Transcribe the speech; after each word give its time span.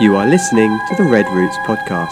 You 0.00 0.16
are 0.16 0.26
listening 0.26 0.76
to 0.88 0.96
the 0.96 1.04
Red 1.04 1.24
Roots 1.28 1.56
podcast. 1.58 2.10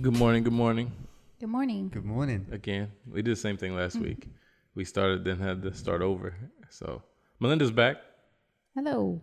Good 0.00 0.16
morning. 0.16 0.42
Good 0.42 0.52
morning. 0.54 0.92
Good 1.38 1.48
morning. 1.50 1.90
Good 1.90 2.04
morning. 2.06 2.46
Again, 2.50 2.90
we 3.06 3.20
did 3.20 3.32
the 3.32 3.36
same 3.36 3.58
thing 3.58 3.76
last 3.76 3.96
week. 3.96 4.26
We 4.74 4.86
started, 4.86 5.22
then 5.22 5.38
had 5.38 5.60
to 5.64 5.74
start 5.74 6.00
over. 6.00 6.34
So 6.70 7.02
Melinda's 7.40 7.70
back. 7.70 7.98
Hello. 8.74 9.20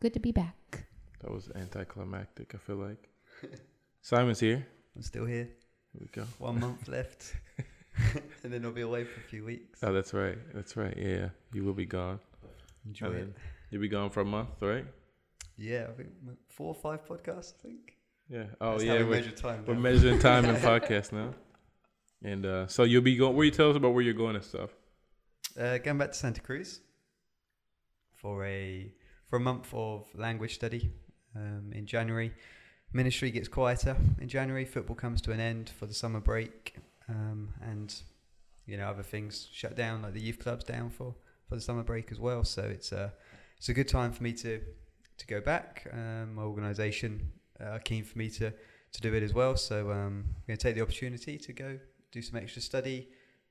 Good 0.00 0.14
to 0.14 0.20
be 0.20 0.32
back. 0.32 0.86
That 1.20 1.30
was 1.32 1.50
anticlimactic. 1.54 2.54
I 2.54 2.58
feel 2.58 2.76
like 2.76 3.08
Simon's 4.02 4.40
here. 4.40 4.66
I'm 4.94 5.02
still 5.02 5.24
here. 5.24 5.48
Here 5.92 6.00
we 6.00 6.06
go. 6.12 6.24
One 6.38 6.60
month 6.60 6.88
left. 6.96 7.34
and 8.42 8.52
then 8.52 8.64
I'll 8.64 8.72
be 8.72 8.82
away 8.82 9.04
for 9.04 9.20
a 9.20 9.22
few 9.24 9.44
weeks. 9.44 9.80
Oh, 9.82 9.92
that's 9.92 10.12
right. 10.12 10.36
That's 10.54 10.76
right. 10.76 10.94
Yeah, 10.96 11.28
you 11.52 11.64
will 11.64 11.72
be 11.72 11.86
gone. 11.86 12.20
Enjoy 12.86 13.06
And 13.06 13.16
it. 13.16 13.36
You'll 13.70 13.80
be 13.80 13.88
gone 13.88 14.10
for 14.10 14.20
a 14.20 14.24
month, 14.24 14.50
right? 14.60 14.84
Yeah, 15.56 15.86
I 15.88 15.92
think 15.92 16.08
four 16.48 16.68
or 16.68 16.74
five 16.74 17.06
podcasts, 17.06 17.54
I 17.58 17.62
think. 17.68 17.96
Yeah. 18.28 18.44
Oh, 18.60 18.72
That's 18.72 18.84
yeah. 18.84 18.92
how 18.92 18.98
we 18.98 19.04
we're, 19.04 19.10
measure 19.10 19.30
time. 19.30 19.64
we're 19.66 19.74
now. 19.74 19.80
measuring 19.80 20.18
time 20.18 20.44
in 20.46 20.56
podcasts 20.56 21.12
now. 21.12 21.34
And 22.22 22.44
uh, 22.46 22.66
so 22.66 22.82
you'll 22.84 23.02
be 23.02 23.16
going. 23.16 23.36
Where 23.36 23.44
you 23.44 23.50
tell 23.50 23.70
us 23.70 23.76
about 23.76 23.94
where 23.94 24.02
you're 24.02 24.14
going 24.14 24.34
and 24.36 24.44
stuff? 24.44 24.70
Uh, 25.58 25.78
going 25.78 25.98
back 25.98 26.08
to 26.12 26.18
Santa 26.18 26.40
Cruz 26.40 26.80
for 28.16 28.44
a 28.44 28.92
for 29.34 29.38
a 29.38 29.40
month 29.40 29.74
of 29.74 30.06
language 30.14 30.54
study 30.54 30.92
um, 31.34 31.72
in 31.72 31.86
January. 31.86 32.32
Ministry 32.92 33.32
gets 33.32 33.48
quieter 33.48 33.96
in 34.20 34.28
January. 34.28 34.64
Football 34.64 34.94
comes 34.94 35.20
to 35.22 35.32
an 35.32 35.40
end 35.40 35.72
for 35.76 35.86
the 35.86 35.92
summer 35.92 36.20
break, 36.20 36.76
um, 37.08 37.48
and 37.60 37.92
you 38.64 38.76
know 38.76 38.86
other 38.86 39.02
things 39.02 39.48
shut 39.52 39.74
down, 39.74 40.02
like 40.02 40.12
the 40.12 40.20
youth 40.20 40.38
clubs 40.38 40.62
down 40.62 40.88
for, 40.88 41.16
for 41.48 41.56
the 41.56 41.60
summer 41.60 41.82
break 41.82 42.12
as 42.12 42.20
well. 42.20 42.44
So 42.44 42.62
it's 42.62 42.92
a 42.92 43.12
it's 43.58 43.68
a 43.68 43.74
good 43.74 43.88
time 43.88 44.12
for 44.12 44.22
me 44.22 44.32
to 44.34 44.60
to 45.18 45.26
go 45.26 45.40
back. 45.40 45.88
Um, 45.92 46.36
my 46.36 46.42
organisation 46.42 47.32
are 47.58 47.80
keen 47.80 48.04
for 48.04 48.16
me 48.16 48.30
to 48.38 48.52
to 48.52 49.00
do 49.00 49.14
it 49.14 49.24
as 49.24 49.34
well. 49.34 49.56
So 49.56 49.90
um, 49.90 50.26
I'm 50.28 50.44
going 50.46 50.58
to 50.58 50.62
take 50.62 50.76
the 50.76 50.82
opportunity 50.82 51.38
to 51.38 51.52
go 51.52 51.80
do 52.12 52.22
some 52.22 52.38
extra 52.38 52.62
study, 52.62 53.08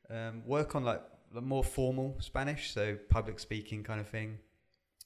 um, 0.09 0.43
work 0.45 0.75
on 0.75 0.85
like 0.85 1.01
the 1.33 1.41
more 1.41 1.61
formal 1.61 2.15
Spanish, 2.21 2.73
so 2.73 2.97
public 3.09 3.37
speaking 3.37 3.83
kind 3.83 3.99
of 3.99 4.07
thing, 4.07 4.37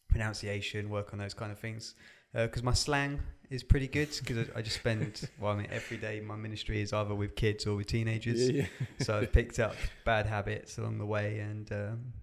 pronunciation, 0.07 0.89
work 0.89 1.13
on 1.13 1.19
those 1.19 1.33
kind 1.33 1.51
of 1.51 1.59
things. 1.59 1.95
Because 2.33 2.61
my 2.61 2.73
slang 2.73 3.19
is 3.49 3.63
pretty 3.63 3.87
good, 3.87 4.09
because 4.19 4.49
I, 4.49 4.59
I 4.59 4.61
just 4.61 4.75
spend, 4.77 5.27
well, 5.39 5.53
I 5.53 5.55
mean, 5.55 5.67
every 5.71 5.97
day 5.97 6.19
my 6.19 6.35
ministry 6.35 6.81
is 6.81 6.93
either 6.93 7.15
with 7.15 7.35
kids 7.35 7.65
or 7.65 7.75
with 7.75 7.87
teenagers. 7.87 8.49
yeah. 8.49 8.65
so 8.99 9.17
I've 9.17 9.31
picked 9.31 9.59
up 9.59 9.75
bad 10.05 10.25
habits 10.25 10.77
along 10.77 10.97
the 10.99 11.05
way, 11.05 11.39
and 11.39 11.71
um, 11.71 12.13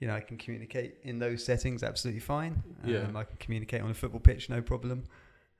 you 0.00 0.08
know 0.08 0.14
I 0.14 0.20
can 0.20 0.36
communicate 0.36 0.96
in 1.04 1.18
those 1.18 1.44
settings 1.44 1.82
absolutely 1.82 2.20
fine. 2.20 2.62
Um, 2.84 2.90
Yeah. 2.90 3.06
I 3.14 3.24
can 3.24 3.36
communicate 3.38 3.80
on 3.82 3.90
a 3.90 3.94
football 3.94 4.20
pitch, 4.20 4.50
no 4.50 4.60
problem. 4.60 5.04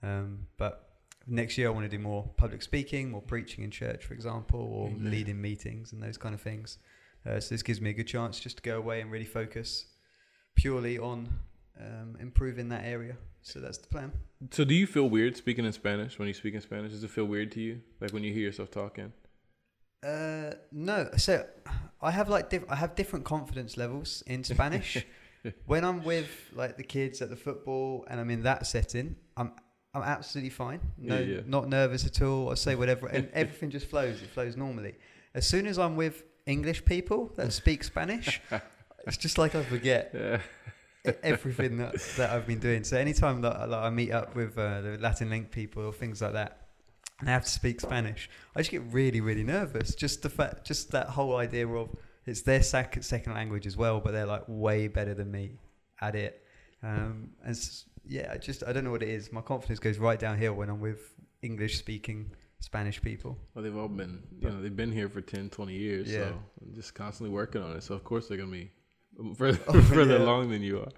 Um, 0.03 0.47
but 0.59 0.91
next 1.29 1.57
year 1.57 1.69
I 1.69 1.71
want 1.71 1.89
to 1.89 1.97
do 1.97 2.03
more 2.03 2.29
public 2.37 2.61
speaking, 2.63 3.13
more 3.13 3.23
preaching 3.23 3.63
in 3.63 3.71
church, 3.71 4.05
for 4.05 4.15
example, 4.15 4.61
or 4.61 4.89
Amen. 4.89 5.11
leading 5.11 5.41
meetings 5.41 5.93
and 5.93 6.03
those 6.03 6.19
kind 6.19 6.35
of 6.35 6.41
things. 6.41 6.79
Uh, 7.25 7.39
so 7.39 7.55
this 7.55 7.63
gives 7.63 7.81
me 7.81 7.91
a 7.91 7.93
good 7.93 8.09
chance 8.09 8.41
just 8.41 8.57
to 8.57 8.63
go 8.65 8.77
away 8.79 9.01
and 9.01 9.13
really 9.13 9.25
focus 9.25 9.87
purely 10.57 10.99
on 10.99 11.29
um, 11.83 12.17
improving 12.21 12.69
that 12.71 12.85
area. 12.85 13.17
So 13.43 13.59
that's 13.61 13.79
the 13.79 13.89
plan. 13.89 14.13
So 14.53 14.65
do 14.65 14.75
you 14.75 14.87
feel 14.87 15.09
weird 15.11 15.37
speaking 15.37 15.65
in 15.65 15.73
Spanish 15.73 16.19
when 16.19 16.29
you 16.29 16.35
speak 16.35 16.55
in 16.55 16.61
Spanish? 16.61 16.93
Does 16.93 17.03
it 17.05 17.11
feel 17.11 17.25
weird 17.25 17.51
to 17.53 17.61
you, 17.61 17.81
like 18.01 18.13
when 18.13 18.23
you 18.23 18.33
hear 18.33 18.43
yourself 18.43 18.71
talking? 18.71 19.13
Uh, 20.07 20.53
no. 20.73 21.09
So 21.17 21.47
I 22.01 22.11
have 22.11 22.29
like 22.29 22.51
diff- 22.51 22.69
I 22.69 22.77
have 22.77 22.95
different 22.95 23.25
confidence 23.25 23.77
levels 23.77 24.23
in 24.27 24.45
Spanish. 24.45 25.05
when 25.67 25.85
I'm 25.85 26.03
with 26.05 26.29
like 26.55 26.77
the 26.77 26.83
kids 26.85 27.21
at 27.23 27.31
the 27.31 27.37
football 27.37 28.05
and 28.09 28.21
I'm 28.21 28.31
in 28.31 28.43
that 28.45 28.67
setting, 28.67 29.17
I'm 29.37 29.53
I'm 29.95 30.03
absolutely 30.03 30.51
fine. 30.51 30.81
No, 30.99 31.19
Yeah, 31.19 31.35
yeah. 31.37 31.41
not 31.47 31.69
nervous 31.69 32.07
at 32.07 32.23
all. 32.23 32.51
I 32.51 32.55
say 32.55 32.75
whatever, 32.75 33.07
and 33.09 33.29
everything 33.35 33.71
just 33.71 33.87
flows. 33.87 34.23
It 34.23 34.31
flows 34.31 34.57
normally. 34.57 34.95
As 35.35 35.47
soon 35.47 35.67
as 35.67 35.79
I'm 35.79 35.97
with 35.97 36.25
English 36.47 36.85
people 36.85 37.31
that 37.37 37.53
speak 37.53 37.85
Spanish, 37.85 38.41
it's 39.07 39.17
just 39.17 39.39
like 39.39 39.55
I 39.55 39.63
forget 39.63 40.11
Yeah. 40.15 40.41
Everything 41.23 41.77
that, 41.79 41.95
that 42.17 42.31
I've 42.31 42.47
been 42.47 42.59
doing. 42.61 42.85
So 42.85 42.97
anytime 42.97 43.41
that, 43.43 43.57
I- 43.57 43.67
that 43.67 43.79
I 43.79 43.91
meet 43.91 44.13
up 44.13 44.35
with 44.35 44.57
uh, 44.59 44.81
the 44.81 44.99
Latin 45.01 45.31
Link 45.31 45.51
people 45.51 45.85
or 45.85 45.93
things 45.93 46.23
like 46.23 46.33
that, 46.35 46.59
and 47.21 47.29
I 47.29 47.33
have 47.33 47.45
to 47.45 47.51
speak 47.51 47.81
Spanish, 47.81 48.29
I 48.57 48.61
just 48.61 48.71
get 48.71 48.83
really, 48.91 49.21
really 49.21 49.45
nervous. 49.45 49.95
Just 49.95 50.23
the 50.23 50.31
fact, 50.31 50.65
just 50.67 50.91
that 50.93 51.09
whole 51.09 51.37
idea 51.37 51.69
of 51.69 51.89
it's 52.27 52.43
their 52.43 52.63
sec- 52.63 53.03
second 53.03 53.35
language 53.35 53.67
as 53.67 53.77
well, 53.77 54.01
but 54.01 54.13
they're 54.13 54.27
like 54.27 54.45
way 54.49 54.89
better 54.89 55.15
than 55.15 55.31
me 55.31 55.59
at 56.01 56.15
it. 56.15 56.43
Um, 56.83 57.31
and 57.43 57.51
s- 57.51 57.85
yeah, 58.07 58.31
I 58.33 58.39
just 58.39 58.65
I 58.67 58.73
don't 58.73 58.83
know 58.85 58.91
what 58.91 59.03
it 59.05 59.09
is. 59.09 59.33
My 59.33 59.41
confidence 59.41 59.79
goes 59.79 59.99
right 59.99 60.19
downhill 60.19 60.55
when 60.55 60.69
I'm 60.69 60.81
with 60.81 61.15
English 61.43 61.79
speaking 61.79 62.31
Spanish 62.59 63.01
people. 63.01 63.39
Well, 63.55 63.63
they've 63.63 63.77
all 63.77 63.89
been, 63.89 64.23
you 64.41 64.49
know, 64.49 64.61
they've 64.61 64.75
been 64.75 64.91
here 64.93 65.09
for 65.09 65.21
10, 65.21 65.51
20 65.51 65.75
years. 65.75 66.09
Yeah. 66.11 66.19
So 66.19 66.39
I'm 66.65 66.75
just 66.75 66.95
constantly 66.95 67.33
working 67.33 67.63
on 67.63 67.77
it. 67.77 67.83
So 67.85 67.95
of 67.95 68.03
course 68.03 68.27
they're 68.29 68.39
gonna 68.39 68.51
be 68.51 68.71
further, 69.37 69.59
Oh, 69.69 69.81
further 69.95 70.19
yeah. 70.19 70.25
along 70.25 70.51
than 70.51 70.63
you 70.63 70.81
are. 70.81 70.89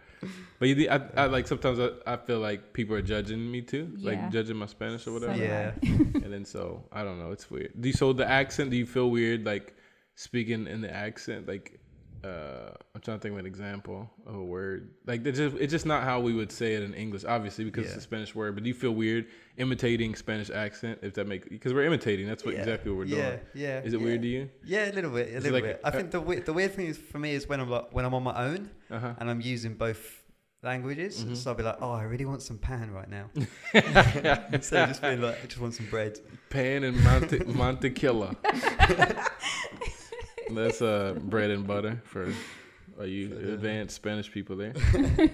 But 0.59 0.69
you, 0.69 0.89
I, 0.89 1.01
I 1.17 1.27
like 1.27 1.47
sometimes 1.47 1.79
I, 1.79 1.91
I 2.07 2.17
feel 2.17 2.39
like 2.41 2.73
people 2.73 2.97
are 2.97 3.03
judging 3.03 3.51
me 3.51 3.61
too, 3.61 3.93
Yeah. 3.99 4.11
like 4.11 4.31
judging 4.33 4.57
my 4.57 4.67
Spanish 4.67 5.07
or 5.07 5.13
whatever. 5.13 5.37
So- 5.37 5.43
Yeah. 5.43 5.73
and 5.83 6.33
then 6.33 6.45
so 6.45 6.85
I 6.93 7.03
don't 7.05 7.19
know, 7.19 7.31
it's 7.33 7.51
weird. 7.51 7.73
Do 7.81 7.89
you, 7.89 7.93
so 7.93 8.13
the 8.13 8.29
accent? 8.29 8.71
Do 8.71 8.77
you 8.77 8.87
feel 8.87 9.11
weird 9.11 9.45
like 9.45 9.75
speaking 10.15 10.67
in 10.67 10.81
the 10.81 10.93
accent? 10.95 11.47
Like 11.49 11.79
uh, 12.25 12.71
I'm 12.95 13.01
trying 13.03 13.19
to 13.19 13.23
think 13.23 13.33
of 13.35 13.39
an 13.39 13.47
example 13.47 14.11
of 14.27 14.35
a 14.35 14.43
word. 14.43 14.91
Like 15.07 15.27
it's 15.27 15.39
just 15.39 15.57
it's 15.57 15.71
just 15.71 15.85
not 15.85 16.05
how 16.05 16.21
we 16.21 16.33
would 16.33 16.51
say 16.51 16.75
it 16.75 16.83
in 16.83 16.95
English, 16.95 17.25
obviously 17.25 17.65
because 17.65 17.87
it's 17.87 17.97
a 17.97 18.01
Spanish 18.01 18.35
word. 18.35 18.55
But 18.55 18.65
do 18.65 18.69
you 18.69 18.75
feel 18.75 18.93
weird 18.93 19.27
imitating 19.59 20.15
Spanish 20.15 20.49
accent? 20.51 21.01
If 21.03 21.15
that 21.15 21.27
make 21.27 21.49
because 21.51 21.75
we're 21.75 21.85
imitating. 21.85 22.27
That's 22.27 22.45
what 22.45 22.55
Yeah. 22.55 22.61
exactly 22.61 22.91
what 22.91 22.99
we're 22.99 23.05
yeah, 23.05 23.17
doing. 23.31 23.41
Yeah, 23.55 23.69
yeah. 23.69 23.81
Is 23.83 23.93
it 23.95 23.99
yeah. 24.01 24.05
weird 24.07 24.23
to 24.23 24.29
you? 24.29 24.51
Yeah, 24.65 24.91
a 24.91 24.93
little 24.93 25.11
bit, 25.11 25.29
a 25.31 25.35
little 25.41 25.53
like- 25.53 25.65
bit. 25.65 25.81
I 25.85 25.91
think 25.91 26.11
the 26.13 26.21
weird, 26.21 26.47
the 26.47 26.53
weird 26.53 26.73
thing 26.75 26.87
is 26.87 26.97
for 26.99 27.19
me 27.19 27.33
is 27.35 27.47
when 27.49 27.61
I'm 27.61 27.69
like 27.71 27.93
when 27.93 28.05
I'm 28.05 28.15
on 28.15 28.23
my 28.23 28.37
own 28.49 28.71
Uh 28.91 28.99
huh. 28.99 29.15
and 29.19 29.29
I'm 29.31 29.41
using 29.41 29.75
both 29.75 30.23
languages. 30.63 31.23
Mhm. 31.23 31.37
So 31.37 31.51
I'll 31.51 31.57
be 31.57 31.63
like, 31.63 31.77
oh, 31.83 31.93
I 31.93 32.05
really 32.05 32.25
want 32.25 32.41
some 32.41 32.57
pan 32.57 32.91
right 32.91 33.09
now. 33.11 33.29
so 34.63 34.87
just 34.87 35.03
being 35.03 35.21
like, 35.21 35.43
I 35.43 35.47
just 35.47 35.61
want 35.61 35.75
some 35.75 35.87
bread. 35.87 36.19
Pan 36.49 36.85
and 36.85 36.97
Monte 37.05 37.39
Montequilla. 37.61 38.35
That's 40.51 40.83
uh 40.83 41.19
bread 41.23 41.51
and 41.51 41.67
butter 41.67 42.01
for 42.05 42.33
are 42.99 43.07
you 43.07 43.33
advanced 43.55 43.97
Spanish 43.97 44.31
people 44.31 44.57
there? 44.57 44.73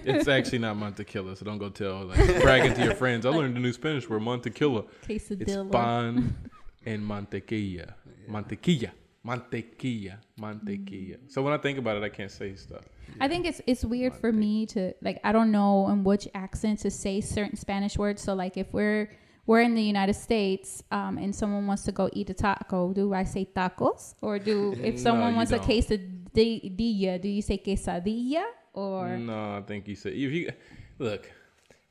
it's 0.03 0.27
actually 0.27 0.59
not 0.59 0.75
Montequilla, 0.77 1.37
so 1.37 1.45
don't 1.45 1.59
go 1.59 1.69
tell 1.69 2.05
like 2.05 2.41
bragging 2.41 2.73
to 2.73 2.83
your 2.83 2.95
friends. 2.95 3.25
I 3.25 3.29
learned 3.29 3.55
a 3.55 3.59
new 3.59 3.73
Spanish 3.73 4.09
word, 4.09 4.21
Montequilla. 4.23 4.87
It's 5.07 5.29
pan 5.71 6.35
and 6.85 7.03
mantequilla. 7.03 7.93
Mantequilla. 8.27 8.91
Mantequilla. 9.25 10.17
Mantequilla. 10.39 11.17
So 11.27 11.43
when 11.43 11.53
I 11.53 11.57
think 11.57 11.77
about 11.77 11.97
it, 11.97 12.03
I 12.03 12.09
can't 12.09 12.31
say 12.31 12.55
stuff. 12.55 12.83
I 13.19 13.27
think 13.27 13.45
it's 13.45 13.61
it's 13.67 13.85
weird 13.85 14.15
for 14.15 14.31
me 14.31 14.65
to 14.67 14.93
like 15.01 15.19
I 15.23 15.31
don't 15.31 15.51
know 15.51 15.89
in 15.89 16.03
which 16.03 16.27
accent 16.33 16.79
to 16.79 16.89
say 16.89 17.21
certain 17.21 17.57
Spanish 17.57 17.97
words. 17.97 18.21
So 18.23 18.33
like 18.33 18.57
if 18.57 18.73
we're 18.73 19.11
we're 19.51 19.59
in 19.69 19.75
the 19.75 19.83
United 19.95 20.13
States 20.27 20.81
um, 20.91 21.17
and 21.17 21.35
someone 21.35 21.67
wants 21.67 21.83
to 21.83 21.91
go 21.91 22.09
eat 22.13 22.29
a 22.29 22.33
taco, 22.33 22.93
do 22.93 23.13
I 23.13 23.25
say 23.25 23.43
tacos 23.53 24.15
or 24.21 24.39
do 24.39 24.73
if 24.89 24.97
someone 24.97 25.31
you 25.31 25.35
wants 25.39 25.51
a 25.51 25.57
don't. 25.57 25.67
quesadilla, 25.67 27.21
do 27.21 27.27
you 27.37 27.41
say 27.41 27.57
quesadilla 27.57 28.43
or 28.73 29.17
No, 29.17 29.57
I 29.57 29.61
think 29.67 29.89
you 29.89 29.95
say, 29.95 30.11
if 30.11 30.31
you 30.31 30.51
look, 30.99 31.29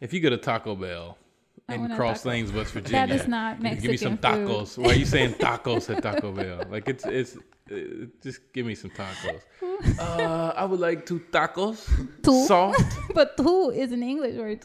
if 0.00 0.14
you 0.14 0.20
go 0.20 0.30
to 0.30 0.38
Taco 0.38 0.74
Bell 0.74 1.18
in 1.68 1.94
Cross 1.94 2.22
taco. 2.22 2.30
Lanes, 2.30 2.50
West 2.52 2.72
Virginia, 2.72 3.06
that 3.06 3.14
is 3.14 3.28
not 3.28 3.58
you 3.58 3.62
Mexican 3.64 3.82
give 3.82 3.90
me 3.90 3.96
some 3.98 4.16
food. 4.16 4.48
tacos. 4.48 4.78
Why 4.78 4.90
are 4.92 4.94
you 4.94 5.04
saying 5.04 5.34
tacos 5.44 5.94
at 5.94 6.02
Taco 6.02 6.32
Bell? 6.32 6.64
Like 6.70 6.88
it's 6.88 7.04
it's 7.04 7.36
uh, 7.70 8.06
just 8.22 8.40
give 8.54 8.64
me 8.66 8.74
some 8.74 8.90
tacos. 8.90 9.42
Uh, 9.98 10.52
I 10.56 10.66
would 10.66 10.78
like 10.80 11.06
two 11.06 11.20
tacos, 11.32 11.78
Two? 12.22 12.44
soft. 12.44 12.82
but 13.14 13.34
two 13.38 13.72
is 13.74 13.92
an 13.92 14.02
English 14.02 14.36
word. 14.36 14.60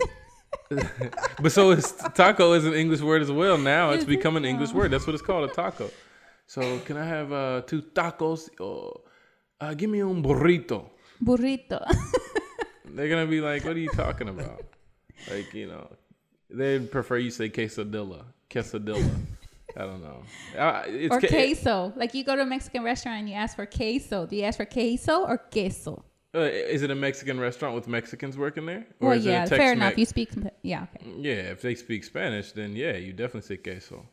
But 1.41 1.51
so 1.51 1.75
taco 2.15 2.53
is 2.53 2.65
an 2.65 2.73
English 2.73 3.01
word 3.01 3.21
as 3.21 3.31
well. 3.31 3.57
Now 3.57 3.91
it's 3.91 4.05
become 4.05 4.35
an 4.37 4.45
English 4.45 4.71
Oh. 4.73 4.77
word. 4.77 4.91
That's 4.91 5.05
what 5.05 5.13
it's 5.13 5.23
called, 5.23 5.49
a 5.49 5.53
taco. 5.53 5.89
So 6.47 6.79
can 6.79 6.97
I 6.97 7.05
have 7.05 7.31
uh, 7.31 7.61
two 7.61 7.81
tacos? 7.81 8.49
Or 8.59 9.01
uh, 9.61 9.73
give 9.73 9.89
me 9.89 10.01
un 10.01 10.21
burrito. 10.23 10.89
Burrito. 11.23 11.79
They're 12.85 13.09
gonna 13.09 13.25
be 13.27 13.41
like, 13.41 13.63
"What 13.65 13.75
are 13.75 13.79
you 13.79 13.89
talking 13.89 14.29
about?" 14.29 14.63
like 15.29 15.53
you 15.53 15.67
know, 15.67 15.87
they'd 16.49 16.89
prefer 16.91 17.17
you 17.17 17.29
say 17.31 17.49
quesadilla, 17.49 18.25
quesadilla. 18.49 19.09
I 19.77 19.81
don't 19.81 20.01
know. 20.01 20.23
Uh, 20.57 20.83
it's 20.87 21.13
or 21.13 21.19
ca- 21.19 21.27
queso. 21.27 21.93
Like 21.95 22.13
you 22.13 22.23
go 22.23 22.35
to 22.35 22.41
a 22.43 22.45
Mexican 22.45 22.83
restaurant 22.83 23.19
and 23.19 23.29
you 23.29 23.35
ask 23.35 23.55
for 23.55 23.65
queso. 23.65 24.25
Do 24.25 24.35
you 24.35 24.43
ask 24.43 24.57
for 24.57 24.65
queso 24.65 25.25
or 25.25 25.37
queso? 25.37 26.05
Uh, 26.35 26.39
is 26.41 26.81
it 26.83 26.91
a 26.91 26.95
Mexican 26.95 27.39
restaurant 27.39 27.75
with 27.75 27.87
Mexicans 27.87 28.37
working 28.37 28.65
there? 28.65 28.85
Or 28.99 29.09
Well, 29.09 29.17
is 29.17 29.25
it 29.25 29.29
a 29.29 29.31
yeah, 29.31 29.45
fair 29.45 29.57
Tex-Mex? 29.59 29.75
enough. 29.77 29.97
You 29.97 30.05
speak. 30.05 30.29
Yeah, 30.63 30.85
okay. 30.95 31.11
Yeah, 31.17 31.33
if 31.55 31.61
they 31.61 31.75
speak 31.75 32.03
Spanish, 32.03 32.51
then 32.51 32.75
yeah, 32.75 32.97
you 32.97 33.13
definitely 33.13 33.41
say 33.41 33.57
queso. 33.57 34.05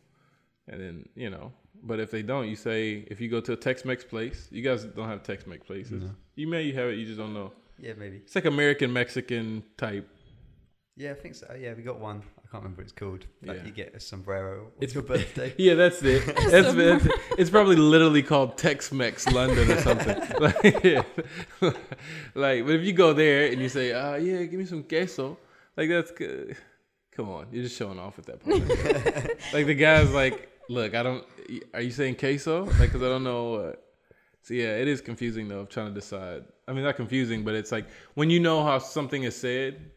And 0.69 0.81
then, 0.81 1.09
you 1.17 1.31
know, 1.31 1.53
but 1.83 1.99
if 1.99 2.11
they 2.13 2.23
don't, 2.23 2.49
you 2.49 2.55
say, 2.57 3.05
if 3.09 3.21
you 3.21 3.29
go 3.29 3.41
to 3.41 3.53
a 3.55 3.57
Tex 3.57 3.85
Mex 3.85 4.05
place, 4.05 4.47
you 4.53 4.63
guys 4.63 4.85
don't 4.85 5.09
have 5.09 5.23
Tex 5.25 5.47
Mex 5.47 5.67
places. 5.67 6.05
You 6.37 6.47
may 6.47 6.71
have 6.73 6.89
it, 6.91 6.99
you 6.99 7.05
just 7.07 7.19
don't 7.19 7.35
know. 7.35 7.53
Yeah, 7.81 7.95
maybe. 7.99 8.19
It's 8.19 8.35
like 8.37 8.45
American 8.45 8.93
Mexican 8.93 9.65
type. 9.77 10.09
Yeah, 10.97 11.11
I 11.11 11.15
think 11.15 11.35
so. 11.35 11.47
Yeah, 11.59 11.73
we 11.75 11.83
got 11.83 11.99
one. 11.99 12.23
I 12.39 12.43
can't 12.53 12.63
remember 12.63 12.83
what 12.83 12.85
it's 12.85 12.93
called. 12.93 13.27
Like 13.45 13.57
Yeah. 13.59 13.65
you 13.65 13.73
get 13.73 13.95
a 13.97 14.01
sombrero. 14.01 14.67
It's- 14.77 14.83
It's 14.83 14.95
your 14.95 15.03
birthday. 15.13 15.55
Yeah, 15.59 15.75
that's 15.75 16.03
it. 16.03 16.25
That's, 16.37 16.75
that's 16.75 17.09
it's 17.39 17.51
probably 17.51 17.77
literally 17.77 18.23
called 18.23 18.59
Tex 18.59 18.93
Mex 18.93 19.27
London 19.33 19.71
or 19.71 19.81
something. 19.81 20.23
like, 20.39 20.85
yeah. 20.85 21.02
like, 22.35 22.65
but 22.65 22.75
if 22.75 22.83
you 22.83 22.93
go 22.93 23.13
there 23.13 23.51
and 23.51 23.61
you 23.61 23.69
say, 23.69 23.93
uh, 23.93 24.17
yeah, 24.17 24.43
give 24.45 24.59
me 24.59 24.67
some 24.67 24.83
queso, 24.83 25.39
like 25.77 25.89
that's 25.89 26.11
good. 26.11 26.57
Come 27.13 27.29
on, 27.29 27.47
you're 27.53 27.65
just 27.65 27.77
showing 27.77 27.99
off 27.99 28.19
at 28.19 28.27
that 28.27 28.41
point. 28.41 28.69
like 29.53 29.67
the 29.67 29.75
guy's 29.75 30.11
like, 30.13 30.49
look, 30.69 30.95
I 30.95 31.03
don't. 31.03 31.25
Are 31.75 31.81
you 31.81 31.91
saying 31.91 32.17
queso? 32.17 32.65
Like, 32.79 32.93
cause 32.93 33.03
I 33.03 33.09
don't 33.09 33.25
know. 33.25 33.55
Uh, 33.57 33.73
so 34.43 34.55
yeah, 34.55 34.77
it 34.77 34.89
is 34.89 35.01
confusing 35.01 35.49
though. 35.49 35.61
of 35.61 35.69
trying 35.69 35.89
to 35.89 35.95
decide. 35.95 36.45
I 36.67 36.73
mean, 36.73 36.85
not 36.85 36.97
confusing, 36.97 37.45
but 37.45 37.55
it's 37.55 37.71
like 37.73 37.87
when 38.15 38.31
you 38.31 38.41
know 38.41 38.65
how 38.65 38.79
something 38.79 39.25
is 39.25 39.37
said, 39.37 39.91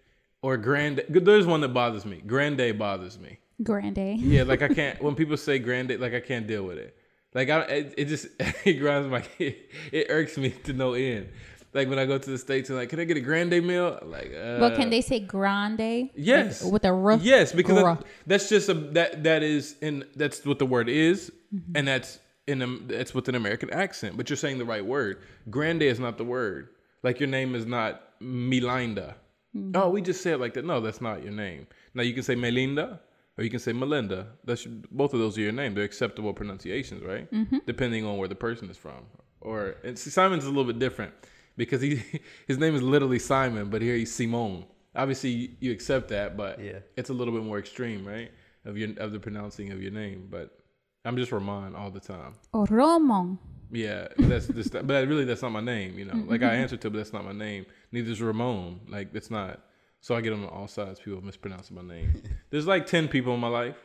or 0.45 0.57
grande. 0.57 1.03
There's 1.09 1.47
one 1.47 1.61
that 1.61 1.69
bothers 1.69 2.05
me. 2.05 2.21
Grande 2.25 2.77
bothers 2.77 3.17
me. 3.17 3.39
Grande. 3.63 4.19
Yeah, 4.19 4.43
like 4.43 4.61
I 4.61 4.67
can't 4.67 5.01
when 5.01 5.15
people 5.15 5.37
say 5.37 5.57
grande, 5.57 5.99
like 5.99 6.13
I 6.13 6.19
can't 6.19 6.45
deal 6.45 6.63
with 6.63 6.77
it. 6.77 6.95
Like 7.35 7.49
I, 7.49 7.59
it, 7.61 7.93
it 7.97 8.05
just 8.05 8.27
it 8.65 8.73
grinds 8.79 9.07
my 9.09 9.23
it, 9.37 9.69
it 9.91 10.07
irks 10.09 10.37
me 10.37 10.49
to 10.63 10.73
no 10.73 10.93
end. 10.93 11.27
Like 11.73 11.89
when 11.89 11.99
I 11.99 12.05
go 12.05 12.17
to 12.17 12.29
the 12.29 12.37
states 12.37 12.69
and 12.69 12.79
like, 12.79 12.87
can 12.87 13.01
I 13.01 13.03
get 13.03 13.17
a 13.17 13.19
grande 13.19 13.61
meal? 13.61 13.99
Like, 14.03 14.33
uh, 14.33 14.59
But 14.59 14.75
can 14.77 14.89
they 14.89 15.01
say 15.01 15.19
grande? 15.19 16.09
Yes. 16.15 16.63
Like, 16.63 16.71
with 16.71 16.85
a 16.85 16.93
rough. 16.93 17.21
Yes, 17.21 17.51
because 17.51 17.75
that, 17.75 18.05
that's 18.25 18.47
just 18.47 18.69
a 18.69 18.73
that 18.73 19.23
that 19.25 19.43
is 19.43 19.75
in 19.81 20.05
that's 20.15 20.45
what 20.45 20.57
the 20.57 20.65
word 20.65 20.87
is, 20.89 21.31
Mm-hmm. 21.53 21.77
and 21.77 21.87
that's 21.87 22.19
in 22.47 22.61
a, 22.61 22.67
that's 22.87 23.13
with 23.13 23.29
an 23.29 23.35
American 23.35 23.69
accent. 23.69 24.17
But 24.17 24.29
you're 24.29 24.35
saying 24.37 24.57
the 24.57 24.65
right 24.65 24.85
word. 24.85 25.21
Grande 25.49 25.83
is 25.83 25.99
not 25.99 26.17
the 26.17 26.23
word. 26.23 26.69
Like 27.03 27.19
your 27.19 27.29
name 27.29 27.53
is 27.55 27.65
not 27.65 28.01
Melinda. 28.19 29.15
Mm-hmm. 29.55 29.71
Oh, 29.75 29.89
we 29.89 30.01
just 30.01 30.21
say 30.21 30.31
it 30.31 30.39
like 30.39 30.53
that. 30.55 30.65
No, 30.65 30.81
that's 30.81 31.01
not 31.01 31.23
your 31.23 31.31
name. 31.33 31.67
Now 31.93 32.03
you 32.03 32.13
can 32.13 32.23
say 32.23 32.35
Melinda 32.35 32.99
or 33.37 33.43
you 33.43 33.49
can 33.49 33.59
say 33.59 33.73
Melinda. 33.73 34.27
That's 34.43 34.65
your, 34.65 34.73
both 34.91 35.13
of 35.13 35.19
those 35.19 35.37
are 35.37 35.41
your 35.41 35.51
name. 35.51 35.73
They're 35.75 35.83
acceptable 35.83 36.33
pronunciations, 36.33 37.03
right? 37.03 37.29
Mm-hmm. 37.31 37.57
Depending 37.65 38.05
on 38.05 38.17
where 38.17 38.27
the 38.27 38.35
person 38.35 38.69
is 38.69 38.77
from. 38.77 39.05
Or 39.41 39.75
and 39.83 39.97
see, 39.97 40.09
Simon's 40.09 40.45
a 40.45 40.47
little 40.47 40.63
bit 40.65 40.79
different 40.79 41.13
because 41.57 41.81
he 41.81 42.01
his 42.47 42.57
name 42.57 42.75
is 42.75 42.81
literally 42.81 43.19
Simon, 43.19 43.69
but 43.69 43.81
here 43.81 43.95
he's 43.95 44.13
Simone. 44.13 44.65
Obviously, 44.95 45.57
you 45.59 45.71
accept 45.71 46.07
that, 46.09 46.37
but 46.37 46.59
Yeah. 46.63 46.79
it's 46.95 47.09
a 47.09 47.13
little 47.13 47.33
bit 47.33 47.43
more 47.43 47.59
extreme, 47.59 48.07
right? 48.07 48.31
Of 48.63 48.77
your 48.77 48.89
of 48.97 49.11
the 49.11 49.19
pronouncing 49.19 49.71
of 49.71 49.81
your 49.81 49.91
name. 49.91 50.27
But 50.31 50.57
I'm 51.03 51.17
just 51.17 51.31
Ramon 51.31 51.75
all 51.75 51.91
the 51.91 51.99
time. 51.99 52.33
Or 52.53 52.65
Romon. 52.65 53.37
Yeah, 53.71 54.07
that's 54.17 54.47
just, 54.47 54.71
but 54.87 55.07
really 55.07 55.25
that's 55.25 55.41
not 55.41 55.51
my 55.51 55.59
name, 55.61 55.99
you 55.99 56.05
know. 56.05 56.23
Like 56.27 56.41
I 56.43 56.53
answer 56.55 56.77
to, 56.77 56.89
but 56.89 56.97
that's 56.97 57.13
not 57.13 57.25
my 57.25 57.33
name. 57.33 57.65
Neither 57.91 58.11
is 58.11 58.21
Ramon. 58.21 58.79
Like 58.87 59.13
it's 59.13 59.29
not. 59.29 59.59
So 60.05 60.13
I 60.15 60.21
get 60.21 60.33
on 60.33 60.45
all 60.45 60.67
sides. 60.67 60.99
People 60.99 61.19
mispronouncing 61.25 61.75
my 61.75 61.81
name. 61.81 62.13
There's 62.51 62.67
like 62.67 62.85
ten 62.85 63.07
people 63.07 63.33
in 63.33 63.39
my 63.39 63.47
life 63.47 63.77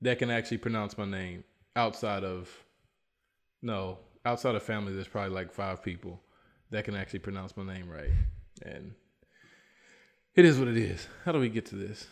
that 0.00 0.18
can 0.18 0.30
actually 0.30 0.56
pronounce 0.56 0.96
my 0.96 1.04
name 1.04 1.44
outside 1.76 2.24
of. 2.24 2.48
No, 3.60 3.98
outside 4.24 4.54
of 4.54 4.62
family, 4.62 4.94
there's 4.94 5.08
probably 5.08 5.34
like 5.34 5.52
five 5.52 5.82
people 5.82 6.22
that 6.70 6.86
can 6.86 6.96
actually 6.96 7.18
pronounce 7.18 7.54
my 7.54 7.64
name 7.64 7.86
right, 7.90 8.08
and 8.62 8.94
it 10.34 10.46
is 10.46 10.58
what 10.58 10.68
it 10.68 10.78
is. 10.78 11.06
How 11.26 11.32
do 11.32 11.38
we 11.38 11.50
get 11.50 11.66
to 11.66 11.76
this? 11.76 12.06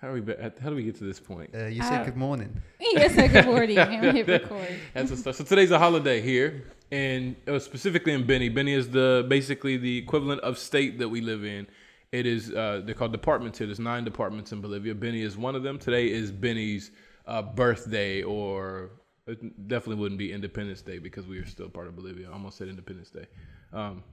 How 0.00 0.06
do 0.06 0.14
we? 0.14 0.20
be- 0.20 0.36
How 0.62 0.70
do 0.70 0.76
we 0.76 0.84
get 0.84 0.94
to 0.98 1.04
this 1.04 1.18
point? 1.18 1.50
Uh, 1.52 1.66
you 1.66 1.82
said 1.82 2.02
Uh, 2.02 2.04
good 2.04 2.16
morning. 2.16 2.62
yes, 2.78 3.12
sir. 3.16 3.26
Good 3.26 3.46
morning. 3.46 3.76
And 3.94 4.02
we 4.02 4.10
hit 4.12 4.28
record. 4.28 4.68
That's 4.94 5.10
the 5.10 5.16
stuff. 5.16 5.34
So 5.34 5.42
today's 5.42 5.72
a 5.72 5.80
holiday 5.80 6.20
here, 6.20 6.62
and 6.92 7.34
uh, 7.48 7.58
specifically 7.58 8.12
in 8.12 8.24
Beni. 8.24 8.50
Beni 8.50 8.72
is 8.72 8.88
the 8.88 9.26
basically 9.28 9.78
the 9.78 9.98
equivalent 9.98 10.42
of 10.42 10.58
state 10.58 11.00
that 11.00 11.08
we 11.08 11.20
live 11.20 11.44
in. 11.44 11.66
It 12.14 12.26
is 12.26 12.52
uh, 12.52 12.82
they're 12.84 12.94
called 12.94 13.10
departments 13.10 13.58
here. 13.58 13.66
There's 13.66 13.80
nine 13.80 14.04
departments 14.04 14.52
in 14.52 14.60
Bolivia. 14.60 14.94
Beni 14.94 15.20
is 15.22 15.36
one 15.36 15.56
of 15.56 15.64
them. 15.64 15.80
Today 15.80 16.08
is 16.08 16.30
Beni's 16.30 16.92
uh, 17.26 17.42
birthday, 17.42 18.22
or 18.22 18.92
it 19.26 19.66
definitely 19.66 20.00
wouldn't 20.00 20.20
be 20.20 20.32
Independence 20.32 20.80
Day 20.80 20.98
because 20.98 21.26
we 21.26 21.38
are 21.38 21.46
still 21.46 21.68
part 21.68 21.88
of 21.88 21.96
Bolivia. 21.96 22.28
I 22.28 22.32
almost 22.32 22.56
said 22.56 22.68
Independence 22.68 23.10
Day. 23.10 23.26
Um, 23.72 24.04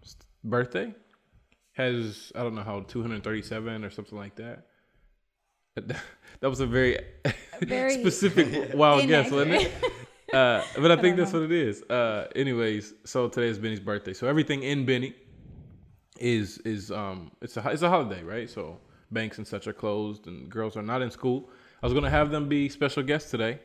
birthday 0.44 0.95
has 1.74 2.31
I 2.33 2.42
don't 2.42 2.56
know 2.56 2.63
how 2.63 2.80
237 2.80 3.86
or 3.86 3.92
something 3.92 4.18
like 4.18 4.36
that. 4.38 4.65
That 5.75 6.01
was 6.50 6.59
a 6.59 6.65
very, 6.65 6.97
Very 7.62 7.94
specific 8.00 8.74
wild 8.74 9.07
guess, 9.07 9.30
wasn't 9.30 9.62
it? 9.62 9.71
Uh, 10.33 10.63
but 10.75 10.89
I 10.89 10.95
think 10.95 11.18
don't 11.18 11.18
that's 11.18 11.33
know. 11.33 11.42
what 11.42 11.51
it 11.51 11.56
is. 11.56 11.83
Uh, 11.83 12.30
anyways, 12.36 12.95
so 13.06 13.30
today 13.30 13.50
is 13.50 13.59
Beni's 13.59 13.80
birthday. 13.80 14.13
So 14.13 14.25
everything 14.25 14.63
in 14.63 14.88
Beni 14.88 15.13
is 16.21 16.57
is 16.59 16.91
um 16.91 17.31
it's 17.41 17.57
a 17.57 17.69
it's 17.69 17.81
a 17.81 17.89
holiday, 17.89 18.23
right? 18.23 18.50
So 18.50 18.79
banks 19.12 19.38
and 19.38 19.47
such 19.47 19.68
are 19.68 19.73
closed, 19.73 20.27
and 20.27 20.50
girls 20.50 20.77
are 20.77 20.81
not 20.81 21.01
in 21.01 21.12
school. 21.12 21.50
I 21.81 21.85
was 21.85 21.94
gonna 21.94 22.09
have 22.09 22.31
them 22.31 22.47
be 22.47 22.69
special 22.69 23.03
guests 23.03 23.31
today, 23.31 23.59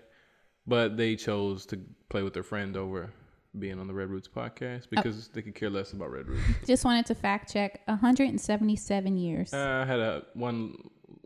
but 0.66 0.96
they 0.96 1.16
chose 1.16 1.66
to 1.66 1.80
play 2.08 2.22
with 2.22 2.34
their 2.34 2.42
friend 2.42 2.76
over 2.76 3.12
being 3.58 3.78
on 3.80 3.86
the 3.86 3.94
Red 3.94 4.10
Roots 4.10 4.28
Oh. 4.34 4.40
podcast 4.40 4.90
because 4.90 5.28
they 5.28 5.40
could 5.42 5.54
care 5.54 5.70
less 5.70 5.92
about 5.92 6.10
Red 6.10 6.26
Roots. 6.28 6.42
Just 6.66 6.84
wanted 6.84 7.06
to 7.06 7.14
fact 7.14 7.52
check 7.52 7.80
177 7.86 9.16
years. 9.16 9.52
Uh, 9.54 9.80
I 9.82 9.86
had 9.86 9.98
a 10.00 10.22
one 10.34 10.76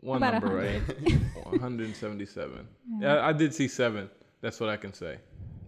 one 0.01 0.17
About 0.17 0.41
number 0.41 0.55
right, 0.55 0.81
177. 1.49 2.67
Yeah, 2.99 3.25
I 3.25 3.33
did 3.33 3.53
see 3.53 3.67
seven. 3.67 4.09
That's 4.41 4.59
what 4.59 4.69
I 4.69 4.77
can 4.77 4.93
say. 4.93 5.17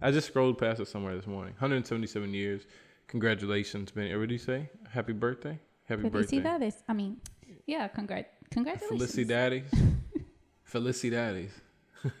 I 0.02 0.10
just 0.10 0.26
scrolled 0.26 0.58
past 0.58 0.80
it 0.80 0.88
somewhere 0.88 1.14
this 1.16 1.26
morning. 1.26 1.54
177 1.54 2.34
years. 2.34 2.62
Congratulations, 3.08 3.90
Beni. 3.90 4.14
What 4.16 4.22
did 4.28 4.32
you 4.32 4.38
say? 4.38 4.70
Happy 4.90 5.12
birthday. 5.12 5.58
Happy 5.84 6.08
birthday. 6.08 6.38
Felicidades. 6.40 6.74
I 6.88 6.92
mean, 6.94 7.18
yeah, 7.66 7.88
congrat- 7.88 8.26
congratulations. 8.50 9.14
Felicidades. 9.14 9.92
Felicidades. 10.72 11.50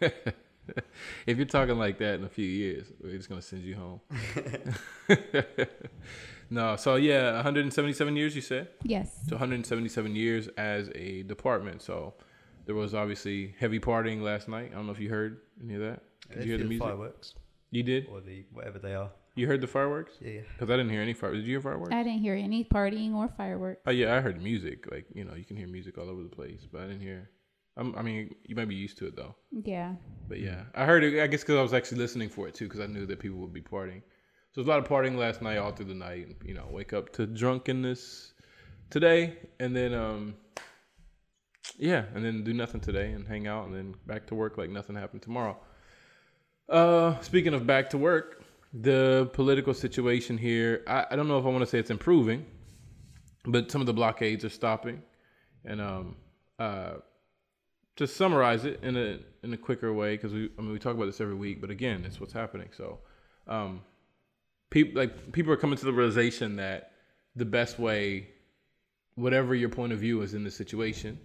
if 1.26 1.36
you're 1.36 1.46
talking 1.46 1.78
like 1.78 1.98
that 1.98 2.14
in 2.16 2.24
a 2.24 2.28
few 2.28 2.46
years, 2.46 2.92
we're 3.02 3.16
just 3.16 3.28
gonna 3.28 3.42
send 3.42 3.62
you 3.62 3.74
home. 3.76 4.00
no, 6.50 6.76
so 6.76 6.96
yeah, 6.96 7.34
177 7.34 8.16
years. 8.16 8.36
You 8.36 8.42
said. 8.42 8.68
Yes. 8.82 9.10
So 9.28 9.36
177 9.36 10.14
years 10.14 10.48
as 10.56 10.90
a 10.94 11.22
department. 11.24 11.82
So 11.82 12.14
there 12.66 12.74
was 12.74 12.94
obviously 12.94 13.54
heavy 13.58 13.80
partying 13.80 14.22
last 14.22 14.48
night. 14.48 14.70
I 14.72 14.74
don't 14.76 14.86
know 14.86 14.92
if 14.92 15.00
you 15.00 15.10
heard 15.10 15.40
any 15.62 15.74
of 15.74 15.80
that. 15.80 16.02
Did 16.30 16.44
you 16.44 16.48
hear 16.50 16.56
the 16.58 16.62
you're 16.62 16.68
music? 16.68 16.86
fireworks 16.86 17.34
You 17.70 17.82
did. 17.82 18.06
or 18.10 18.20
the 18.20 18.44
whatever 18.52 18.78
they 18.78 18.94
are. 18.94 19.10
You 19.34 19.48
heard 19.48 19.60
the 19.60 19.66
fireworks? 19.66 20.14
Yeah, 20.20 20.30
yeah. 20.30 20.40
Because 20.52 20.70
I 20.70 20.76
didn't 20.76 20.90
hear 20.90 21.02
any 21.02 21.12
fireworks. 21.12 21.40
Did 21.40 21.46
you 21.46 21.54
hear 21.54 21.60
fireworks? 21.60 21.92
I 21.92 22.02
didn't 22.02 22.20
hear 22.20 22.34
any 22.34 22.64
partying 22.64 23.14
or 23.14 23.28
fireworks. 23.36 23.82
Oh 23.86 23.90
yeah, 23.90 24.14
I 24.14 24.20
heard 24.20 24.40
music. 24.40 24.90
Like 24.90 25.06
you 25.12 25.24
know, 25.24 25.34
you 25.34 25.44
can 25.44 25.56
hear 25.56 25.66
music 25.66 25.98
all 25.98 26.08
over 26.08 26.22
the 26.22 26.28
place, 26.28 26.66
but 26.70 26.82
I 26.82 26.86
didn't 26.86 27.00
hear. 27.00 27.30
I'm, 27.76 27.96
I 27.96 28.02
mean, 28.02 28.32
you 28.44 28.54
might 28.54 28.68
be 28.68 28.76
used 28.76 28.98
to 28.98 29.06
it 29.06 29.16
though. 29.16 29.34
Yeah. 29.50 29.94
But 30.28 30.38
yeah, 30.38 30.62
I 30.74 30.84
heard 30.84 31.02
it. 31.02 31.20
I 31.20 31.26
guess 31.26 31.40
because 31.40 31.56
I 31.56 31.62
was 31.62 31.74
actually 31.74 31.98
listening 31.98 32.28
for 32.28 32.46
it 32.46 32.54
too, 32.54 32.66
because 32.66 32.80
I 32.80 32.86
knew 32.86 33.06
that 33.06 33.18
people 33.18 33.38
would 33.38 33.52
be 33.52 33.60
partying. 33.60 34.02
So 34.52 34.60
there's 34.60 34.68
a 34.68 34.70
lot 34.70 34.78
of 34.78 34.86
partying 34.86 35.16
last 35.16 35.42
night, 35.42 35.58
all 35.58 35.72
through 35.72 35.86
the 35.86 35.94
night. 35.94 36.26
And, 36.28 36.36
you 36.44 36.54
know, 36.54 36.68
wake 36.70 36.92
up 36.92 37.12
to 37.14 37.26
drunkenness 37.26 38.34
today, 38.90 39.36
and 39.58 39.74
then 39.74 39.92
um, 39.92 40.36
yeah, 41.76 42.04
and 42.14 42.24
then 42.24 42.44
do 42.44 42.52
nothing 42.52 42.80
today 42.80 43.10
and 43.10 43.26
hang 43.26 43.48
out, 43.48 43.66
and 43.66 43.74
then 43.74 43.96
back 44.06 44.28
to 44.28 44.36
work 44.36 44.56
like 44.56 44.70
nothing 44.70 44.94
happened 44.94 45.22
tomorrow. 45.22 45.56
Uh, 46.68 47.18
speaking 47.20 47.52
of 47.54 47.66
back 47.66 47.90
to 47.90 47.98
work, 47.98 48.43
the 48.74 49.30
political 49.32 49.72
situation 49.72 50.36
here, 50.36 50.82
I, 50.88 51.06
I 51.12 51.16
don't 51.16 51.28
know 51.28 51.38
if 51.38 51.46
I 51.46 51.48
want 51.48 51.60
to 51.60 51.66
say 51.66 51.78
it's 51.78 51.90
improving, 51.90 52.44
but 53.46 53.70
some 53.70 53.80
of 53.80 53.86
the 53.86 53.92
blockades 53.92 54.44
are 54.44 54.50
stopping, 54.50 55.02
and 55.64 55.80
um, 55.80 56.16
uh 56.58 56.94
to 57.96 58.06
summarize 58.08 58.64
it 58.64 58.80
in 58.82 58.96
a 58.96 59.18
in 59.44 59.52
a 59.52 59.56
quicker 59.56 59.92
way 59.92 60.16
because 60.16 60.32
we 60.32 60.50
I 60.58 60.62
mean 60.62 60.72
we 60.72 60.78
talk 60.80 60.94
about 60.94 61.06
this 61.06 61.20
every 61.20 61.36
week, 61.36 61.60
but 61.60 61.70
again, 61.70 62.04
it's 62.04 62.20
what's 62.20 62.32
happening. 62.32 62.68
So, 62.76 62.98
um, 63.46 63.82
people 64.70 65.00
like 65.00 65.32
people 65.32 65.52
are 65.52 65.56
coming 65.56 65.78
to 65.78 65.84
the 65.84 65.92
realization 65.92 66.56
that 66.56 66.92
the 67.36 67.44
best 67.44 67.78
way, 67.78 68.28
whatever 69.14 69.54
your 69.54 69.68
point 69.68 69.92
of 69.92 70.00
view 70.00 70.22
is 70.22 70.34
in 70.34 70.42
the 70.42 70.50
situation, 70.50 71.18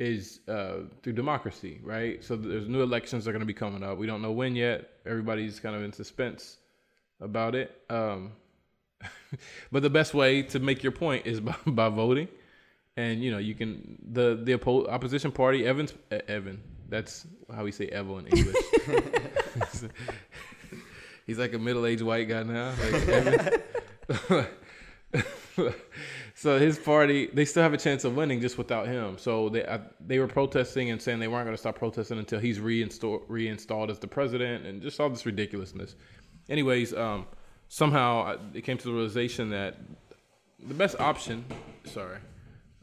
is 0.00 0.40
uh, 0.48 0.78
through 1.02 1.12
democracy, 1.12 1.80
right? 1.84 2.24
So 2.24 2.34
there's 2.34 2.68
new 2.68 2.82
elections 2.82 3.24
that 3.24 3.30
are 3.30 3.32
going 3.32 3.40
to 3.40 3.46
be 3.46 3.54
coming 3.54 3.84
up. 3.84 3.96
We 3.96 4.08
don't 4.08 4.22
know 4.22 4.32
when 4.32 4.56
yet. 4.56 4.90
Everybody's 5.06 5.60
kind 5.60 5.76
of 5.76 5.84
in 5.84 5.92
suspense 5.92 6.56
about 7.20 7.54
it. 7.54 7.80
Um, 7.88 8.32
but 9.72 9.82
the 9.82 9.90
best 9.90 10.14
way 10.14 10.42
to 10.42 10.58
make 10.58 10.82
your 10.82 10.92
point 10.92 11.26
is 11.26 11.40
by, 11.40 11.56
by 11.66 11.88
voting 11.88 12.28
and 12.96 13.22
you 13.22 13.30
know 13.30 13.38
you 13.38 13.54
can 13.54 13.96
the 14.10 14.40
the 14.42 14.58
oppo- 14.58 14.88
opposition 14.88 15.30
party 15.30 15.64
Evans 15.64 15.94
uh, 16.10 16.18
Evan 16.26 16.60
that's 16.90 17.26
how 17.54 17.64
we 17.64 17.72
say 17.72 17.86
Evo 17.86 18.18
in 18.18 18.26
English. 18.26 18.56
He's 21.26 21.38
like 21.38 21.54
a 21.54 21.58
middle 21.58 21.86
aged 21.86 22.02
white 22.02 22.28
guy 22.28 22.42
now. 22.42 22.74
Like 22.82 23.08
Evan. 23.08 24.46
so 26.34 26.58
his 26.58 26.78
party, 26.78 27.30
they 27.32 27.44
still 27.44 27.62
have 27.62 27.72
a 27.72 27.78
chance 27.78 28.02
of 28.04 28.16
winning 28.16 28.40
just 28.40 28.58
without 28.58 28.88
him. 28.88 29.16
So 29.18 29.48
they 29.48 29.64
uh, 29.64 29.78
they 30.04 30.18
were 30.18 30.26
protesting 30.26 30.90
and 30.90 31.00
saying 31.00 31.20
they 31.20 31.28
weren't 31.28 31.44
going 31.44 31.56
to 31.56 31.60
stop 31.60 31.78
protesting 31.78 32.18
until 32.18 32.40
he's 32.40 32.58
reinstalled 32.58 33.22
reinstalled 33.28 33.90
as 33.90 34.00
the 34.00 34.08
president, 34.08 34.66
and 34.66 34.82
just 34.82 34.98
all 34.98 35.08
this 35.08 35.24
ridiculousness. 35.24 35.94
Anyways, 36.48 36.94
um, 36.94 37.26
somehow 37.68 38.36
it 38.54 38.62
came 38.62 38.78
to 38.78 38.84
the 38.84 38.92
realization 38.92 39.50
that 39.50 39.76
the 40.66 40.74
best 40.74 40.98
option. 41.00 41.44
Sorry, 41.84 42.18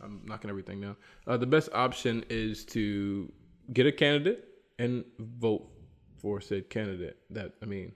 I'm 0.02 0.22
knocking 0.26 0.50
everything 0.50 0.82
down. 0.82 0.96
Uh, 1.26 1.38
the 1.38 1.46
best 1.46 1.70
option 1.74 2.26
is 2.30 2.66
to 2.66 3.32
get 3.74 3.86
a 3.86 3.92
candidate 3.92 4.46
and 4.80 5.04
vote 5.20 5.68
for 6.18 6.42
said 6.42 6.70
candidate. 6.70 7.18
That 7.30 7.54
I 7.62 7.66
mean, 7.66 7.92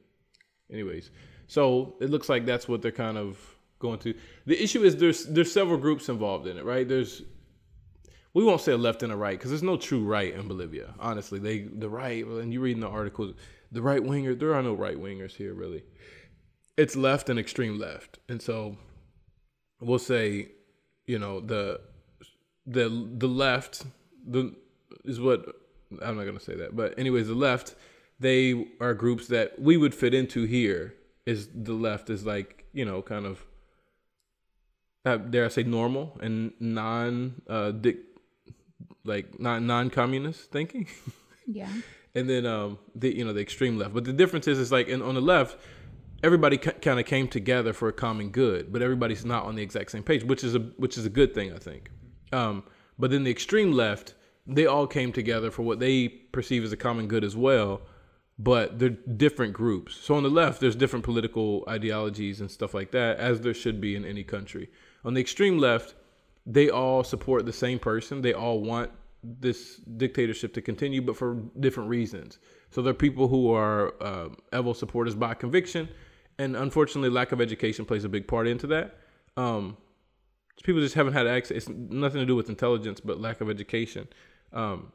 anyways. 0.71 1.11
So 1.47 1.95
it 1.99 2.09
looks 2.09 2.29
like 2.29 2.45
that's 2.45 2.67
what 2.67 2.81
they're 2.81 2.91
kind 2.91 3.17
of 3.17 3.37
going 3.79 3.99
to. 3.99 4.13
The 4.45 4.61
issue 4.61 4.83
is 4.83 4.95
there's 4.95 5.25
there's 5.25 5.51
several 5.51 5.77
groups 5.77 6.09
involved 6.09 6.47
in 6.47 6.57
it, 6.57 6.65
right? 6.65 6.87
There's 6.87 7.23
we 8.33 8.43
won't 8.43 8.61
say 8.61 8.71
a 8.71 8.77
left 8.77 9.03
and 9.03 9.11
a 9.11 9.15
right 9.15 9.37
because 9.37 9.51
there's 9.51 9.63
no 9.63 9.77
true 9.77 10.03
right 10.03 10.33
in 10.33 10.47
Bolivia. 10.47 10.93
Honestly, 10.99 11.39
they 11.39 11.59
the 11.59 11.89
right 11.89 12.25
and 12.25 12.53
you 12.53 12.61
read 12.61 12.75
in 12.75 12.81
the 12.81 12.87
articles, 12.87 13.35
the 13.71 13.81
right 13.81 14.03
winger. 14.03 14.35
There 14.35 14.53
are 14.53 14.63
no 14.63 14.73
right 14.73 14.97
wingers 14.97 15.35
here 15.35 15.53
really. 15.53 15.83
It's 16.77 16.95
left 16.95 17.29
and 17.29 17.39
extreme 17.39 17.77
left, 17.77 18.19
and 18.29 18.41
so 18.41 18.77
we'll 19.79 19.99
say, 19.99 20.49
you 21.05 21.19
know, 21.19 21.39
the 21.39 21.81
the 22.65 22.89
the 23.17 23.27
left 23.27 23.83
the 24.25 24.55
is 25.05 25.19
what 25.19 25.45
I'm 26.01 26.15
not 26.17 26.25
gonna 26.25 26.39
say 26.39 26.55
that, 26.55 26.75
but 26.75 26.97
anyways, 26.97 27.27
the 27.27 27.35
left 27.35 27.75
they 28.19 28.67
are 28.79 28.93
groups 28.93 29.27
that 29.27 29.59
we 29.59 29.77
would 29.77 29.95
fit 29.95 30.13
into 30.13 30.45
here. 30.45 30.95
Is 31.25 31.49
the 31.53 31.73
left 31.73 32.09
is 32.09 32.25
like 32.25 32.65
you 32.73 32.83
know 32.83 33.01
kind 33.01 33.25
of 33.25 33.45
uh, 35.05 35.17
dare 35.17 35.45
I 35.45 35.49
say 35.49 35.63
normal 35.63 36.17
and 36.21 36.53
non 36.59 37.41
uh 37.47 37.73
like 39.03 39.39
non 39.39 39.67
non 39.67 39.89
communist 39.89 40.51
thinking. 40.51 40.87
Yeah. 41.47 41.73
And 42.15 42.29
then 42.29 42.45
um 42.45 42.77
the 42.95 43.15
you 43.15 43.25
know 43.25 43.33
the 43.33 43.41
extreme 43.41 43.77
left. 43.77 43.93
But 43.93 44.05
the 44.05 44.13
difference 44.13 44.47
is 44.47 44.59
is 44.59 44.71
like 44.71 44.87
in, 44.87 45.01
on 45.01 45.15
the 45.15 45.21
left, 45.21 45.57
everybody 46.23 46.57
c- 46.57 46.71
kind 46.71 46.99
of 46.99 47.05
came 47.05 47.27
together 47.27 47.73
for 47.73 47.87
a 47.87 47.93
common 47.93 48.29
good, 48.29 48.71
but 48.71 48.81
everybody's 48.81 49.25
not 49.25 49.45
on 49.45 49.55
the 49.55 49.63
exact 49.63 49.91
same 49.91 50.03
page, 50.03 50.23
which 50.23 50.43
is 50.43 50.55
a 50.55 50.59
which 50.59 50.97
is 50.97 51.05
a 51.05 51.09
good 51.09 51.33
thing 51.33 51.53
I 51.53 51.57
think. 51.57 51.89
Um, 52.33 52.63
but 52.97 53.11
then 53.11 53.23
the 53.23 53.31
extreme 53.31 53.71
left, 53.71 54.13
they 54.45 54.65
all 54.65 54.87
came 54.87 55.11
together 55.11 55.51
for 55.51 55.63
what 55.63 55.79
they 55.79 56.07
perceive 56.07 56.63
as 56.63 56.71
a 56.71 56.77
common 56.77 57.07
good 57.07 57.23
as 57.23 57.35
well, 57.35 57.81
but 58.37 58.79
they're 58.79 58.89
different 58.89 59.53
groups. 59.53 59.95
So 59.95 60.15
on 60.15 60.23
the 60.23 60.29
left, 60.29 60.61
there's 60.61 60.75
different 60.75 61.03
political 61.03 61.63
ideologies 61.67 62.41
and 62.41 62.49
stuff 62.49 62.73
like 62.73 62.91
that, 62.91 63.17
as 63.17 63.41
there 63.41 63.53
should 63.53 63.81
be 63.81 63.95
in 63.95 64.05
any 64.05 64.23
country. 64.23 64.69
On 65.03 65.13
the 65.13 65.21
extreme 65.21 65.57
left, 65.57 65.95
they 66.45 66.69
all 66.69 67.03
support 67.03 67.45
the 67.45 67.53
same 67.53 67.79
person. 67.79 68.21
They 68.21 68.33
all 68.33 68.61
want 68.61 68.91
this 69.23 69.77
dictatorship 69.97 70.53
to 70.53 70.61
continue, 70.61 71.01
but 71.01 71.15
for 71.15 71.35
different 71.59 71.89
reasons. 71.89 72.39
So 72.71 72.81
there 72.81 72.91
are 72.91 72.95
people 72.95 73.27
who 73.27 73.51
are 73.53 73.93
uh, 74.01 74.29
Evo 74.53 74.75
supporters 74.75 75.15
by 75.15 75.33
conviction, 75.33 75.89
and 76.39 76.55
unfortunately, 76.55 77.09
lack 77.09 77.31
of 77.31 77.41
education 77.41 77.85
plays 77.85 78.03
a 78.03 78.09
big 78.09 78.27
part 78.27 78.47
into 78.47 78.67
that. 78.67 78.97
Um, 79.37 79.77
people 80.63 80.81
just 80.81 80.95
haven't 80.95 81.13
had 81.13 81.27
access. 81.27 81.57
It's 81.57 81.69
nothing 81.69 82.19
to 82.19 82.25
do 82.25 82.35
with 82.35 82.49
intelligence, 82.49 82.99
but 82.99 83.19
lack 83.19 83.41
of 83.41 83.49
education. 83.49 84.07
Um, 84.53 84.91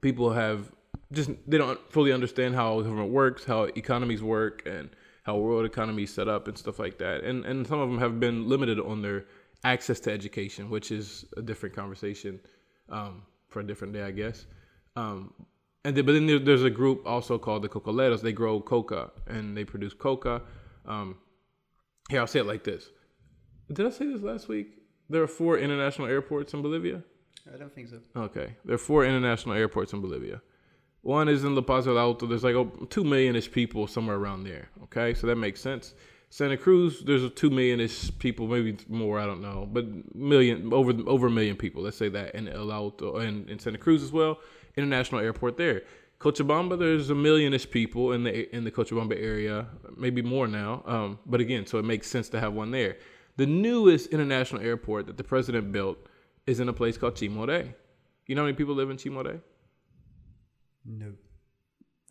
people 0.00 0.32
have 0.32 0.70
just 1.12 1.30
they 1.46 1.58
don't 1.58 1.80
fully 1.90 2.12
understand 2.12 2.54
how 2.54 2.80
government 2.80 3.10
works, 3.10 3.44
how 3.44 3.64
economies 3.64 4.22
work, 4.22 4.62
and 4.66 4.90
how 5.22 5.36
world 5.36 5.64
economies 5.64 6.12
set 6.12 6.28
up 6.28 6.46
and 6.48 6.56
stuff 6.58 6.78
like 6.78 6.98
that. 6.98 7.24
And 7.24 7.44
and 7.44 7.66
some 7.66 7.80
of 7.80 7.88
them 7.88 7.98
have 7.98 8.20
been 8.20 8.48
limited 8.48 8.78
on 8.78 9.02
their 9.02 9.26
access 9.64 10.00
to 10.00 10.12
education, 10.12 10.70
which 10.70 10.90
is 10.90 11.24
a 11.36 11.42
different 11.42 11.74
conversation 11.74 12.40
um, 12.88 13.22
for 13.50 13.60
a 13.60 13.66
different 13.66 13.92
day, 13.92 14.02
I 14.02 14.10
guess. 14.10 14.46
Um, 14.96 15.34
and 15.84 15.96
then, 15.96 16.06
but 16.06 16.12
then 16.12 16.26
there, 16.26 16.38
there's 16.38 16.62
a 16.62 16.70
group 16.70 17.06
also 17.06 17.38
called 17.38 17.62
the 17.62 17.68
Cocaleros. 17.68 18.20
They 18.20 18.32
grow 18.32 18.60
coca 18.60 19.10
and 19.26 19.56
they 19.56 19.64
produce 19.64 19.94
coca. 19.94 20.42
Um, 20.86 21.16
here, 22.08 22.20
I'll 22.20 22.26
say 22.26 22.40
it 22.40 22.46
like 22.46 22.64
this. 22.64 22.90
Did 23.72 23.86
I 23.86 23.90
say 23.90 24.06
this 24.06 24.22
last 24.22 24.48
week? 24.48 24.68
There 25.08 25.22
are 25.22 25.28
four 25.28 25.58
international 25.58 26.08
airports 26.08 26.54
in 26.54 26.62
Bolivia. 26.62 27.02
I 27.52 27.56
don't 27.56 27.74
think 27.74 27.88
so. 27.88 27.98
Okay, 28.16 28.54
there 28.64 28.74
are 28.74 28.78
four 28.78 29.04
international 29.04 29.54
airports 29.54 29.92
in 29.92 30.00
Bolivia. 30.00 30.40
One 31.02 31.28
is 31.28 31.44
in 31.44 31.54
La 31.54 31.62
Paz 31.62 31.86
del 31.86 31.98
Alto. 31.98 32.26
There's 32.26 32.44
like 32.44 32.54
oh, 32.54 32.66
two 32.90 33.04
million-ish 33.04 33.50
people 33.50 33.86
somewhere 33.86 34.16
around 34.16 34.44
there. 34.44 34.68
Okay, 34.84 35.14
so 35.14 35.26
that 35.26 35.36
makes 35.36 35.60
sense. 35.60 35.94
Santa 36.32 36.56
Cruz, 36.56 37.00
there's 37.00 37.24
a 37.24 37.28
two 37.28 37.50
million-ish 37.50 38.16
people, 38.20 38.46
maybe 38.46 38.78
more. 38.88 39.18
I 39.18 39.26
don't 39.26 39.42
know, 39.42 39.68
but 39.70 40.14
million 40.14 40.72
over 40.72 40.92
over 41.06 41.26
a 41.26 41.30
million 41.30 41.56
people. 41.56 41.82
Let's 41.82 41.96
say 41.96 42.08
that 42.08 42.36
in 42.36 42.48
El 42.48 42.72
Alto 42.72 43.16
and 43.16 43.50
in 43.50 43.58
Santa 43.58 43.78
Cruz 43.78 44.02
as 44.02 44.12
well. 44.12 44.38
International 44.76 45.20
airport 45.20 45.56
there. 45.56 45.82
Cochabamba, 46.20 46.78
there's 46.78 47.10
a 47.10 47.14
million-ish 47.14 47.68
people 47.70 48.12
in 48.12 48.22
the 48.22 48.54
in 48.54 48.62
the 48.62 48.70
Cochabamba 48.70 49.20
area, 49.20 49.66
maybe 49.96 50.22
more 50.22 50.46
now. 50.46 50.84
Um, 50.86 51.18
but 51.26 51.40
again, 51.40 51.66
so 51.66 51.78
it 51.78 51.84
makes 51.84 52.06
sense 52.06 52.28
to 52.28 52.38
have 52.38 52.52
one 52.52 52.70
there. 52.70 52.98
The 53.36 53.46
newest 53.46 54.10
international 54.10 54.62
airport 54.62 55.06
that 55.08 55.16
the 55.16 55.24
president 55.24 55.72
built 55.72 55.98
is 56.46 56.60
in 56.60 56.68
a 56.68 56.72
place 56.72 56.96
called 56.96 57.14
Chimore. 57.14 57.74
You 58.26 58.34
know 58.36 58.42
how 58.42 58.46
many 58.46 58.56
people 58.56 58.74
live 58.76 58.90
in 58.90 58.98
Chimore? 58.98 59.40
No. 60.84 61.12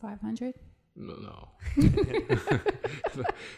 500? 0.02 0.56
No, 0.96 1.15
no. 1.15 1.50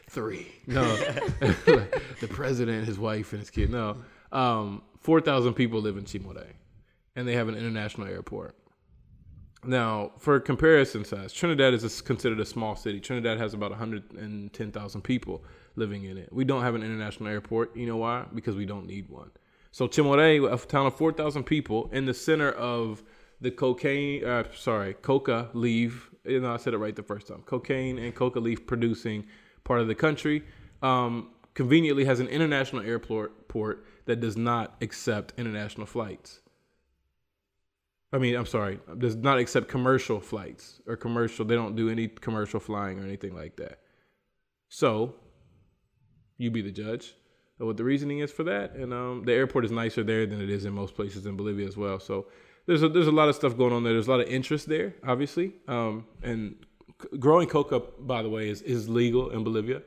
Three. 0.10 0.48
No. 0.68 0.84
the 1.40 2.28
president, 2.30 2.86
his 2.86 3.00
wife, 3.00 3.34
and 3.34 3.40
his 3.40 3.50
kid. 3.50 3.70
No. 3.70 3.98
Um, 4.32 4.84
4,000 5.00 5.54
people 5.54 5.82
live 5.82 5.98
in 5.98 6.06
Chimore, 6.06 6.46
and 7.16 7.28
they 7.28 7.34
have 7.34 7.48
an 7.48 7.56
international 7.56 8.08
airport. 8.08 8.56
Now, 9.64 10.12
for 10.18 10.40
comparison 10.40 11.06
size, 11.06 11.34
Trinidad 11.34 11.74
is 11.74 11.84
a, 11.84 12.04
considered 12.04 12.40
a 12.40 12.46
small 12.46 12.76
city. 12.76 13.00
Trinidad 13.00 13.38
has 13.38 13.54
about 13.54 13.72
110,000 13.72 15.02
people 15.02 15.44
living 15.76 16.06
in 16.06 16.18
it. 16.18 16.32
We 16.32 16.46
don't 16.46 16.64
have 16.64 16.76
an 16.76 16.84
international 16.84 17.30
airport. 17.30 17.76
You 17.76 17.86
know 17.86 17.98
why? 17.98 18.26
Because 18.34 18.56
we 18.56 18.66
don't 18.66 18.88
need 18.88 19.10
one. 19.10 19.32
So 19.72 19.88
Chimore, 19.88 20.52
a 20.52 20.58
town 20.66 20.88
of 20.88 20.96
4,000 20.96 21.44
people 21.44 21.90
in 21.94 22.06
the 22.06 22.14
center 22.14 22.52
of 22.52 23.04
the 23.40 23.52
cocaine, 23.52 24.26
uh, 24.26 24.44
sorry, 24.56 24.94
coca 24.96 25.50
leaf. 25.54 26.11
You 26.26 26.40
know, 26.40 26.54
I 26.54 26.58
said 26.58 26.74
it 26.74 26.78
right 26.78 26.96
the 26.96 27.04
first 27.04 27.28
time. 27.28 27.42
Cocaine 27.46 27.98
and 27.98 28.14
coca 28.14 28.40
leaf 28.40 28.68
producing 28.68 29.26
part 29.64 29.82
of 29.82 29.88
the 29.88 29.96
country. 29.96 30.44
Um, 30.82 31.30
conveniently 31.54 32.06
has 32.06 32.20
an 32.20 32.28
international 32.28 32.84
airport 32.84 33.48
port 33.48 33.86
that 34.06 34.20
does 34.20 34.38
not 34.38 34.76
accept 34.82 35.34
international 35.38 35.86
flights. 35.86 36.42
I 38.14 38.18
mean, 38.18 38.36
I'm 38.36 38.46
sorry, 38.46 38.80
does 38.98 39.16
not 39.16 39.40
accept 39.40 39.68
commercial 39.68 40.20
flights 40.20 40.82
or 40.86 40.98
commercial. 40.98 41.46
They 41.46 41.56
don't 41.56 41.76
do 41.76 41.90
any 41.90 42.08
commercial 42.08 42.60
flying 42.60 43.00
or 43.00 43.04
anything 43.04 43.34
like 43.34 43.56
that. 43.58 43.80
So, 44.68 45.16
you 46.38 46.52
be 46.52 46.62
the 46.62 46.72
judge 46.72 47.16
of 47.60 47.68
what 47.68 47.78
the 47.78 47.84
reasoning 47.84 48.20
is 48.20 48.32
for 48.32 48.44
that. 48.44 48.74
And 48.74 48.94
um, 48.94 49.24
the 49.26 49.34
airport 49.34 49.64
is 49.64 49.72
nicer 49.72 50.04
there 50.04 50.26
than 50.26 50.42
it 50.42 50.50
is 50.50 50.66
in 50.66 50.74
most 50.74 50.96
places 50.96 51.26
in 51.26 51.38
Bolivia 51.38 51.68
as 51.68 51.78
well. 51.78 52.00
So, 52.00 52.28
there's 52.66 52.84
a, 52.84 52.90
there's 52.90 53.08
a 53.08 53.12
lot 53.12 53.30
of 53.30 53.36
stuff 53.36 53.58
going 53.58 53.74
on 53.74 53.84
there. 53.84 53.94
There's 53.94 54.08
a 54.08 54.12
lot 54.12 54.20
of 54.20 54.28
interest 54.28 54.68
there, 54.68 54.96
obviously. 55.06 55.54
Um, 55.68 56.06
and 56.22 56.56
growing 57.20 57.48
coca, 57.48 57.82
by 58.00 58.22
the 58.22 58.30
way, 58.30 58.50
is, 58.50 58.62
is 58.62 58.88
legal 58.88 59.32
in 59.32 59.44
Bolivia, 59.44 59.82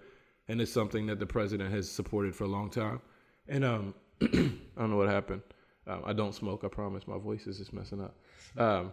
and 0.49 0.61
it's 0.61 0.73
something 0.73 1.07
that 1.07 1.19
the 1.19 1.27
president 1.27 1.73
has 1.73 1.91
supported 1.91 2.35
for 2.35 2.45
a 2.45 2.49
long 2.49 2.71
time. 2.71 3.01
And 3.49 3.65
um, 3.65 3.95
I 4.23 4.27
don't 4.27 4.91
know 4.91 4.97
what 4.97 5.09
happened. 5.09 5.43
Um, 5.87 6.03
I 6.05 6.13
don't 6.13 6.35
smoke. 6.35 6.65
I 6.65 6.69
promise. 6.69 7.07
My 7.07 7.19
voice 7.19 7.47
is 7.47 7.59
just 7.59 7.73
messing 7.73 8.01
up. 8.01 8.17
Um, 8.57 8.93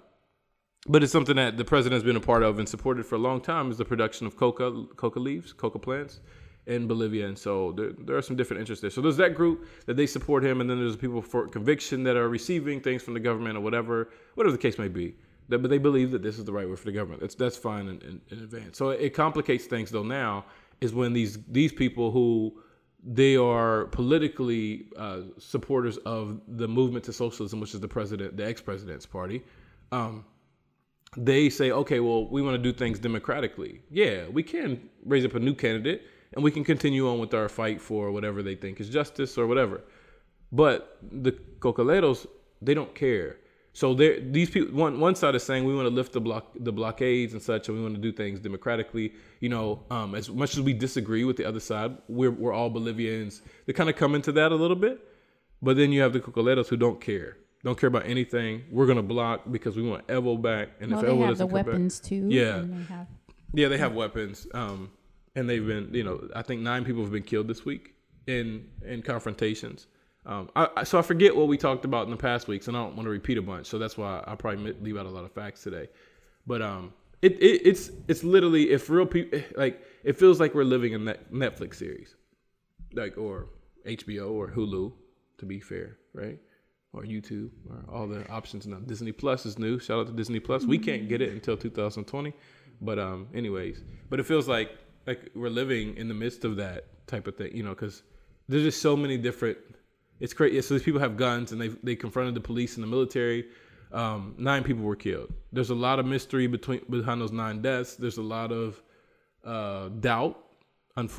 but 0.88 1.04
it's 1.04 1.12
something 1.12 1.36
that 1.36 1.58
the 1.58 1.64
president 1.64 1.94
has 1.94 2.04
been 2.04 2.16
a 2.16 2.26
part 2.26 2.44
of 2.44 2.60
and 2.60 2.68
supported 2.68 3.06
for 3.06 3.16
a 3.16 3.20
long 3.20 3.40
time. 3.40 3.72
Is 3.72 3.78
the 3.78 3.86
production 3.86 4.28
of 4.28 4.36
coca, 4.36 4.86
coca 4.96 5.20
leaves, 5.20 5.54
coca 5.54 5.80
plants 5.80 6.20
in 6.68 6.88
Bolivia, 6.88 7.27
and 7.27 7.38
so 7.38 7.72
there, 7.72 7.91
there 7.91 8.15
are 8.15 8.22
some 8.22 8.36
different 8.36 8.60
interests 8.60 8.82
there. 8.82 8.91
So 8.91 9.01
there's 9.01 9.18
that 9.18 9.36
group 9.36 9.68
that 9.86 9.98
they 9.98 10.06
support 10.06 10.44
him, 10.44 10.62
and 10.62 10.70
then 10.70 10.77
there's 10.77 10.96
people 10.96 11.22
for 11.22 11.48
conviction 11.48 12.03
that 12.03 12.15
are 12.15 12.30
receiving 12.30 12.80
things 12.82 13.01
from 13.01 13.13
the 13.13 13.20
government 13.20 13.58
or 13.58 13.62
whatever, 13.62 14.10
whatever 14.36 14.51
the 14.51 14.62
case 14.62 14.77
may 14.77 14.88
be. 14.88 15.15
That, 15.50 15.60
but 15.60 15.70
they 15.70 15.80
believe 15.80 16.12
that 16.12 16.22
this 16.22 16.38
is 16.38 16.46
the 16.46 16.53
right 16.53 16.70
way 16.70 16.75
for 16.75 16.86
the 16.86 16.91
government. 16.91 17.22
That's 17.22 17.36
that's 17.36 17.58
fine 17.58 17.88
in, 17.88 18.01
in, 18.01 18.22
in 18.30 18.44
advance. 18.44 18.77
So 18.77 18.89
it 18.91 19.13
complicates 19.13 19.65
things 19.65 19.89
though. 19.89 20.03
Now 20.03 20.46
is 20.80 20.94
when 20.94 21.13
these 21.13 21.39
these 21.50 21.74
people 21.74 22.12
who 22.12 22.62
they 23.03 23.36
are 23.36 23.86
politically 23.86 24.86
uh, 24.96 25.22
supporters 25.39 25.98
of 25.98 26.39
the 26.48 26.68
movement 26.68 27.03
to 27.06 27.13
socialism, 27.13 27.60
which 27.60 27.74
is 27.74 27.80
the 27.80 27.88
president, 27.88 28.38
the 28.38 28.46
ex-president's 28.46 29.08
party. 29.08 29.44
Um, 29.91 30.24
they 31.18 31.50
say, 31.50 31.72
okay, 31.72 32.00
well, 32.00 32.27
we 32.27 32.41
want 32.41 32.56
to 32.56 32.62
do 32.62 32.72
things 32.72 33.00
democratically. 33.00 33.82
Yeah, 33.89 34.27
we 34.30 34.44
can 34.44 34.89
raise 35.03 35.25
up 35.25 35.34
a 35.36 35.39
new 35.39 35.56
candidate 35.56 36.03
and 36.34 36.44
we 36.44 36.52
can 36.52 36.64
continue 36.64 37.10
on 37.10 37.20
with 37.20 37.34
our 37.34 37.50
fight 37.50 37.82
for 37.82 38.12
whatever 38.12 38.42
they 38.42 38.56
think 38.56 38.80
is 38.80 38.90
justice 38.90 39.38
or 39.38 39.48
whatever. 39.48 39.82
But 40.52 40.98
the 41.02 41.32
cocaleros, 41.60 42.26
they 42.62 42.74
don't 42.74 42.94
care. 42.94 43.38
So 43.74 43.94
there, 43.94 44.20
these 44.20 44.50
people, 44.50 44.78
one 44.78 45.00
one 45.00 45.16
side 45.16 45.34
is 45.34 45.44
saying 45.44 45.64
we 45.64 45.74
want 45.74 45.88
to 45.88 45.94
lift 45.94 46.12
the 46.12 46.20
block, 46.20 46.52
the 46.60 46.74
blockades 46.74 47.32
and 47.32 47.42
such, 47.42 47.70
and 47.70 47.78
we 47.78 47.82
want 47.82 47.96
to 47.96 48.02
do 48.02 48.12
things 48.12 48.40
democratically. 48.42 49.14
You 49.40 49.48
know, 49.48 49.84
um, 49.90 50.14
as 50.14 50.30
much 50.30 50.56
as 50.56 50.62
we 50.62 50.74
disagree 50.74 51.24
with 51.24 51.38
the 51.38 51.46
other 51.46 51.62
side, 51.62 51.98
we're 52.10 52.32
we're 52.32 52.52
all 52.52 52.70
Bolivians. 52.70 53.42
They 53.66 53.74
kind 53.74 53.90
of 53.90 53.96
come 53.96 54.14
into 54.14 54.34
that 54.34 54.52
a 54.52 54.56
little 54.56 54.76
bit. 54.76 55.00
But 55.62 55.78
then 55.78 55.92
you 55.94 56.02
have 56.02 56.12
the 56.12 56.20
cocaleros 56.20 56.68
who 56.68 56.76
don't 56.76 57.00
care, 57.00 57.38
don't 57.64 57.80
care 57.80 57.88
about 57.88 58.06
anything. 58.06 58.64
We're 58.72 58.88
gonna 58.88 59.04
block 59.04 59.44
because 59.50 59.78
we 59.78 59.84
want 59.84 60.06
Evo 60.08 60.42
back, 60.42 60.70
and 60.82 60.92
well, 60.92 61.00
if 61.00 61.06
they 61.06 61.12
Evo 61.14 61.20
have 61.28 61.38
the 61.38 61.46
doesn't 61.46 61.48
come 61.48 61.56
back, 61.56 61.66
weapons 61.68 62.00
too. 62.02 62.28
Yeah. 62.30 62.64
they 62.66 62.84
have 62.84 63.08
yeah, 63.54 63.68
they 63.70 63.78
have 63.78 63.94
weapons. 63.94 64.48
Um, 64.54 64.92
and 65.36 65.50
they've 65.50 65.66
been, 65.66 65.94
you 65.94 66.04
know, 66.04 66.28
I 66.36 66.42
think 66.42 66.62
nine 66.62 66.84
people 66.86 67.02
have 67.04 67.12
been 67.12 67.24
killed 67.24 67.48
this 67.48 67.66
week 67.66 67.94
in 68.28 68.68
in 68.86 69.02
confrontations. 69.02 69.88
Um, 70.26 70.50
I, 70.56 70.68
I, 70.78 70.84
so 70.84 71.00
I 71.00 71.02
forget 71.02 71.36
what 71.36 71.48
we 71.48 71.58
talked 71.58 71.84
about 71.84 72.06
in 72.06 72.12
the 72.12 72.18
past 72.18 72.48
weeks, 72.48 72.68
and 72.68 72.78
I 72.78 72.82
don't 72.82 72.96
want 72.96 73.06
to 73.08 73.10
repeat 73.10 73.38
a 73.38 73.42
bunch. 73.42 73.66
So 73.68 73.80
that's 73.80 73.98
why 73.98 74.24
I 74.28 74.36
probably 74.36 74.74
leave 74.74 74.98
out 74.98 75.06
a 75.06 75.10
lot 75.10 75.26
of 75.26 75.32
facts 75.32 75.64
today. 75.64 75.88
But 76.46 76.62
um, 76.62 76.94
it, 77.22 77.34
it 77.34 77.62
it's 77.66 77.92
it's 78.08 78.24
literally 78.24 78.72
if 78.72 78.90
real 78.90 79.06
people 79.06 79.40
like 79.56 79.82
it 80.04 80.18
feels 80.18 80.40
like 80.40 80.54
we're 80.54 80.64
living 80.64 80.94
in 80.94 81.06
that 81.06 81.32
Netflix 81.32 81.76
series, 81.76 82.16
like 82.94 83.18
or 83.18 83.48
HBO 83.86 84.32
or 84.32 84.48
Hulu, 84.50 84.92
to 85.40 85.46
be 85.46 85.60
fair, 85.60 85.98
right? 86.14 86.40
Or 86.94 87.04
YouTube 87.04 87.52
or 87.70 87.96
all 87.96 88.08
the 88.08 88.28
options 88.30 88.68
now. 88.68 88.78
Disney 88.80 89.14
Plus 89.14 89.46
is 89.46 89.58
new. 89.58 89.80
Shout 89.80 90.00
out 90.00 90.08
to 90.08 90.14
Disney 90.14 90.40
Plus. 90.42 90.66
We 90.66 90.78
can't 90.78 91.08
get 91.08 91.22
it 91.22 91.32
until 91.32 91.56
2020, 91.56 92.34
but 92.82 93.00
um, 93.00 93.28
anyways, 93.34 93.82
but 94.10 94.20
it 94.20 94.26
feels 94.26 94.48
like 94.48 94.72
like 95.08 95.31
we're 95.36 95.50
living 95.50 95.98
in 95.98 96.08
the 96.08 96.13
midst 96.13 96.46
of 96.46 96.55
that 96.58 96.86
type 97.08 97.27
of 97.27 97.36
thing, 97.36 97.55
you 97.55 97.63
know, 97.63 97.72
because 97.72 98.03
there's 98.48 98.63
just 98.63 98.81
so 98.81 98.96
many 98.96 99.17
different. 99.17 99.58
It's 100.20 100.34
crazy. 100.34 100.62
So 100.62 100.75
these 100.75 100.84
people 100.84 101.00
have 101.00 101.17
guns 101.17 101.51
and 101.51 101.60
they 101.60 101.70
they 101.70 101.96
confronted 101.96 102.36
the 102.36 102.41
police 102.41 102.75
and 102.75 102.84
the 102.84 102.88
military. 102.88 103.48
Um, 103.91 104.36
nine 104.38 104.63
people 104.63 104.84
were 104.84 104.96
killed. 104.96 105.34
There's 105.51 105.70
a 105.70 105.75
lot 105.75 106.00
of 106.00 106.05
mystery 106.05 106.48
between 106.48 106.81
behind 106.89 107.22
those 107.22 107.31
nine 107.31 107.62
deaths. 107.62 107.96
There's 107.96 108.17
a 108.17 108.22
lot 108.22 108.51
of 108.51 108.81
uh, 109.43 109.89
doubt. 109.89 110.38
And 110.98 111.10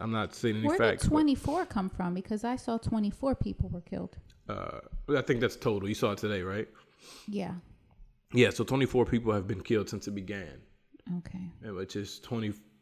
I'm 0.00 0.12
not 0.12 0.34
saying 0.34 0.56
any 0.56 0.66
Where 0.66 0.78
facts. 0.78 1.08
Where 1.08 1.22
did 1.22 1.36
but, 1.36 1.44
24 1.44 1.66
come 1.66 1.90
from? 1.90 2.14
Because 2.14 2.42
I 2.42 2.56
saw 2.56 2.78
24 2.78 3.34
people 3.34 3.68
were 3.68 3.82
killed. 3.82 4.16
uh, 4.48 4.80
I 5.14 5.20
think 5.20 5.40
that's 5.40 5.56
total. 5.56 5.88
You 5.88 5.94
saw 5.94 6.12
it 6.12 6.18
today, 6.18 6.42
right? 6.42 6.66
Yeah. 7.28 7.54
Yeah. 8.32 8.50
So 8.50 8.64
24 8.64 9.04
people 9.04 9.32
have 9.32 9.46
been 9.46 9.60
killed 9.60 9.88
since 9.90 10.08
it 10.08 10.14
began. 10.14 10.62
Okay. 11.18 11.50
and 11.62 11.74
which 11.74 11.96
is 11.96 12.18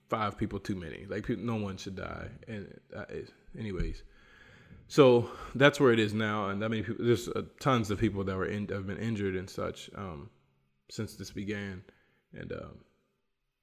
25 0.08 0.38
people 0.38 0.58
too 0.58 0.74
many. 0.74 1.06
Like 1.08 1.26
people, 1.26 1.44
no 1.44 1.56
one 1.56 1.76
should 1.76 1.96
die. 1.96 2.28
And 2.46 2.72
uh, 2.94 3.04
anyways, 3.58 4.02
so 4.88 5.30
that's 5.54 5.78
where 5.80 5.92
it 5.92 5.98
is 5.98 6.14
now. 6.14 6.48
And 6.48 6.64
I 6.64 6.68
mean, 6.68 6.84
people, 6.84 7.04
there's 7.04 7.28
uh, 7.28 7.42
tons 7.60 7.90
of 7.90 7.98
people 7.98 8.24
that 8.24 8.36
were 8.36 8.46
in, 8.46 8.68
have 8.68 8.86
been 8.86 8.98
injured 8.98 9.36
and 9.36 9.48
such 9.48 9.90
um, 9.94 10.30
since 10.90 11.14
this 11.14 11.30
began. 11.30 11.82
And 12.32 12.52
um, 12.52 12.78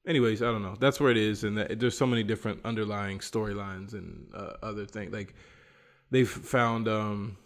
anyways, 0.07 0.41
I 0.41 0.45
don't 0.45 0.61
know. 0.61 0.75
That's 0.79 0.99
where 0.99 1.11
it 1.11 1.17
is. 1.17 1.43
And 1.43 1.57
that, 1.57 1.79
there's 1.79 1.97
so 1.97 2.05
many 2.05 2.23
different 2.23 2.61
underlying 2.63 3.19
storylines 3.19 3.93
and 3.93 4.27
uh, 4.33 4.53
other 4.61 4.85
things. 4.85 5.13
Like 5.13 5.33
they've 6.11 6.29
found 6.29 6.87
um, 6.87 7.37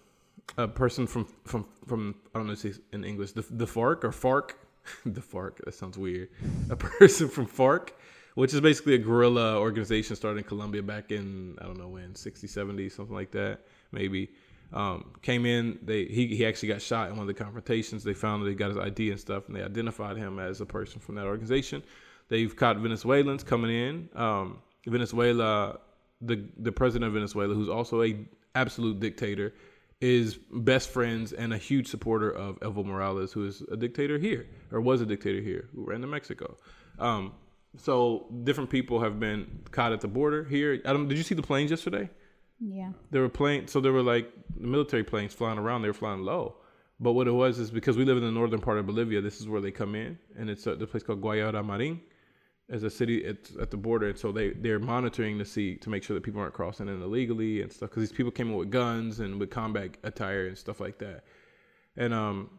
a 0.58 0.68
person 0.68 1.08
from 1.08 1.28
from 1.46 1.66
from 1.88 2.16
I 2.34 2.40
don't 2.40 2.48
know 2.48 2.54
if 2.54 2.80
in 2.92 3.04
English 3.04 3.34
the 3.34 3.46
the 3.50 3.66
FARC 3.66 4.04
or 4.04 4.12
FARC 4.12 4.52
the 5.06 5.22
FARC 5.22 5.58
that 5.66 5.74
sounds 5.74 5.98
weird 5.98 6.30
a 6.70 6.76
person 6.76 7.30
from 7.30 7.46
FARC 7.46 7.92
which 8.40 8.54
is 8.54 8.62
basically 8.62 8.96
a 8.96 8.98
guerrilla 8.98 9.60
organization 9.60 10.16
started 10.16 10.38
in 10.38 10.46
Colombia 10.46 10.82
back 10.82 11.12
in 11.12 11.58
I 11.60 11.66
don't 11.66 11.78
know 11.78 11.90
when 11.90 12.16
60 12.16 12.48
70 12.48 12.88
something 12.88 13.14
like 13.14 13.32
that 13.32 13.60
maybe. 13.92 14.30
Um, 14.72 15.12
came 15.22 15.46
in 15.46 15.78
they 15.82 16.06
he, 16.06 16.28
he 16.28 16.46
actually 16.46 16.70
got 16.70 16.82
shot 16.82 17.10
in 17.10 17.18
one 17.18 17.22
of 17.22 17.28
the 17.28 17.34
confrontations. 17.34 18.02
They 18.02 18.14
found 18.14 18.46
that 18.46 18.50
he 18.50 18.56
got 18.56 18.70
his 18.70 18.78
ID 18.78 19.12
and 19.12 19.20
stuff 19.20 19.48
and 19.48 19.58
they 19.58 19.62
identified 19.62 20.16
him 20.16 20.40
as 20.40 20.62
a 20.62 20.66
person 20.66 21.02
from 21.02 21.16
that 21.16 21.26
organization. 21.26 21.84
They've 22.30 22.56
caught 22.56 22.78
Venezuelans 22.78 23.44
coming 23.44 23.72
in. 23.72 24.10
Um, 24.16 24.60
Venezuela 24.88 25.80
the 26.22 26.48
the 26.60 26.72
president 26.72 27.10
of 27.10 27.14
Venezuela 27.16 27.54
who's 27.54 27.68
also 27.68 28.04
a 28.04 28.26
absolute 28.56 29.02
dictator 29.02 29.54
is 30.00 30.40
best 30.54 30.92
friends 30.92 31.34
and 31.34 31.54
a 31.54 31.58
huge 31.58 31.90
supporter 31.90 32.32
of 32.32 32.58
Evo 32.62 32.86
Morales, 32.86 33.34
who 33.34 33.46
is 33.46 33.64
a 33.70 33.76
dictator 33.76 34.18
here 34.18 34.48
or 34.72 34.80
was 34.80 35.02
a 35.02 35.06
dictator 35.06 35.42
here, 35.42 35.68
who 35.76 35.84
ran 35.84 36.00
to 36.00 36.08
Mexico. 36.08 36.56
Um, 37.00 37.34
so 37.78 38.28
different 38.44 38.70
people 38.70 39.00
have 39.00 39.20
been 39.20 39.62
caught 39.72 39.92
at 39.92 40.02
the 40.02 40.08
border 40.08 40.44
here. 40.44 40.82
Adam, 40.86 41.08
did 41.08 41.18
you 41.18 41.24
see 41.24 41.36
the 41.36 41.42
planes 41.42 41.72
yesterday? 41.72 42.10
Yeah. 42.60 42.92
There 43.12 43.22
were 43.22 43.30
planes, 43.30 43.72
so 43.72 43.80
there 43.80 43.94
were 43.94 44.04
like 44.04 44.32
military 44.58 45.04
planes 45.04 45.34
flying 45.34 45.58
around. 45.58 45.82
They 45.82 45.88
were 45.88 45.94
flying 45.94 46.24
low. 46.24 46.56
But 47.00 47.14
what 47.14 47.28
it 47.28 47.32
was 47.32 47.60
is 47.60 47.72
because 47.72 47.96
we 47.96 48.04
live 48.04 48.18
in 48.18 48.24
the 48.24 48.32
northern 48.32 48.60
part 48.60 48.78
of 48.78 48.86
Bolivia, 48.86 49.22
this 49.22 49.40
is 49.40 49.48
where 49.48 49.62
they 49.62 49.72
come 49.72 49.96
in, 49.96 50.18
and 50.38 50.50
it's 50.50 50.68
a, 50.68 50.76
the 50.76 50.86
place 50.86 51.02
called 51.02 51.22
Guayaramerín, 51.22 52.02
as 52.70 52.84
a 52.84 52.90
city 52.90 53.20
it's 53.20 53.56
at 53.56 53.72
the 53.72 53.78
border, 53.78 54.10
and 54.10 54.18
so 54.18 54.32
they 54.32 54.50
they're 54.50 54.80
monitoring 54.80 55.40
to 55.40 55.46
see 55.46 55.76
to 55.78 55.90
make 55.90 56.04
sure 56.04 56.14
that 56.14 56.24
people 56.24 56.42
aren't 56.42 56.54
crossing 56.54 56.88
in 56.88 57.02
illegally 57.02 57.62
and 57.62 57.72
stuff. 57.72 57.90
Because 57.90 58.10
these 58.10 58.16
people 58.16 58.32
came 58.32 58.50
in 58.50 58.56
with 58.56 58.70
guns 58.70 59.22
and 59.22 59.40
with 59.40 59.50
combat 59.50 59.98
attire 60.04 60.48
and 60.48 60.58
stuff 60.58 60.80
like 60.80 60.98
that, 61.00 61.24
and 61.96 62.14
um, 62.14 62.50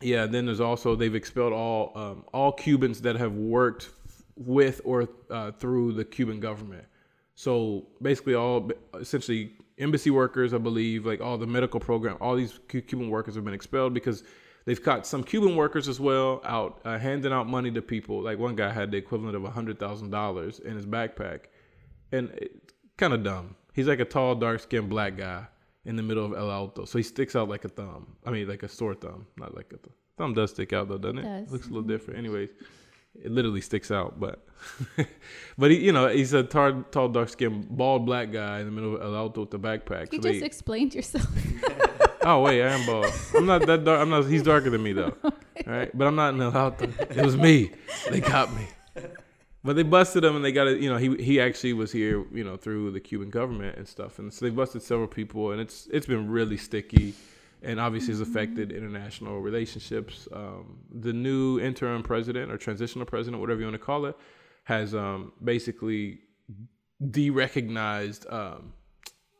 yeah. 0.00 0.26
Then 0.26 0.46
there's 0.46 0.60
also 0.60 0.96
they've 0.96 1.14
expelled 1.14 1.52
all 1.52 1.92
um, 1.94 2.24
all 2.32 2.52
Cubans 2.52 3.02
that 3.02 3.16
have 3.16 3.34
worked 3.34 3.90
with 4.36 4.80
or 4.84 5.08
uh, 5.30 5.52
through 5.52 5.92
the 5.92 6.04
Cuban 6.04 6.40
government. 6.40 6.84
So 7.34 7.86
basically, 8.02 8.34
all 8.34 8.70
essentially 8.98 9.52
embassy 9.78 10.10
workers, 10.10 10.52
I 10.52 10.58
believe, 10.58 11.06
like 11.06 11.20
all 11.20 11.38
the 11.38 11.46
medical 11.46 11.80
program, 11.80 12.16
all 12.20 12.36
these 12.36 12.58
Cu- 12.68 12.82
Cuban 12.82 13.08
workers 13.10 13.34
have 13.34 13.44
been 13.44 13.54
expelled 13.54 13.94
because 13.94 14.22
they've 14.66 14.82
caught 14.82 15.06
some 15.06 15.24
Cuban 15.24 15.56
workers 15.56 15.88
as 15.88 15.98
well 15.98 16.42
out 16.44 16.80
uh, 16.84 16.98
handing 16.98 17.32
out 17.32 17.48
money 17.48 17.70
to 17.70 17.80
people. 17.82 18.20
Like 18.22 18.38
one 18.38 18.56
guy 18.56 18.70
had 18.70 18.90
the 18.90 18.98
equivalent 18.98 19.36
of 19.36 19.44
a 19.44 19.50
hundred 19.50 19.78
thousand 19.78 20.10
dollars 20.10 20.58
in 20.58 20.76
his 20.76 20.84
backpack, 20.86 21.44
and 22.12 22.30
kind 22.98 23.12
of 23.14 23.22
dumb. 23.22 23.56
He's 23.72 23.86
like 23.86 24.00
a 24.00 24.04
tall, 24.04 24.34
dark 24.34 24.60
skinned 24.60 24.90
black 24.90 25.16
guy 25.16 25.46
in 25.86 25.96
the 25.96 26.02
middle 26.02 26.26
of 26.26 26.34
El 26.34 26.50
Alto, 26.50 26.84
so 26.84 26.98
he 26.98 27.02
sticks 27.02 27.34
out 27.34 27.48
like 27.48 27.64
a 27.64 27.68
thumb. 27.68 28.16
I 28.26 28.30
mean, 28.30 28.46
like 28.48 28.62
a 28.62 28.68
sore 28.68 28.94
thumb, 28.94 29.26
not 29.38 29.54
like 29.56 29.66
a 29.72 29.78
th- 29.78 29.94
thumb 30.18 30.34
does 30.34 30.50
stick 30.50 30.74
out 30.74 30.88
though, 30.88 30.98
doesn't 30.98 31.18
it? 31.18 31.22
Does. 31.22 31.52
Looks 31.52 31.66
a 31.66 31.70
little 31.70 31.88
different. 31.88 32.18
Anyways, 32.18 32.50
it 33.14 33.30
literally 33.30 33.60
sticks 33.60 33.90
out, 33.90 34.18
but 34.20 34.44
but 35.58 35.70
he, 35.70 35.78
you 35.78 35.92
know, 35.92 36.08
he's 36.08 36.32
a 36.32 36.42
tall, 36.42 36.82
tall, 36.90 37.08
dark 37.08 37.28
skinned, 37.30 37.68
bald 37.70 38.04
black 38.06 38.30
guy 38.32 38.60
in 38.60 38.66
the 38.66 38.72
middle 38.72 38.96
of 38.96 39.02
El 39.02 39.14
Alto 39.16 39.40
with 39.42 39.50
the 39.50 39.58
backpack. 39.58 40.12
You 40.12 40.18
So 40.22 40.28
just 40.28 40.40
they- 40.40 40.46
explained 40.46 40.94
yourself. 40.94 41.26
Oh 42.22 42.42
wait, 42.42 42.62
I 42.62 42.74
am 42.74 42.84
bald. 42.84 43.06
I'm 43.34 43.46
not 43.46 43.64
that 43.66 43.82
dark. 43.82 43.98
I'm 43.98 44.10
not. 44.10 44.26
He's 44.26 44.42
darker 44.42 44.68
than 44.68 44.82
me 44.82 44.92
though. 44.92 45.14
All 45.24 45.32
right, 45.66 45.90
but 45.96 46.06
I'm 46.06 46.14
not 46.16 46.34
in 46.34 46.40
El 46.42 46.54
Alto. 46.54 46.84
It 47.00 47.24
was 47.24 47.34
me. 47.34 47.70
They 48.10 48.20
got 48.20 48.52
me. 48.54 48.66
But 49.64 49.76
they 49.76 49.82
busted 49.84 50.22
him, 50.22 50.36
and 50.36 50.44
they 50.44 50.52
got 50.52 50.66
it. 50.66 50.82
You 50.82 50.90
know, 50.90 50.98
he 50.98 51.16
he 51.16 51.40
actually 51.40 51.72
was 51.72 51.90
here. 51.90 52.22
You 52.30 52.44
know, 52.44 52.58
through 52.58 52.90
the 52.90 53.00
Cuban 53.00 53.30
government 53.30 53.78
and 53.78 53.88
stuff, 53.88 54.18
and 54.18 54.30
so 54.30 54.44
they 54.44 54.50
busted 54.50 54.82
several 54.82 55.08
people, 55.08 55.52
and 55.52 55.62
it's 55.62 55.88
it's 55.94 56.04
been 56.04 56.30
really 56.30 56.58
sticky, 56.58 57.14
and 57.62 57.78
obviously 57.78 58.12
has 58.12 58.20
affected 58.20 58.72
international 58.72 59.40
relationships. 59.40 60.28
Um, 60.32 60.78
the 60.90 61.12
new 61.12 61.60
interim 61.60 62.02
president 62.02 62.50
or 62.50 62.56
transitional 62.56 63.06
president, 63.06 63.40
whatever 63.40 63.60
you 63.60 63.66
want 63.66 63.74
to 63.74 63.84
call 63.84 64.06
it, 64.06 64.16
has 64.64 64.94
um, 64.94 65.32
basically 65.42 66.20
de-recognized 67.10 68.26
um, 68.30 68.72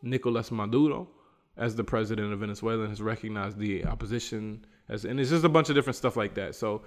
Nicolas 0.02 0.50
Maduro 0.50 1.08
as 1.56 1.76
the 1.76 1.84
president 1.84 2.32
of 2.32 2.40
Venezuela 2.40 2.82
and 2.82 2.88
has 2.90 3.02
recognized 3.02 3.58
the 3.58 3.84
opposition 3.84 4.64
as, 4.88 5.04
and 5.04 5.20
it's 5.20 5.30
just 5.30 5.44
a 5.44 5.48
bunch 5.48 5.68
of 5.68 5.74
different 5.74 5.96
stuff 5.96 6.16
like 6.16 6.34
that. 6.34 6.54
So 6.54 6.82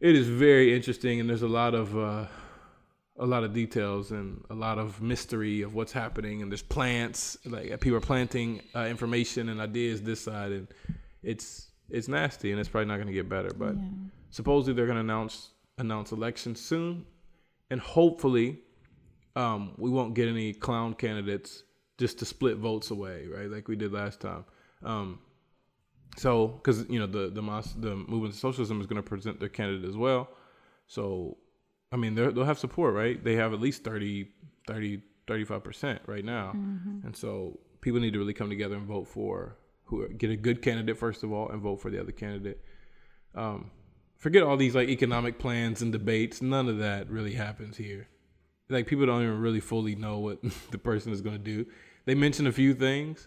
it 0.00 0.14
is 0.14 0.28
very 0.28 0.74
interesting, 0.74 1.20
and 1.20 1.28
there's 1.28 1.42
a 1.42 1.48
lot 1.48 1.74
of 1.74 1.96
uh, 1.96 2.26
a 3.18 3.26
lot 3.26 3.44
of 3.44 3.52
details 3.52 4.10
and 4.10 4.44
a 4.50 4.54
lot 4.54 4.78
of 4.78 5.00
mystery 5.00 5.62
of 5.62 5.74
what's 5.74 5.92
happening. 5.92 6.42
And 6.42 6.50
there's 6.50 6.62
plants, 6.62 7.36
like 7.44 7.68
people 7.80 7.96
are 7.96 8.00
planting 8.00 8.60
uh, 8.74 8.86
information 8.86 9.48
and 9.48 9.60
ideas 9.60 10.02
this 10.02 10.22
side, 10.22 10.52
and 10.52 10.68
it's 11.22 11.68
it's 11.90 12.08
nasty, 12.08 12.50
and 12.50 12.58
it's 12.60 12.68
probably 12.68 12.88
not 12.88 12.96
going 12.96 13.08
to 13.08 13.12
get 13.12 13.28
better. 13.28 13.50
But 13.56 13.76
yeah. 13.76 13.82
supposedly 14.30 14.74
they're 14.74 14.86
going 14.86 14.96
to 14.96 15.00
announce 15.00 15.50
announce 15.78 16.12
elections 16.12 16.60
soon, 16.60 17.06
and 17.70 17.80
hopefully 17.80 18.60
um, 19.36 19.72
we 19.76 19.90
won't 19.90 20.14
get 20.14 20.28
any 20.28 20.52
clown 20.52 20.94
candidates 20.94 21.62
just 21.98 22.18
to 22.18 22.24
split 22.24 22.56
votes 22.56 22.90
away, 22.90 23.26
right? 23.26 23.50
Like 23.50 23.68
we 23.68 23.76
did 23.76 23.92
last 23.92 24.20
time. 24.20 24.44
Um, 24.82 25.20
so, 26.16 26.48
because 26.48 26.88
you 26.88 26.98
know 26.98 27.06
the 27.06 27.30
the 27.30 27.42
the 27.78 27.96
movement 27.96 28.34
of 28.34 28.40
socialism 28.40 28.80
is 28.80 28.86
going 28.86 29.02
to 29.02 29.08
present 29.08 29.40
their 29.40 29.48
candidate 29.48 29.88
as 29.88 29.96
well. 29.96 30.28
So, 30.86 31.38
I 31.94 31.96
mean, 31.96 32.16
they'll 32.16 32.44
have 32.44 32.58
support, 32.58 32.92
right? 32.92 33.22
They 33.22 33.36
have 33.36 33.52
at 33.52 33.60
least 33.60 33.84
30, 33.84 34.28
30 34.66 35.00
35 35.26 35.64
percent 35.64 36.02
right 36.06 36.24
now, 36.24 36.50
and 37.04 37.16
so 37.16 37.58
people 37.80 38.00
need 38.00 38.12
to 38.12 38.18
really 38.18 38.34
come 38.34 38.50
together 38.50 38.76
and 38.76 38.84
vote 38.84 39.06
for 39.06 39.56
who 39.84 40.08
get 40.08 40.30
a 40.30 40.36
good 40.36 40.60
candidate 40.60 40.98
first 40.98 41.22
of 41.22 41.32
all, 41.32 41.48
and 41.50 41.62
vote 41.62 41.80
for 41.80 41.90
the 41.90 42.00
other 42.00 42.12
candidate. 42.12 42.60
Um, 43.34 43.70
forget 44.16 44.42
all 44.42 44.56
these 44.56 44.74
like 44.74 44.88
economic 44.88 45.38
plans 45.38 45.82
and 45.82 45.92
debates. 45.92 46.42
None 46.42 46.68
of 46.68 46.78
that 46.78 47.08
really 47.08 47.34
happens 47.34 47.76
here. 47.76 48.08
Like 48.68 48.86
people 48.88 49.06
don't 49.06 49.22
even 49.22 49.40
really 49.40 49.60
fully 49.60 49.94
know 49.94 50.18
what 50.18 50.40
the 50.72 50.78
person 50.78 51.12
is 51.12 51.20
going 51.20 51.36
to 51.36 51.42
do. 51.42 51.64
They 52.06 52.16
mention 52.16 52.46
a 52.48 52.52
few 52.52 52.74
things, 52.74 53.26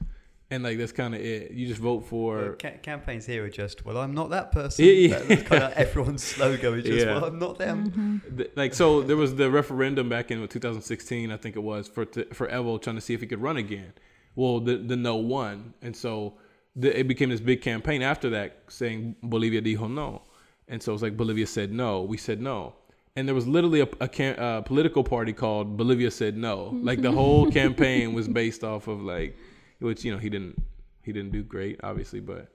and 0.50 0.64
like 0.64 0.78
that's 0.78 0.92
kind 0.92 1.14
of 1.14 1.22
it. 1.22 1.52
You 1.52 1.68
just 1.68 1.80
vote 1.82 2.06
for. 2.06 2.38
Well, 2.38 2.54
ca- 2.54 2.78
campaigns 2.82 3.26
here 3.26 3.44
are 3.46 3.50
just, 3.50 3.86
well, 3.86 3.98
I'm 3.98 4.14
not 4.14 4.30
that 4.30 4.52
person. 4.52 4.86
Yeah, 4.86 4.92
yeah. 4.92 5.18
That- 5.20 5.28
That's 5.28 5.44
kind 5.44 5.64
of 5.64 5.72
everyone's 5.86 6.24
slogan 6.24 6.74
is 6.80 6.86
just, 6.86 7.06
Yeah. 7.06 7.14
well, 7.16 7.26
I'm 7.26 7.40
not 7.40 7.58
them. 7.58 7.92
Mm-hmm. 7.92 8.38
Th- 8.38 8.52
like 8.56 8.74
so 8.74 9.02
there 9.02 9.18
was 9.18 9.36
the 9.36 9.50
referendum 9.52 10.10
back 10.10 10.32
in 10.32 10.46
2016 10.48 11.32
i 11.32 11.38
think 11.38 11.56
it 11.56 11.60
was 11.64 11.88
for 11.88 12.06
t- 12.06 12.24
for 12.34 12.48
evo 12.48 12.82
trying 12.82 12.96
to 12.96 13.02
see 13.02 13.14
if 13.14 13.22
he 13.22 13.28
could 13.28 13.42
run 13.42 13.58
again 13.58 13.92
Well, 14.36 14.60
the 14.60 14.78
the 14.78 14.96
no 14.96 15.16
won, 15.16 15.74
and 15.82 15.96
so 15.96 16.36
the, 16.76 16.98
it 17.00 17.08
became 17.08 17.30
this 17.30 17.42
big 17.42 17.62
campaign 17.62 18.02
after 18.02 18.30
that 18.32 18.50
saying 18.68 19.16
Bolivia 19.24 19.62
dijo 19.62 19.90
no, 19.92 20.22
and 20.68 20.82
so 20.84 20.94
it's 20.94 21.02
like 21.02 21.18
Bolivia 21.18 21.48
said 21.48 21.72
no, 21.72 22.02
we 22.04 22.18
said 22.18 22.40
no, 22.42 22.76
and 23.16 23.28
there 23.28 23.34
was 23.36 23.48
literally 23.48 23.82
a, 23.82 23.88
a, 24.00 24.08
cam- 24.08 24.38
a 24.40 24.62
political 24.62 25.04
party 25.04 25.34
called 25.34 25.76
Bolivia 25.76 26.12
said 26.12 26.38
no. 26.38 26.78
Like 26.90 27.02
the 27.02 27.12
whole 27.12 27.46
mm-hmm. 27.46 27.54
campaign 27.62 28.14
was 28.14 28.28
based 28.28 28.64
off 28.64 28.88
of 28.88 29.02
like, 29.02 29.36
which 29.80 30.04
you 30.04 30.12
know 30.12 30.18
he 30.18 30.30
didn't 30.30 30.62
he 31.04 31.12
didn't 31.14 31.32
do 31.32 31.44
great, 31.44 31.80
obviously, 31.84 32.20
but 32.20 32.52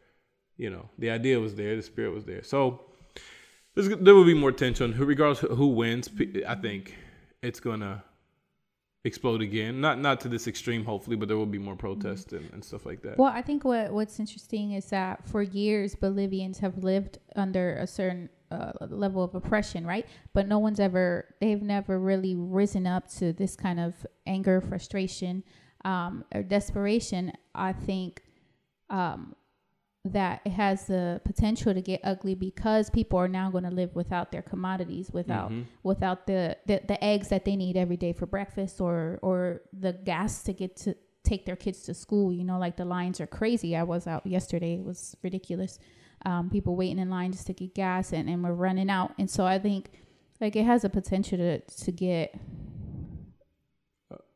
you 0.57 0.71
know 0.71 0.89
the 0.99 1.11
idea 1.11 1.41
was 1.41 1.55
there, 1.55 1.77
the 1.77 1.83
spirit 1.83 2.13
was 2.13 2.25
there. 2.25 2.43
So 2.43 2.81
there 3.75 4.15
will 4.15 4.27
be 4.27 4.35
more 4.35 4.53
tension, 4.53 4.95
regardless 4.99 5.43
of 5.43 5.57
who 5.57 5.69
wins. 5.69 6.11
I 6.47 6.55
think 6.55 6.97
it's 7.43 7.61
gonna 7.61 8.05
explode 9.05 9.43
again. 9.43 9.81
Not 9.81 9.99
not 9.99 10.21
to 10.21 10.29
this 10.29 10.47
extreme, 10.47 10.85
hopefully, 10.85 11.17
but 11.17 11.29
there 11.29 11.37
will 11.37 11.47
be 11.47 11.59
more 11.59 11.77
protests 11.77 12.33
and, 12.33 12.49
and 12.53 12.65
stuff 12.65 12.87
like 12.87 13.03
that. 13.03 13.19
Well, 13.19 13.33
I 13.33 13.43
think 13.43 13.65
what 13.65 13.93
what's 13.93 14.21
interesting 14.21 14.73
is 14.73 14.87
that 14.91 15.27
for 15.29 15.43
years 15.43 15.95
Bolivians 15.95 16.59
have 16.59 16.85
lived 16.85 17.19
under 17.37 17.77
a 17.77 17.87
certain 17.87 18.29
uh, 18.51 18.73
level 18.89 19.25
of 19.25 19.35
oppression, 19.35 19.87
right? 19.87 20.07
But 20.35 20.47
no 20.47 20.59
one's 20.59 20.81
ever 20.81 21.35
they've 21.41 21.63
never 21.63 21.99
really 21.99 22.35
risen 22.35 22.87
up 22.87 23.09
to 23.13 23.33
this 23.33 23.57
kind 23.57 23.81
of 23.81 24.07
anger, 24.27 24.61
frustration, 24.61 25.43
um, 25.85 26.25
or 26.35 26.43
desperation. 26.43 27.33
I 27.55 27.73
think 27.73 28.23
um, 28.91 29.35
that 30.05 30.41
it 30.45 30.51
has 30.53 30.87
the 30.87 31.21
potential 31.25 31.73
to 31.73 31.81
get 31.81 32.01
ugly 32.03 32.35
because 32.35 32.91
people 32.91 33.19
are 33.19 33.29
now 33.29 33.51
going 33.51 33.65
to 33.65 33.71
live 33.71 33.95
without 33.95 34.33
their 34.33 34.43
commodities, 34.43 35.11
without 35.13 35.51
Mhm. 35.51 35.65
without 35.85 36.27
the, 36.27 36.57
the 36.67 36.81
the 36.89 37.03
eggs 37.05 37.29
that 37.29 37.45
they 37.45 37.57
need 37.57 37.77
every 37.77 37.97
day 37.97 38.13
for 38.13 38.27
breakfast, 38.27 38.81
or 38.81 39.19
or 39.23 39.63
the 39.73 39.93
gas 39.93 40.43
to 40.45 40.53
get 40.53 40.77
to 40.77 40.97
take 41.23 41.47
their 41.47 41.57
kids 41.57 41.83
to 41.85 41.95
school. 41.95 42.33
You 42.33 42.43
know, 42.43 42.59
like 42.59 42.77
the 42.77 42.85
lines 42.85 43.21
are 43.21 43.29
crazy. 43.29 43.77
I 43.77 43.85
was 43.85 44.07
out 44.09 44.27
yesterday; 44.27 44.75
it 44.75 44.85
was 44.85 45.17
ridiculous. 45.23 45.79
Um, 46.27 46.51
people 46.51 46.75
waiting 46.77 46.99
in 46.99 47.11
line 47.11 47.33
just 47.33 47.47
to 47.49 47.53
get 47.53 47.75
gas, 47.75 48.13
and, 48.13 48.29
and 48.29 48.43
we're 48.45 48.53
running 48.55 48.91
out. 48.91 49.13
And 49.19 49.29
so 49.31 49.45
I 49.47 49.59
think 49.59 49.91
like 50.41 50.57
it 50.57 50.65
has 50.65 50.85
a 50.85 50.89
potential 50.91 51.39
to 51.39 51.61
to 51.61 51.93
get 51.93 52.35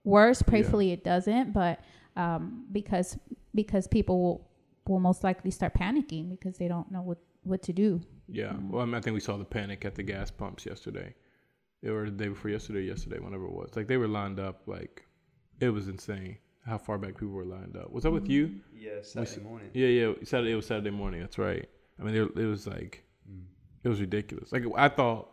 worse. 0.06 0.40
Prayfully, 0.40 0.92
it 0.92 1.04
doesn't, 1.04 1.52
but 1.52 1.80
um, 2.16 2.64
because 2.72 3.18
because 3.54 3.86
people 3.86 4.22
will 4.22 4.50
will 4.86 5.00
most 5.00 5.24
likely 5.24 5.50
start 5.50 5.74
panicking 5.74 6.30
because 6.30 6.56
they 6.56 6.68
don't 6.68 6.90
know 6.90 7.02
what 7.02 7.18
what 7.42 7.62
to 7.62 7.72
do. 7.72 8.00
Yeah. 8.28 8.54
Well, 8.70 8.82
I, 8.82 8.86
mean, 8.86 8.94
I 8.94 9.00
think 9.00 9.14
we 9.14 9.20
saw 9.20 9.36
the 9.36 9.44
panic 9.44 9.84
at 9.84 9.94
the 9.94 10.02
gas 10.02 10.30
pumps 10.30 10.66
yesterday. 10.66 11.14
Or 11.86 12.06
the 12.06 12.10
day 12.10 12.28
before 12.28 12.50
yesterday, 12.50 12.82
yesterday, 12.82 13.18
whenever 13.20 13.44
it 13.44 13.52
was. 13.52 13.76
Like 13.76 13.86
they 13.86 13.96
were 13.96 14.08
lined 14.08 14.40
up. 14.40 14.62
Like 14.66 15.04
it 15.60 15.68
was 15.68 15.88
insane 15.88 16.38
how 16.64 16.78
far 16.78 16.98
back 16.98 17.12
people 17.12 17.28
were 17.28 17.44
lined 17.44 17.76
up. 17.76 17.92
Was 17.92 18.02
that 18.04 18.10
with 18.10 18.28
you? 18.28 18.56
Yeah, 18.74 19.02
Saturday 19.02 19.42
morning. 19.42 19.70
Yeah, 19.74 19.88
yeah. 19.88 20.12
Saturday. 20.24 20.52
It 20.52 20.56
was 20.56 20.66
Saturday 20.66 20.90
morning. 20.90 21.20
That's 21.20 21.38
right. 21.38 21.68
I 22.00 22.02
mean, 22.02 22.14
it, 22.14 22.36
it 22.36 22.46
was 22.46 22.66
like 22.66 23.04
it 23.84 23.88
was 23.88 24.00
ridiculous. 24.00 24.52
Like 24.52 24.64
I 24.76 24.88
thought 24.88 25.30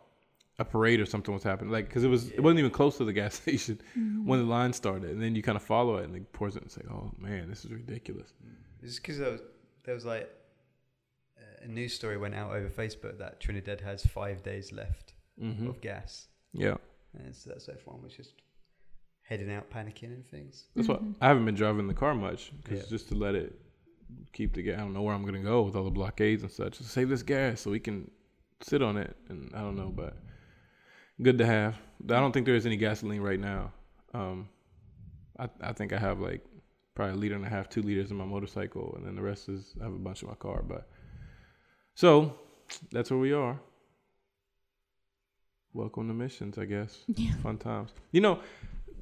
a 0.58 0.64
parade 0.64 1.00
or 1.00 1.06
something 1.06 1.34
was 1.34 1.42
happening. 1.42 1.70
Like 1.70 1.88
because 1.88 2.04
it 2.04 2.08
was 2.08 2.30
it 2.30 2.40
wasn't 2.40 2.60
even 2.60 2.70
close 2.70 2.96
to 2.98 3.04
the 3.04 3.12
gas 3.12 3.34
station 3.42 3.80
mm-hmm. 3.98 4.26
when 4.26 4.40
the 4.40 4.46
line 4.46 4.72
started, 4.72 5.10
and 5.10 5.22
then 5.22 5.34
you 5.34 5.42
kind 5.42 5.56
of 5.56 5.62
follow 5.62 5.96
it, 5.96 6.04
and 6.04 6.16
it 6.16 6.32
pours 6.32 6.56
it. 6.56 6.62
And 6.62 6.66
it's 6.66 6.76
like, 6.76 6.90
oh 6.90 7.12
man, 7.18 7.48
this 7.48 7.64
is 7.64 7.70
ridiculous. 7.70 8.32
Mm. 8.44 8.54
It's 8.82 8.96
because 8.96 9.18
there 9.18 9.32
was, 9.32 9.40
there 9.84 9.94
was 9.94 10.04
like 10.04 10.30
a 11.62 11.68
news 11.68 11.94
story 11.94 12.16
went 12.16 12.34
out 12.34 12.52
over 12.52 12.68
Facebook 12.68 13.18
that 13.18 13.40
Trinidad 13.40 13.80
has 13.80 14.04
five 14.04 14.42
days 14.42 14.72
left 14.72 15.14
hmm 15.38 15.66
of 15.66 15.80
gas, 15.80 16.28
Yeah. 16.52 16.76
and 17.18 17.34
so 17.34 17.50
that's 17.50 17.68
everyone 17.68 18.02
was 18.02 18.14
just 18.14 18.34
heading 19.22 19.50
out, 19.50 19.70
panicking 19.70 20.14
and 20.14 20.24
things. 20.26 20.66
That's 20.76 20.86
why 20.86 20.96
mm-hmm. 20.96 21.12
I 21.20 21.28
haven't 21.28 21.46
been 21.46 21.54
driving 21.54 21.88
the 21.88 21.94
car 21.94 22.14
much 22.14 22.52
because 22.62 22.82
Yeah. 22.82 22.88
just 22.88 23.08
to 23.08 23.14
let 23.14 23.34
it 23.34 23.58
keep 24.32 24.54
the 24.54 24.62
gas. 24.62 24.78
I 24.78 24.82
don't 24.82 24.92
know 24.92 25.02
where 25.02 25.14
I'm 25.14 25.24
gonna 25.24 25.40
go 25.40 25.62
with 25.62 25.74
all 25.74 25.84
the 25.84 25.90
blockades 25.90 26.42
and 26.42 26.52
such. 26.52 26.78
Just 26.78 26.90
save 26.90 27.08
this 27.08 27.22
gas 27.22 27.62
so 27.62 27.70
we 27.70 27.80
can 27.80 28.10
sit 28.60 28.82
on 28.82 28.96
it. 28.96 29.16
And 29.28 29.50
I 29.54 29.60
don't 29.60 29.76
know, 29.76 29.92
but 29.94 30.16
good 31.22 31.38
to 31.38 31.46
have. 31.46 31.76
I 32.04 32.20
don't 32.20 32.32
think 32.32 32.46
there 32.46 32.54
is 32.54 32.66
any 32.66 32.76
gasoline 32.76 33.20
right 33.20 33.40
now. 33.40 33.72
Um, 34.12 34.48
I 35.38 35.48
I 35.60 35.72
think 35.72 35.92
I 35.92 35.98
have 35.98 36.20
like 36.20 36.44
probably 36.94 37.14
a 37.14 37.16
liter 37.16 37.34
and 37.34 37.44
a 37.44 37.48
half, 37.48 37.68
two 37.68 37.82
liters 37.82 38.10
in 38.10 38.16
my 38.16 38.24
motorcycle, 38.24 38.94
and 38.96 39.06
then 39.06 39.16
the 39.16 39.22
rest 39.22 39.48
is 39.48 39.74
I 39.80 39.84
have 39.84 39.92
a 39.92 39.98
bunch 39.98 40.22
in 40.22 40.28
my 40.28 40.34
car. 40.34 40.62
But 40.62 40.88
so 41.94 42.38
that's 42.92 43.10
where 43.10 43.20
we 43.20 43.32
are. 43.32 43.60
Welcome 45.72 46.06
to 46.08 46.14
missions, 46.14 46.58
I 46.58 46.66
guess. 46.66 46.98
Yeah. 47.16 47.34
Fun 47.42 47.58
times. 47.58 47.90
You 48.12 48.20
know, 48.20 48.40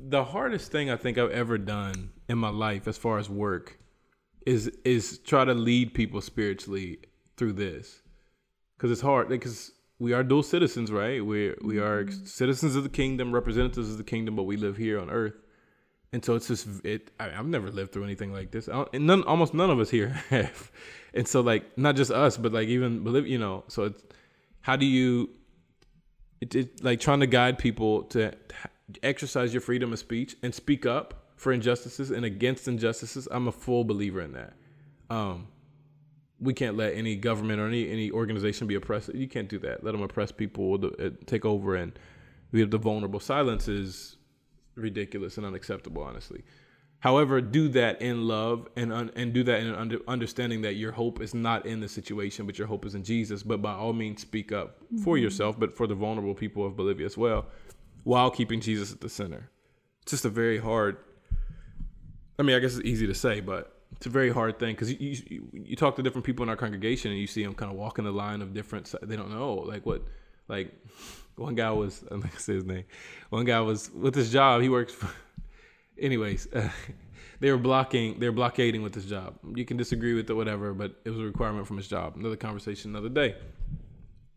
the 0.08 0.24
hardest 0.24 0.72
thing 0.72 0.90
I 0.90 0.96
think 0.96 1.18
I've 1.18 1.30
ever 1.30 1.58
done 1.58 2.12
in 2.28 2.38
my 2.38 2.48
life 2.48 2.88
as 2.88 2.96
far 2.96 3.18
as 3.18 3.28
work 3.28 3.78
is 4.46 4.68
is 4.84 5.18
try 5.18 5.44
to 5.44 5.54
lead 5.54 5.94
people 5.94 6.20
spiritually 6.20 6.98
through 7.36 7.52
this. 7.52 8.02
Cuz 8.78 8.90
it's 8.90 9.00
hard 9.00 9.28
because 9.28 9.72
we 10.02 10.12
are 10.12 10.24
dual 10.24 10.42
citizens, 10.42 10.90
right? 10.90 11.24
We 11.24 11.54
we 11.62 11.78
are 11.78 12.10
citizens 12.24 12.74
of 12.74 12.82
the 12.82 12.88
kingdom, 12.88 13.32
representatives 13.32 13.88
of 13.92 13.98
the 13.98 14.04
kingdom, 14.14 14.34
but 14.34 14.42
we 14.42 14.56
live 14.56 14.76
here 14.76 14.98
on 14.98 15.08
earth. 15.10 15.38
And 16.12 16.24
so 16.24 16.34
it's 16.34 16.48
just 16.48 16.66
it. 16.84 17.12
I, 17.20 17.30
I've 17.30 17.46
never 17.46 17.70
lived 17.70 17.92
through 17.92 18.02
anything 18.04 18.32
like 18.32 18.50
this. 18.50 18.68
I 18.68 18.72
don't, 18.72 18.88
and 18.92 19.06
none, 19.06 19.22
almost 19.24 19.54
none 19.54 19.70
of 19.70 19.78
us 19.78 19.90
here 19.90 20.08
have. 20.30 20.72
And 21.14 21.26
so 21.28 21.40
like 21.40 21.78
not 21.78 21.94
just 21.94 22.10
us, 22.10 22.36
but 22.36 22.52
like 22.52 22.66
even 22.66 23.06
you 23.26 23.38
know. 23.38 23.62
So 23.68 23.84
it's 23.84 24.02
how 24.60 24.74
do 24.74 24.86
you 24.86 25.30
it, 26.40 26.54
it 26.56 26.82
like 26.82 26.98
trying 26.98 27.20
to 27.20 27.28
guide 27.28 27.56
people 27.58 28.02
to 28.14 28.32
exercise 29.04 29.54
your 29.54 29.60
freedom 29.60 29.92
of 29.92 30.00
speech 30.00 30.34
and 30.42 30.52
speak 30.52 30.84
up 30.84 31.30
for 31.36 31.52
injustices 31.52 32.10
and 32.10 32.24
against 32.24 32.66
injustices. 32.66 33.28
I'm 33.30 33.46
a 33.46 33.52
full 33.52 33.84
believer 33.84 34.20
in 34.20 34.32
that. 34.32 34.54
Um, 35.10 35.46
we 36.42 36.52
can't 36.52 36.76
let 36.76 36.94
any 36.94 37.14
government 37.16 37.60
or 37.60 37.66
any 37.68 37.88
any 37.88 38.10
organization 38.10 38.66
be 38.66 38.74
oppressive. 38.74 39.14
You 39.14 39.28
can't 39.28 39.48
do 39.48 39.58
that. 39.60 39.84
Let 39.84 39.92
them 39.92 40.02
oppress 40.02 40.32
people, 40.32 40.76
the- 40.78 41.06
uh, 41.06 41.10
take 41.26 41.44
over, 41.44 41.76
and 41.76 41.92
we 42.50 42.60
have 42.60 42.70
the 42.70 42.78
vulnerable. 42.78 43.20
Silence 43.20 43.68
is 43.68 44.16
ridiculous 44.74 45.36
and 45.36 45.46
unacceptable, 45.46 46.02
honestly. 46.02 46.42
However, 47.00 47.40
do 47.40 47.68
that 47.70 48.00
in 48.00 48.28
love 48.28 48.68
and 48.76 48.92
un- 48.92 49.10
and 49.16 49.32
do 49.32 49.42
that 49.44 49.60
in 49.60 49.66
an 49.68 49.74
under- 49.74 50.00
understanding 50.06 50.62
that 50.62 50.74
your 50.74 50.92
hope 50.92 51.20
is 51.20 51.34
not 51.34 51.66
in 51.66 51.80
the 51.80 51.88
situation, 51.88 52.46
but 52.46 52.58
your 52.58 52.68
hope 52.68 52.84
is 52.86 52.94
in 52.94 53.02
Jesus. 53.02 53.42
But 53.42 53.60
by 53.62 53.72
all 53.74 53.92
means, 53.92 54.20
speak 54.22 54.52
up 54.52 54.78
for 55.02 55.18
yourself, 55.18 55.58
but 55.58 55.72
for 55.74 55.86
the 55.86 55.94
vulnerable 55.94 56.34
people 56.34 56.64
of 56.66 56.76
Bolivia 56.76 57.06
as 57.06 57.16
well, 57.18 57.46
while 58.04 58.30
keeping 58.30 58.60
Jesus 58.60 58.92
at 58.92 59.00
the 59.00 59.08
center. 59.08 59.50
It's 60.02 60.12
just 60.12 60.24
a 60.24 60.28
very 60.30 60.58
hard. 60.58 60.96
I 62.38 62.42
mean, 62.42 62.56
I 62.56 62.58
guess 62.60 62.76
it's 62.76 62.86
easy 62.86 63.06
to 63.06 63.14
say, 63.14 63.40
but 63.40 63.71
it's 63.96 64.06
a 64.06 64.10
very 64.10 64.30
hard 64.30 64.58
thing 64.58 64.74
because 64.74 64.92
you, 64.92 65.16
you 65.28 65.48
you 65.52 65.76
talk 65.76 65.96
to 65.96 66.02
different 66.02 66.24
people 66.24 66.42
in 66.42 66.48
our 66.48 66.56
congregation 66.56 67.10
and 67.10 67.20
you 67.20 67.26
see 67.26 67.42
them 67.42 67.54
kind 67.54 67.70
of 67.70 67.78
walking 67.78 68.04
the 68.04 68.12
line 68.12 68.42
of 68.42 68.54
different. 68.54 68.92
They 69.02 69.16
don't 69.16 69.30
know 69.30 69.54
like 69.54 69.86
what 69.86 70.02
like 70.48 70.72
one 71.36 71.54
guy 71.54 71.70
was 71.70 72.04
I'm 72.10 72.20
not 72.20 72.38
say 72.40 72.54
his 72.54 72.64
name. 72.64 72.84
One 73.30 73.44
guy 73.44 73.60
was 73.60 73.90
with 73.90 74.14
his 74.14 74.32
job. 74.32 74.62
He 74.62 74.68
works 74.68 74.92
for. 74.92 75.08
Anyways, 76.00 76.48
uh, 76.52 76.70
they 77.40 77.50
were 77.50 77.58
blocking. 77.58 78.18
They 78.18 78.28
were 78.28 78.34
blockading 78.34 78.82
with 78.82 78.94
his 78.94 79.06
job. 79.06 79.34
You 79.54 79.64
can 79.64 79.76
disagree 79.76 80.14
with 80.14 80.28
it, 80.28 80.34
whatever, 80.34 80.72
but 80.74 80.96
it 81.04 81.10
was 81.10 81.18
a 81.20 81.24
requirement 81.24 81.66
from 81.66 81.76
his 81.76 81.88
job. 81.88 82.16
Another 82.16 82.36
conversation, 82.36 82.90
another 82.90 83.08
day. 83.08 83.36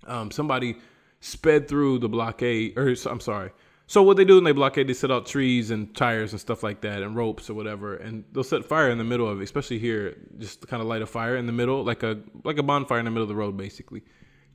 Um, 0.05 0.29
somebody 0.31 0.77
sped 1.21 1.67
through 1.67 1.99
the 1.99 2.09
blockade, 2.09 2.77
or 2.77 2.95
I'm 3.09 3.19
sorry. 3.19 3.51
So 3.87 4.01
what 4.01 4.17
they 4.17 4.25
do 4.25 4.35
when 4.35 4.43
they 4.43 4.51
blockade, 4.51 4.87
they 4.87 4.93
set 4.93 5.11
out 5.11 5.27
trees 5.27 5.69
and 5.69 5.95
tires 5.95 6.31
and 6.31 6.41
stuff 6.41 6.63
like 6.63 6.81
that, 6.81 7.03
and 7.03 7.15
ropes 7.15 7.49
or 7.49 7.53
whatever, 7.53 7.95
and 7.95 8.23
they'll 8.31 8.43
set 8.43 8.65
fire 8.65 8.89
in 8.89 8.97
the 8.97 9.03
middle 9.03 9.29
of 9.29 9.39
it. 9.39 9.43
Especially 9.43 9.77
here, 9.77 10.17
just 10.39 10.61
to 10.61 10.67
kind 10.67 10.81
of 10.81 10.87
light 10.87 11.03
a 11.03 11.05
fire 11.05 11.37
in 11.37 11.45
the 11.45 11.51
middle, 11.51 11.83
like 11.83 12.01
a 12.01 12.19
like 12.43 12.57
a 12.57 12.63
bonfire 12.63 12.99
in 12.99 13.05
the 13.05 13.11
middle 13.11 13.23
of 13.23 13.29
the 13.29 13.35
road, 13.35 13.57
basically. 13.57 14.01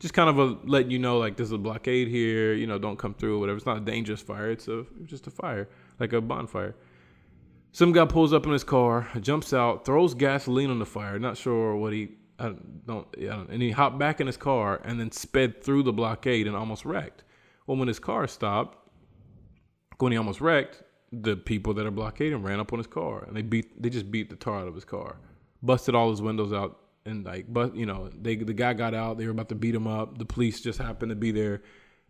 Just 0.01 0.15
kind 0.15 0.31
of 0.31 0.39
a 0.39 0.59
letting 0.65 0.91
you 0.91 0.99
know, 0.99 1.19
like 1.19 1.37
there's 1.37 1.53
a 1.53 1.59
blockade 1.59 2.09
here. 2.09 2.55
You 2.55 2.67
know, 2.67 2.79
don't 2.79 2.99
come 2.99 3.15
through 3.15 3.37
or 3.37 3.39
whatever. 3.39 3.57
It's 3.57 3.67
not 3.67 3.77
a 3.77 3.81
dangerous 3.81 4.21
fire. 4.21 4.51
It's 4.51 4.67
a 4.67 4.85
just 5.05 5.27
a 5.29 5.31
fire, 5.31 5.69
like 6.01 6.13
a 6.13 6.21
bonfire. 6.21 6.75
Some 7.73 7.93
guy 7.93 8.05
pulls 8.07 8.33
up 8.33 8.47
in 8.47 8.53
his 8.53 8.65
car, 8.65 9.09
jumps 9.21 9.53
out, 9.53 9.85
throws 9.85 10.15
gasoline 10.15 10.71
on 10.71 10.81
the 10.81 10.87
fire. 10.87 11.21
Not 11.21 11.37
sure 11.37 11.77
what 11.77 11.93
he 11.93 12.09
I 12.41 12.45
don't, 12.45 12.87
don't, 12.87 13.07
I 13.17 13.23
don't 13.27 13.51
and 13.51 13.63
he 13.63 13.71
hopped 13.71 13.99
back 13.99 14.21
in 14.21 14.27
his 14.27 14.37
car 14.37 14.81
and 14.85 14.99
then 14.99 15.13
sped 15.13 15.63
through 15.63 15.85
the 15.85 15.93
blockade 15.93 16.49
and 16.49 16.57
almost 16.57 16.85
wrecked. 16.85 17.23
Well, 17.67 17.77
when 17.77 17.87
his 17.87 18.01
car 18.01 18.27
stopped, 18.27 18.79
when 20.03 20.13
he 20.13 20.19
almost 20.19 20.41
wrecked, 20.41 20.83
the 21.13 21.37
people 21.37 21.75
that 21.75 21.87
are 21.87 21.91
blockading 21.91 22.43
ran 22.43 22.61
up 22.61 22.73
on 22.73 22.79
his 22.79 22.87
car 22.87 23.25
and 23.25 23.37
they 23.37 23.43
beat 23.43 23.81
they 23.83 23.91
just 23.91 24.11
beat 24.11 24.31
the 24.31 24.37
tar 24.37 24.61
out 24.61 24.69
of 24.69 24.75
his 24.75 24.85
car, 24.85 25.17
busted 25.63 25.95
all 25.95 26.11
his 26.11 26.23
windows 26.23 26.53
out 26.53 26.79
and 27.07 27.25
like 27.25 27.47
but 27.53 27.75
you 27.75 27.87
know 27.87 28.11
they 28.21 28.37
the 28.37 28.53
guy 28.53 28.73
got 28.75 28.95
out 28.95 29.17
they 29.19 29.25
were 29.25 29.33
about 29.33 29.49
to 29.49 29.55
beat 29.55 29.75
him 29.75 29.87
up. 29.87 30.19
The 30.19 30.25
police 30.25 30.61
just 30.61 30.79
happened 30.79 31.11
to 31.11 31.17
be 31.17 31.33
there, 31.33 31.63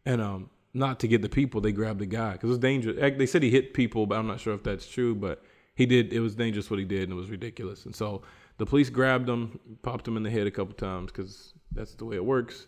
and 0.05 0.20
um 0.20 0.50
not 0.72 1.00
to 1.00 1.09
get 1.09 1.22
the 1.22 1.29
people 1.29 1.61
they 1.61 1.72
grabbed 1.72 1.98
the 1.98 2.07
guy 2.07 2.33
because 2.33 2.48
it 2.48 2.50
was 2.50 2.59
dangerous. 2.59 2.96
They 3.16 3.26
said 3.26 3.42
he 3.42 3.50
hit 3.50 3.74
people, 3.74 4.07
but 4.07 4.18
I'm 4.18 4.26
not 4.26 4.40
sure 4.40 4.55
if 4.55 4.62
that's 4.62 4.87
true. 4.87 5.14
But 5.14 5.42
he 5.74 5.87
did. 5.87 6.12
It 6.12 6.20
was 6.20 6.35
dangerous 6.35 6.70
what 6.70 6.79
he 6.79 6.85
did, 6.85 7.05
and 7.05 7.12
it 7.12 7.16
was 7.16 7.31
ridiculous. 7.31 7.87
And 7.87 7.94
so 7.94 8.22
the 8.59 8.66
police 8.66 8.90
grabbed 8.90 9.29
him, 9.29 9.59
popped 9.83 10.07
him 10.07 10.16
in 10.16 10.22
the 10.22 10.31
head 10.31 10.46
a 10.46 10.50
couple 10.50 10.74
times 10.74 11.11
because 11.11 11.55
that's 11.72 11.94
the 11.94 12.05
way 12.05 12.16
it 12.16 12.24
works, 12.24 12.66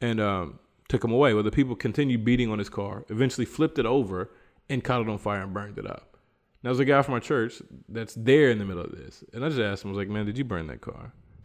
and 0.00 0.20
um, 0.20 0.58
took 0.88 1.04
him 1.04 1.12
away. 1.12 1.34
Well, 1.34 1.42
the 1.42 1.50
people 1.50 1.76
continued 1.76 2.24
beating 2.24 2.50
on 2.50 2.58
his 2.58 2.68
car. 2.68 3.04
Eventually, 3.10 3.44
flipped 3.44 3.78
it 3.78 3.86
over 3.86 4.30
and 4.68 4.82
caught 4.82 5.02
it 5.02 5.08
on 5.08 5.18
fire 5.18 5.42
and 5.42 5.52
burned 5.54 5.78
it 5.78 5.86
up. 5.86 6.16
Now 6.62 6.70
there's 6.70 6.80
a 6.80 6.84
guy 6.84 7.02
from 7.02 7.14
our 7.14 7.20
church 7.20 7.62
that's 7.88 8.14
there 8.14 8.50
in 8.50 8.58
the 8.58 8.64
middle 8.64 8.82
of 8.82 8.90
this, 8.90 9.22
and 9.32 9.44
I 9.44 9.48
just 9.48 9.60
asked 9.60 9.84
him, 9.84 9.90
I 9.90 9.92
was 9.92 9.98
like, 9.98 10.08
"Man, 10.08 10.26
did 10.26 10.36
you 10.36 10.44
burn 10.44 10.66
that 10.66 10.80
car?" 10.80 11.12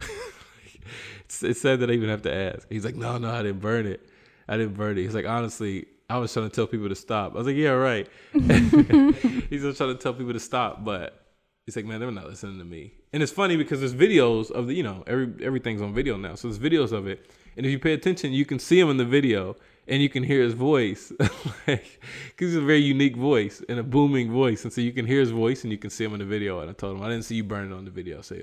it's, 1.24 1.42
it's 1.42 1.60
sad 1.60 1.80
that 1.80 1.90
I 1.90 1.92
even 1.92 2.08
have 2.08 2.22
to 2.22 2.34
ask. 2.34 2.66
He's 2.68 2.84
like, 2.84 2.96
"No, 2.96 3.18
no, 3.18 3.30
I 3.30 3.42
didn't 3.42 3.60
burn 3.60 3.86
it. 3.86 4.08
I 4.48 4.56
didn't 4.56 4.74
burn 4.74 4.98
it." 4.98 5.02
He's 5.02 5.14
like, 5.14 5.26
"Honestly, 5.26 5.86
I 6.10 6.18
was 6.18 6.32
trying 6.32 6.48
to 6.48 6.54
tell 6.54 6.66
people 6.66 6.88
to 6.88 6.96
stop." 6.96 7.34
I 7.34 7.38
was 7.38 7.46
like, 7.46 7.56
"Yeah, 7.56 7.70
right." 7.70 8.08
he's 8.32 9.62
just 9.62 9.78
trying 9.78 9.96
to 9.96 9.98
tell 10.00 10.14
people 10.14 10.32
to 10.32 10.40
stop, 10.40 10.84
but 10.84 11.24
he's 11.66 11.76
like, 11.76 11.84
"Man, 11.84 12.00
they're 12.00 12.10
not 12.10 12.26
listening 12.26 12.58
to 12.58 12.64
me." 12.64 12.94
And 13.12 13.22
it's 13.22 13.32
funny 13.32 13.56
because 13.56 13.78
there's 13.78 13.94
videos 13.94 14.50
of 14.50 14.66
the, 14.66 14.74
you 14.74 14.82
know, 14.82 15.04
every 15.06 15.32
everything's 15.40 15.82
on 15.82 15.94
video 15.94 16.16
now, 16.16 16.34
so 16.34 16.48
there's 16.48 16.58
videos 16.58 16.90
of 16.90 17.06
it, 17.06 17.30
and 17.56 17.64
if 17.64 17.70
you 17.70 17.78
pay 17.78 17.92
attention, 17.92 18.32
you 18.32 18.44
can 18.44 18.58
see 18.58 18.80
him 18.80 18.90
in 18.90 18.96
the 18.96 19.04
video 19.04 19.56
and 19.88 20.02
you 20.02 20.08
can 20.08 20.22
hear 20.22 20.42
his 20.42 20.54
voice, 20.54 21.12
like, 21.66 22.00
cause 22.36 22.48
he's 22.48 22.56
a 22.56 22.60
very 22.60 22.80
unique 22.80 23.16
voice 23.16 23.62
and 23.68 23.78
a 23.78 23.82
booming 23.82 24.30
voice, 24.30 24.64
and 24.64 24.72
so 24.72 24.80
you 24.80 24.92
can 24.92 25.06
hear 25.06 25.20
his 25.20 25.30
voice 25.30 25.64
and 25.64 25.72
you 25.72 25.78
can 25.78 25.90
see 25.90 26.04
him 26.04 26.12
in 26.12 26.20
the 26.20 26.24
video. 26.24 26.60
And 26.60 26.70
I 26.70 26.72
told 26.72 26.96
him 26.96 27.02
I 27.02 27.08
didn't 27.08 27.24
see 27.24 27.36
you 27.36 27.44
burning 27.44 27.72
on 27.72 27.84
the 27.84 27.90
video. 27.90 28.18
I 28.18 28.22
say, 28.22 28.42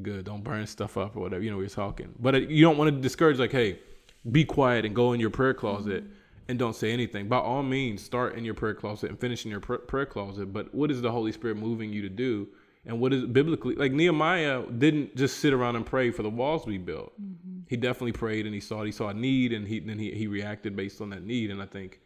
good, 0.00 0.24
don't 0.24 0.42
burn 0.42 0.66
stuff 0.66 0.96
up 0.96 1.16
or 1.16 1.20
whatever. 1.20 1.42
You 1.42 1.50
know, 1.50 1.58
we 1.58 1.66
are 1.66 1.68
talking, 1.68 2.14
but 2.18 2.34
uh, 2.34 2.38
you 2.38 2.62
don't 2.62 2.78
want 2.78 2.94
to 2.94 3.00
discourage. 3.00 3.38
Like, 3.38 3.52
hey, 3.52 3.78
be 4.30 4.44
quiet 4.44 4.84
and 4.84 4.94
go 4.94 5.12
in 5.12 5.20
your 5.20 5.30
prayer 5.30 5.54
closet 5.54 6.04
and 6.48 6.58
don't 6.58 6.76
say 6.76 6.92
anything. 6.92 7.28
By 7.28 7.38
all 7.38 7.62
means, 7.62 8.02
start 8.02 8.36
in 8.36 8.44
your 8.44 8.54
prayer 8.54 8.74
closet 8.74 9.10
and 9.10 9.18
finish 9.18 9.44
in 9.44 9.50
your 9.50 9.60
pr- 9.60 9.76
prayer 9.76 10.06
closet. 10.06 10.52
But 10.52 10.74
what 10.74 10.90
is 10.90 11.02
the 11.02 11.10
Holy 11.10 11.32
Spirit 11.32 11.56
moving 11.56 11.92
you 11.92 12.02
to 12.02 12.08
do? 12.08 12.48
And 12.86 13.00
what 13.00 13.12
is 13.12 13.24
biblically 13.24 13.76
like 13.76 13.92
Nehemiah 13.92 14.62
didn't 14.66 15.16
just 15.16 15.38
sit 15.38 15.52
around 15.52 15.76
and 15.76 15.86
pray 15.86 16.10
for 16.10 16.22
the 16.22 16.30
walls 16.30 16.64
to 16.64 16.70
be 16.70 16.78
built. 16.78 17.12
He 17.66 17.76
definitely 17.76 18.12
prayed 18.12 18.44
and 18.44 18.54
he 18.54 18.60
saw 18.60 18.84
he 18.84 18.92
saw 18.92 19.08
a 19.08 19.14
need 19.14 19.52
and 19.52 19.66
he 19.66 19.80
then 19.80 19.98
he, 19.98 20.12
he 20.12 20.26
reacted 20.26 20.76
based 20.76 21.00
on 21.00 21.10
that 21.10 21.24
need. 21.24 21.50
And 21.50 21.62
I 21.62 21.66
think 21.66 22.00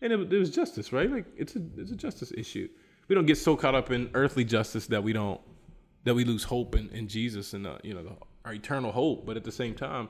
and 0.00 0.12
it, 0.12 0.32
it 0.32 0.38
was 0.38 0.50
justice, 0.50 0.92
right? 0.92 1.10
Like 1.10 1.26
it's 1.36 1.54
a 1.56 1.62
it's 1.76 1.92
a 1.92 1.96
justice 1.96 2.32
issue. 2.36 2.68
We 3.08 3.14
don't 3.14 3.26
get 3.26 3.36
so 3.36 3.56
caught 3.56 3.74
up 3.74 3.90
in 3.90 4.10
earthly 4.14 4.44
justice 4.44 4.86
that 4.86 5.02
we 5.02 5.12
don't 5.12 5.40
that 6.04 6.14
we 6.14 6.24
lose 6.24 6.44
hope 6.44 6.74
in, 6.74 6.88
in 6.90 7.08
Jesus 7.08 7.52
and 7.52 7.66
uh, 7.66 7.78
you 7.82 7.94
know 7.94 8.02
the, 8.02 8.12
our 8.44 8.54
eternal 8.54 8.90
hope. 8.90 9.26
But 9.26 9.36
at 9.36 9.44
the 9.44 9.52
same 9.52 9.74
time, 9.74 10.08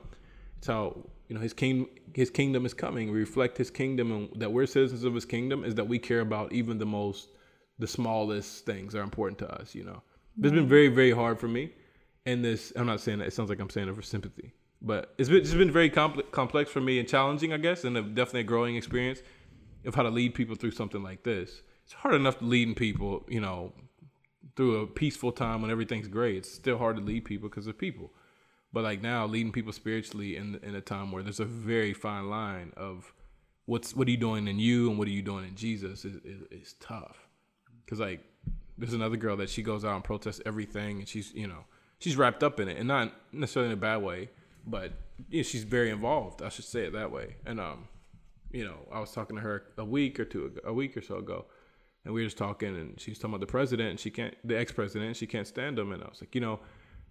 it's 0.58 0.68
how 0.68 0.96
you 1.28 1.34
know 1.34 1.40
his 1.40 1.52
kingdom 1.52 1.88
his 2.14 2.30
kingdom 2.30 2.64
is 2.64 2.74
coming. 2.74 3.10
We 3.10 3.18
reflect 3.18 3.58
his 3.58 3.70
kingdom 3.70 4.12
and 4.12 4.40
that 4.40 4.52
we're 4.52 4.66
citizens 4.66 5.02
of 5.02 5.14
his 5.14 5.24
kingdom 5.24 5.64
is 5.64 5.74
that 5.74 5.88
we 5.88 5.98
care 5.98 6.20
about 6.20 6.52
even 6.52 6.78
the 6.78 6.86
most 6.86 7.30
the 7.78 7.86
smallest 7.88 8.64
things 8.64 8.94
are 8.94 9.02
important 9.02 9.38
to 9.40 9.50
us. 9.60 9.74
You 9.74 9.84
know, 9.84 10.02
it's 10.38 10.50
been 10.50 10.54
mm-hmm. 10.54 10.68
very 10.68 10.88
very 10.88 11.12
hard 11.12 11.38
for 11.38 11.48
me. 11.48 11.72
And 12.24 12.44
this, 12.44 12.72
I'm 12.76 12.86
not 12.86 13.00
saying 13.00 13.18
that. 13.18 13.26
It 13.26 13.32
sounds 13.32 13.50
like 13.50 13.58
I'm 13.58 13.70
saying 13.70 13.88
it 13.88 13.96
for 13.96 14.02
sympathy, 14.02 14.52
but 14.80 15.12
it's 15.18 15.28
been 15.28 15.40
it's 15.40 15.54
been 15.54 15.72
very 15.72 15.90
compl- 15.90 16.30
complex 16.30 16.70
for 16.70 16.80
me 16.80 17.00
and 17.00 17.08
challenging, 17.08 17.52
I 17.52 17.56
guess, 17.56 17.84
and 17.84 17.96
a, 17.96 18.02
definitely 18.02 18.40
a 18.40 18.44
growing 18.44 18.76
experience 18.76 19.22
of 19.84 19.94
how 19.94 20.04
to 20.04 20.10
lead 20.10 20.34
people 20.34 20.54
through 20.54 20.70
something 20.70 21.02
like 21.02 21.24
this. 21.24 21.62
It's 21.84 21.94
hard 21.94 22.14
enough 22.14 22.36
leading 22.40 22.76
people, 22.76 23.24
you 23.28 23.40
know, 23.40 23.72
through 24.54 24.82
a 24.82 24.86
peaceful 24.86 25.32
time 25.32 25.62
when 25.62 25.70
everything's 25.70 26.06
great. 26.06 26.36
It's 26.36 26.54
still 26.54 26.78
hard 26.78 26.96
to 26.96 27.02
lead 27.02 27.24
people 27.24 27.48
because 27.48 27.66
of 27.66 27.76
people. 27.76 28.12
But 28.72 28.84
like 28.84 29.02
now, 29.02 29.26
leading 29.26 29.50
people 29.50 29.72
spiritually 29.72 30.36
in 30.36 30.60
in 30.62 30.76
a 30.76 30.80
time 30.80 31.10
where 31.10 31.24
there's 31.24 31.40
a 31.40 31.44
very 31.44 31.92
fine 31.92 32.30
line 32.30 32.72
of 32.76 33.12
what's 33.66 33.96
what 33.96 34.06
are 34.06 34.10
you 34.12 34.16
doing 34.16 34.46
in 34.46 34.60
you 34.60 34.90
and 34.90 34.98
what 34.98 35.08
are 35.08 35.12
you 35.12 35.22
doing 35.22 35.44
in 35.44 35.56
Jesus 35.56 36.04
is 36.04 36.16
is, 36.24 36.42
is 36.50 36.74
tough. 36.80 37.26
Because 37.84 37.98
like 37.98 38.24
there's 38.82 38.94
another 38.94 39.16
girl 39.16 39.36
that 39.36 39.48
she 39.48 39.62
goes 39.62 39.84
out 39.84 39.94
and 39.94 40.04
protests 40.04 40.40
everything, 40.44 40.98
and 40.98 41.08
she's 41.08 41.32
you 41.34 41.46
know 41.46 41.64
she's 41.98 42.16
wrapped 42.16 42.42
up 42.42 42.58
in 42.60 42.68
it, 42.68 42.78
and 42.78 42.88
not 42.88 43.12
necessarily 43.32 43.70
in 43.70 43.78
a 43.78 43.80
bad 43.80 43.98
way, 43.98 44.28
but 44.66 44.92
you 45.30 45.38
know, 45.38 45.42
she's 45.42 45.64
very 45.64 45.90
involved. 45.90 46.42
I 46.42 46.48
should 46.48 46.64
say 46.64 46.86
it 46.86 46.92
that 46.92 47.10
way. 47.12 47.36
And 47.46 47.60
um, 47.60 47.88
you 48.50 48.64
know, 48.64 48.76
I 48.92 49.00
was 49.00 49.12
talking 49.12 49.36
to 49.36 49.42
her 49.42 49.64
a 49.78 49.84
week 49.84 50.18
or 50.18 50.24
two 50.24 50.46
ago, 50.46 50.60
a 50.64 50.72
week 50.72 50.96
or 50.96 51.00
so 51.00 51.16
ago, 51.16 51.46
and 52.04 52.12
we 52.12 52.22
were 52.22 52.26
just 52.26 52.38
talking, 52.38 52.74
and 52.76 53.00
she 53.00 53.12
was 53.12 53.18
talking 53.18 53.34
about 53.34 53.40
the 53.40 53.50
president, 53.50 53.90
and 53.90 54.00
she 54.00 54.10
can't, 54.10 54.34
the 54.44 54.58
ex-president, 54.58 55.06
and 55.06 55.16
she 55.16 55.26
can't 55.26 55.46
stand 55.46 55.78
him, 55.78 55.92
and 55.92 56.02
I 56.02 56.08
was 56.08 56.20
like, 56.20 56.34
you 56.34 56.40
know, 56.40 56.60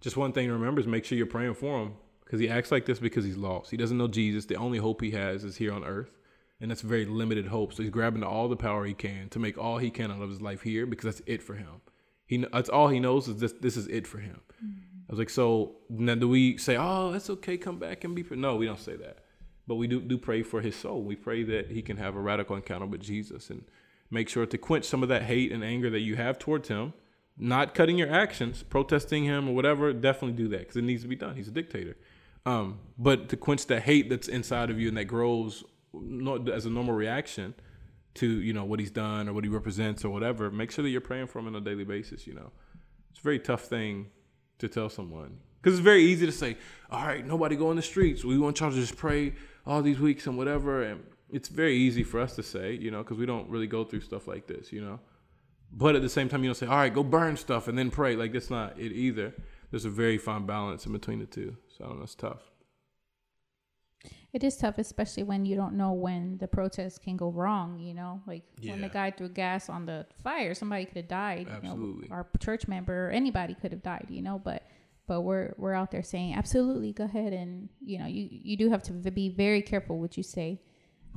just 0.02 0.18
one 0.18 0.34
thing 0.34 0.48
to 0.48 0.54
remember 0.54 0.82
is 0.82 0.88
make 0.88 1.06
sure 1.06 1.18
you're 1.18 1.28
praying 1.28 1.54
for 1.54 1.82
him 1.82 1.94
because 2.26 2.40
he 2.40 2.50
acts 2.50 2.72
like 2.72 2.86
this 2.86 3.00
because 3.00 3.24
he's 3.24 3.38
lost. 3.38 3.72
He 3.72 3.78
doesn't 3.78 3.98
know 3.98 4.08
Jesus. 4.08 4.46
The 4.46 4.56
only 4.56 4.78
hope 4.78 5.02
he 5.02 5.12
has 5.12 5.44
is 5.44 5.56
here 5.56 5.74
on 5.74 5.84
earth, 5.84 6.18
and 6.62 6.70
that's 6.70 6.82
very 6.82 7.06
limited 7.06 7.48
hope. 7.48 7.74
So 7.74 7.82
he's 7.82 7.92
grabbing 7.92 8.24
all 8.24 8.48
the 8.48 8.56
power 8.56 8.86
he 8.86 8.94
can 8.94 9.30
to 9.30 9.40
make 9.40 9.58
all 9.58 9.80
he 9.80 9.90
can 9.90 10.12
out 10.12 10.22
of 10.22 10.30
his 10.30 10.42
life 10.42 10.62
here 10.62 10.86
because 10.86 11.16
that's 11.16 11.28
it 11.28 11.42
for 11.42 11.56
him. 11.56 11.82
He 12.26 12.38
that's 12.38 12.70
all 12.70 12.88
he 12.88 13.00
knows 13.00 13.28
is 13.28 13.38
this. 13.38 13.54
This 13.54 13.76
is 13.76 13.88
it 13.88 14.08
for 14.08 14.20
him. 14.20 14.40
I 14.62 15.12
was 15.12 15.20
like, 15.20 15.30
so 15.30 15.76
now 15.90 16.16
do 16.16 16.30
we 16.30 16.58
say, 16.58 16.78
oh, 16.80 17.12
that's 17.12 17.30
okay, 17.30 17.58
come 17.58 17.80
back 17.80 18.06
and 18.06 18.16
be? 18.16 18.24
No, 18.32 18.56
we 18.56 18.68
don't 18.68 18.80
say 18.80 18.96
that. 18.96 19.18
But 19.68 19.76
we 19.76 19.88
do 19.88 20.00
do 20.00 20.18
pray 20.18 20.44
for 20.44 20.62
his 20.62 20.76
soul. 20.76 21.02
We 21.02 21.16
pray 21.16 21.44
that 21.44 21.72
he 21.72 21.82
can 21.82 21.98
have 21.98 22.16
a 22.16 22.22
radical 22.22 22.56
encounter 22.56 22.86
with 22.86 23.02
Jesus 23.02 23.50
and 23.50 23.66
make 24.12 24.30
sure 24.30 24.46
to 24.46 24.58
quench 24.58 24.86
some 24.86 25.02
of 25.04 25.10
that 25.10 25.24
hate 25.24 25.52
and 25.52 25.64
anger 25.64 25.90
that 25.90 26.02
you 26.02 26.16
have 26.16 26.38
towards 26.38 26.70
him. 26.70 26.94
Not 27.38 27.74
cutting 27.74 27.98
your 27.98 28.12
actions, 28.12 28.62
protesting 28.62 29.24
him 29.24 29.50
or 29.50 29.56
whatever. 29.56 29.92
Definitely 29.94 30.38
do 30.38 30.50
that 30.50 30.60
because 30.60 30.76
it 30.76 30.84
needs 30.84 31.02
to 31.02 31.08
be 31.08 31.16
done. 31.16 31.36
He's 31.36 31.48
a 31.48 31.52
dictator. 31.52 31.98
Um, 32.46 32.80
but 32.98 33.30
to 33.30 33.38
quench 33.38 33.66
the 33.66 33.80
hate 33.80 34.10
that's 34.10 34.28
inside 34.28 34.70
of 34.70 34.80
you 34.80 34.90
and 34.90 34.98
that 34.98 35.06
grows 35.06 35.64
not 35.94 36.50
as 36.50 36.66
a 36.66 36.70
normal 36.70 36.94
reaction 36.94 37.54
to 38.14 38.28
you 38.28 38.54
know 38.54 38.66
what 38.66 38.80
he's 38.80 38.92
done 38.92 39.30
or 39.30 39.34
what 39.34 39.44
he 39.44 39.50
represents 39.50 40.04
or 40.04 40.10
whatever, 40.10 40.52
make 40.52 40.72
sure 40.72 40.84
that 40.84 40.90
you're 40.90 41.02
praying 41.02 41.28
for 41.28 41.40
him 41.40 41.48
on 41.48 41.56
a 41.56 41.62
daily 41.62 41.84
basis. 41.84 42.28
You 42.28 42.34
know, 42.34 42.52
it's 43.10 43.20
a 43.20 43.24
very 43.24 43.40
tough 43.40 43.64
thing 43.64 44.08
to 44.60 44.68
tell 44.68 44.90
someone 44.90 45.38
because 45.62 45.78
it's 45.78 45.84
very 45.84 46.04
easy 46.04 46.26
to 46.26 46.32
say, 46.32 46.58
"All 46.90 47.06
right, 47.06 47.26
nobody 47.26 47.56
go 47.56 47.72
in 47.72 47.78
the 47.78 47.82
streets. 47.82 48.24
We 48.24 48.38
want 48.38 48.60
y'all 48.60 48.72
to 48.72 48.76
just 48.76 48.98
pray 48.98 49.34
all 49.66 49.82
these 49.82 50.00
weeks 50.00 50.28
and 50.28 50.38
whatever." 50.38 50.84
And 50.84 51.04
it's 51.30 51.48
very 51.48 51.76
easy 51.76 52.04
for 52.04 52.20
us 52.20 52.36
to 52.36 52.44
say, 52.44 52.74
you 52.74 52.92
know, 52.92 53.04
because 53.04 53.18
we 53.18 53.26
don't 53.26 53.50
really 53.50 53.68
go 53.68 53.84
through 53.84 54.02
stuff 54.02 54.28
like 54.28 54.48
this, 54.48 54.72
you 54.72 54.82
know. 54.82 55.00
But 55.72 55.96
at 55.96 56.02
the 56.02 56.10
same 56.10 56.28
time, 56.28 56.44
you 56.44 56.50
don't 56.50 56.56
say, 56.56 56.68
"All 56.68 56.76
right, 56.76 56.94
go 56.94 57.04
burn 57.04 57.38
stuff 57.38 57.68
and 57.68 57.78
then 57.78 57.92
pray." 57.92 58.16
Like 58.16 58.34
that's 58.34 58.50
not 58.50 58.78
it 58.80 58.92
either. 58.92 59.34
There's 59.70 59.86
a 59.86 59.90
very 59.90 60.18
fine 60.18 60.46
balance 60.46 60.86
in 60.86 60.92
between 60.92 61.20
the 61.20 61.26
two. 61.26 61.56
So 61.70 61.86
I 61.86 61.88
don't 61.88 61.98
know, 61.98 62.04
it's 62.04 62.16
tough. 62.16 62.51
It 64.34 64.44
is 64.46 64.56
tough, 64.56 64.78
especially 64.78 65.24
when 65.24 65.46
you 65.46 65.56
don't 65.58 65.74
know 65.74 65.92
when 65.92 66.38
the 66.38 66.48
protest 66.48 67.02
can 67.04 67.18
go 67.18 67.30
wrong. 67.30 67.80
You 67.80 67.94
know, 67.94 68.22
like 68.26 68.44
when 68.64 68.80
the 68.82 68.88
guy 68.90 69.12
threw 69.12 69.28
gas 69.30 69.70
on 69.70 69.86
the 69.86 70.06
fire, 70.24 70.54
somebody 70.54 70.86
could 70.86 70.98
have 70.98 71.08
died. 71.10 71.40
you 71.40 71.46
know, 71.48 71.72
Absolutely. 71.74 72.10
our 72.12 72.26
church 72.40 72.68
member 72.68 73.08
or 73.08 73.12
anybody 73.12 73.54
could 73.56 73.72
have 73.74 73.84
died. 73.84 74.08
You 74.10 74.22
know, 74.22 74.40
but 74.40 74.64
but 75.08 75.22
we're 75.22 75.54
we're 75.58 75.74
out 75.74 75.92
there 75.92 76.04
saying 76.04 76.36
absolutely, 76.36 76.94
go 76.94 77.04
ahead, 77.04 77.34
and 77.34 77.68
you 77.84 78.00
know, 78.00 78.06
you 78.06 78.30
you 78.32 78.56
do 78.56 78.70
have 78.70 78.84
to 78.84 78.94
be 78.94 79.28
very 79.30 79.62
careful 79.62 80.00
what 80.00 80.16
you 80.16 80.24
say, 80.24 80.62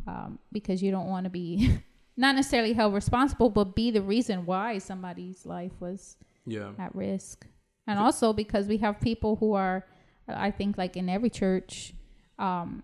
um, 0.09 0.41
because 0.51 0.83
you 0.83 0.91
don't 0.91 1.07
want 1.07 1.23
to 1.25 1.31
be 1.31 1.79
not 2.17 2.35
necessarily 2.35 2.73
held 2.73 2.95
responsible, 2.95 3.49
but 3.49 3.77
be 3.77 3.93
the 3.93 4.03
reason 4.03 4.45
why 4.45 4.79
somebody's 4.79 5.47
life 5.47 5.73
was 5.79 6.17
Yeah. 6.47 6.73
at 6.79 6.93
risk. 6.97 7.47
And 7.87 7.99
also 7.99 8.33
because 8.33 8.67
we 8.67 8.79
have 8.79 8.99
people 9.01 9.37
who 9.37 9.53
are, 9.53 9.85
I 10.27 10.51
think, 10.51 10.79
like 10.79 10.97
in 10.97 11.09
every 11.09 11.29
church, 11.31 11.93
um, 12.39 12.83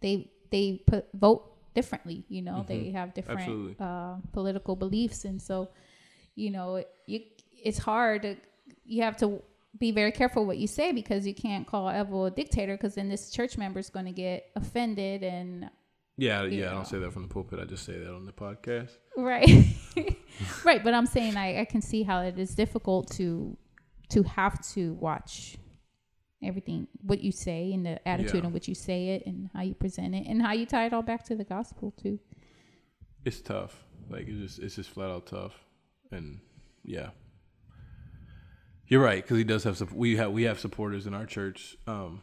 they 0.00 0.30
they 0.50 0.82
put 0.86 1.06
vote 1.14 1.44
differently. 1.74 2.24
You 2.28 2.42
know, 2.42 2.64
they 2.66 2.90
have 2.90 3.14
different 3.14 3.80
uh, 3.80 4.16
political 4.32 4.76
beliefs, 4.76 5.24
and 5.24 5.40
so 5.40 5.68
you 6.34 6.50
know, 6.50 6.76
it, 6.76 6.88
you 7.06 7.20
it's 7.62 7.78
hard. 7.78 8.22
To, 8.22 8.36
you 8.84 9.02
have 9.02 9.16
to 9.18 9.42
be 9.78 9.90
very 9.92 10.12
careful 10.12 10.46
what 10.46 10.58
you 10.58 10.66
say 10.66 10.92
because 10.92 11.26
you 11.26 11.34
can't 11.34 11.66
call 11.66 11.86
Evo 11.86 12.28
a 12.28 12.30
dictator 12.30 12.76
because 12.76 12.94
then 12.94 13.08
this 13.08 13.30
church 13.30 13.58
member 13.58 13.78
is 13.78 13.90
going 13.90 14.06
to 14.06 14.12
get 14.12 14.50
offended 14.56 15.22
and 15.22 15.68
Yeah, 16.16 16.44
yeah, 16.44 16.70
I 16.70 16.74
don't 16.74 16.86
say 16.86 16.98
that 16.98 17.12
from 17.12 17.22
the 17.22 17.28
pulpit. 17.28 17.58
I 17.60 17.64
just 17.64 17.84
say 17.84 17.98
that 17.98 18.12
on 18.12 18.24
the 18.24 18.32
podcast. 18.32 18.92
right 19.16 19.48
right 20.64 20.84
but 20.84 20.94
i'm 20.94 21.06
saying 21.06 21.36
I, 21.36 21.60
I 21.62 21.64
can 21.64 21.82
see 21.82 22.04
how 22.04 22.20
it 22.22 22.38
is 22.38 22.54
difficult 22.54 23.10
to 23.12 23.56
to 24.10 24.22
have 24.22 24.60
to 24.74 24.94
watch 24.94 25.56
everything 26.42 26.86
what 27.02 27.20
you 27.20 27.32
say 27.32 27.72
and 27.72 27.84
the 27.84 28.08
attitude 28.08 28.34
Yeah. 28.42 28.46
in 28.48 28.52
which 28.52 28.68
you 28.68 28.74
say 28.74 29.08
it 29.08 29.26
and 29.26 29.50
how 29.54 29.62
you 29.62 29.74
present 29.74 30.14
it 30.14 30.26
and 30.26 30.40
how 30.42 30.52
you 30.52 30.66
tie 30.66 30.86
it 30.86 30.92
all 30.92 31.02
back 31.02 31.24
to 31.24 31.34
the 31.34 31.44
gospel 31.44 31.92
too 32.02 32.18
It's 33.24 33.40
tough. 33.40 33.84
Like 34.08 34.26
it's 34.28 34.38
just 34.38 34.58
it's 34.60 34.76
just 34.76 34.90
flat 34.90 35.10
out 35.10 35.26
tough. 35.26 35.54
And 36.12 36.40
yeah, 36.84 37.10
you're 38.86 39.02
right 39.02 39.22
because 39.22 39.36
he 39.36 39.44
does 39.44 39.64
have 39.64 39.92
we 39.92 40.16
have 40.16 40.32
we 40.32 40.44
have 40.44 40.58
supporters 40.58 41.06
in 41.06 41.12
our 41.14 41.26
church, 41.26 41.76
um, 41.86 42.22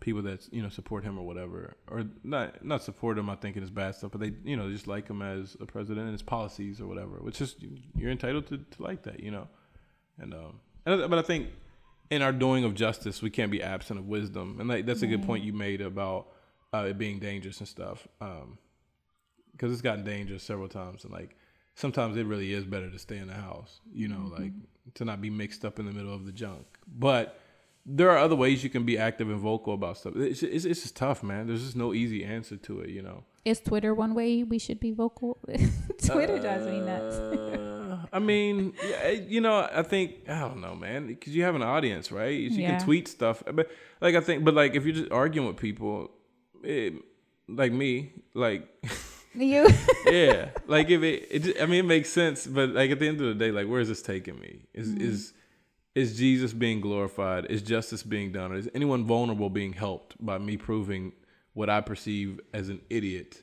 people 0.00 0.22
that 0.22 0.48
you 0.52 0.62
know 0.62 0.70
support 0.70 1.04
him 1.04 1.18
or 1.18 1.26
whatever, 1.26 1.76
or 1.88 2.04
not 2.24 2.64
not 2.64 2.82
support 2.82 3.18
him. 3.18 3.28
I 3.28 3.34
think 3.36 3.56
in 3.56 3.62
his 3.62 3.70
bad 3.70 3.94
stuff, 3.96 4.12
but 4.12 4.20
they 4.20 4.32
you 4.44 4.56
know 4.56 4.70
just 4.70 4.86
like 4.86 5.08
him 5.08 5.20
as 5.20 5.56
a 5.60 5.66
president 5.66 6.04
and 6.06 6.12
his 6.12 6.22
policies 6.22 6.80
or 6.80 6.86
whatever. 6.86 7.16
Which 7.20 7.40
is 7.42 7.56
you're 7.94 8.10
entitled 8.10 8.46
to, 8.46 8.58
to 8.58 8.82
like 8.82 9.02
that, 9.02 9.20
you 9.20 9.30
know. 9.30 9.48
And 10.18 10.32
um, 10.32 10.60
and, 10.86 11.10
but 11.10 11.18
I 11.18 11.22
think 11.22 11.48
in 12.10 12.22
our 12.22 12.32
doing 12.32 12.64
of 12.64 12.74
justice, 12.74 13.20
we 13.22 13.30
can't 13.30 13.50
be 13.50 13.62
absent 13.62 13.98
of 13.98 14.06
wisdom, 14.06 14.56
and 14.60 14.68
like 14.68 14.86
that's 14.86 15.02
a 15.02 15.06
good 15.06 15.24
point 15.24 15.44
you 15.44 15.52
made 15.52 15.80
about 15.80 16.28
uh, 16.72 16.86
it 16.88 16.98
being 16.98 17.18
dangerous 17.18 17.58
and 17.58 17.68
stuff. 17.68 18.06
Um, 18.20 18.58
because 19.52 19.72
it's 19.72 19.82
gotten 19.82 20.04
dangerous 20.04 20.42
several 20.44 20.68
times, 20.68 21.04
and 21.04 21.12
like 21.12 21.36
sometimes 21.74 22.16
it 22.16 22.24
really 22.26 22.52
is 22.52 22.64
better 22.64 22.88
to 22.90 22.98
stay 22.98 23.18
in 23.18 23.26
the 23.26 23.34
house, 23.34 23.80
you 23.92 24.06
know, 24.08 24.32
like 24.38 24.52
to 24.94 25.04
not 25.04 25.20
be 25.20 25.30
mixed 25.30 25.64
up 25.64 25.78
in 25.78 25.86
the 25.86 25.92
middle 25.92 26.14
of 26.14 26.24
the 26.26 26.32
junk. 26.32 26.64
But 26.86 27.40
there 27.84 28.10
are 28.10 28.18
other 28.18 28.36
ways 28.36 28.62
you 28.62 28.70
can 28.70 28.84
be 28.84 28.98
active 28.98 29.28
and 29.30 29.38
vocal 29.40 29.74
about 29.74 29.96
stuff. 29.98 30.14
It's 30.16 30.42
it's, 30.42 30.64
it's 30.64 30.82
just 30.82 30.96
tough, 30.96 31.22
man. 31.22 31.46
There's 31.46 31.62
just 31.64 31.76
no 31.76 31.92
easy 31.92 32.24
answer 32.24 32.56
to 32.56 32.80
it, 32.80 32.90
you 32.90 33.02
know. 33.02 33.24
is 33.44 33.60
twitter 33.60 33.94
one 33.94 34.14
way 34.14 34.42
we 34.44 34.58
should 34.58 34.78
be 34.80 34.92
vocal 34.92 35.38
twitter 36.06 36.38
drives 36.38 36.66
me 36.66 36.80
nuts 36.80 37.16
Uh, 37.16 37.67
I 38.12 38.18
mean, 38.18 38.74
you 39.26 39.40
know, 39.40 39.68
I 39.72 39.82
think 39.82 40.28
I 40.28 40.40
don't 40.40 40.60
know, 40.60 40.74
man, 40.74 41.06
because 41.06 41.34
you 41.34 41.42
have 41.44 41.54
an 41.54 41.62
audience, 41.62 42.10
right? 42.10 42.28
You 42.38 42.50
Yeah. 42.50 42.70
can 42.78 42.84
tweet 42.84 43.08
stuff, 43.08 43.42
but 43.52 43.70
like 44.00 44.14
I 44.14 44.20
think, 44.20 44.44
but 44.44 44.54
like 44.54 44.74
if 44.74 44.84
you're 44.84 44.94
just 44.94 45.10
arguing 45.12 45.48
with 45.48 45.56
people, 45.56 46.10
it, 46.62 46.94
like 47.48 47.72
me, 47.72 48.12
like 48.34 48.68
You. 49.34 49.68
yeah, 50.06 50.50
like 50.66 50.90
if 50.90 51.02
it, 51.02 51.28
it, 51.30 51.62
I 51.62 51.66
mean, 51.66 51.80
it 51.80 51.86
makes 51.86 52.08
sense, 52.10 52.46
but 52.46 52.70
like 52.70 52.90
at 52.90 52.98
the 52.98 53.08
end 53.08 53.20
of 53.20 53.26
the 53.26 53.34
day, 53.34 53.50
like 53.52 53.68
where 53.68 53.80
is 53.80 53.88
this 53.88 54.02
taking 54.02 54.38
me? 54.40 54.62
Is 54.74 54.88
mm-hmm. 54.88 55.00
is 55.02 55.32
is 55.94 56.16
Jesus 56.16 56.52
being 56.52 56.80
glorified? 56.80 57.46
Is 57.46 57.62
justice 57.62 58.02
being 58.02 58.32
done? 58.32 58.52
Or 58.52 58.56
is 58.56 58.68
anyone 58.74 59.04
vulnerable 59.04 59.50
being 59.50 59.72
helped 59.72 60.14
by 60.24 60.38
me 60.38 60.56
proving 60.56 61.12
what 61.54 61.68
I 61.68 61.80
perceive 61.80 62.40
as 62.54 62.68
an 62.68 62.80
idiot 62.88 63.42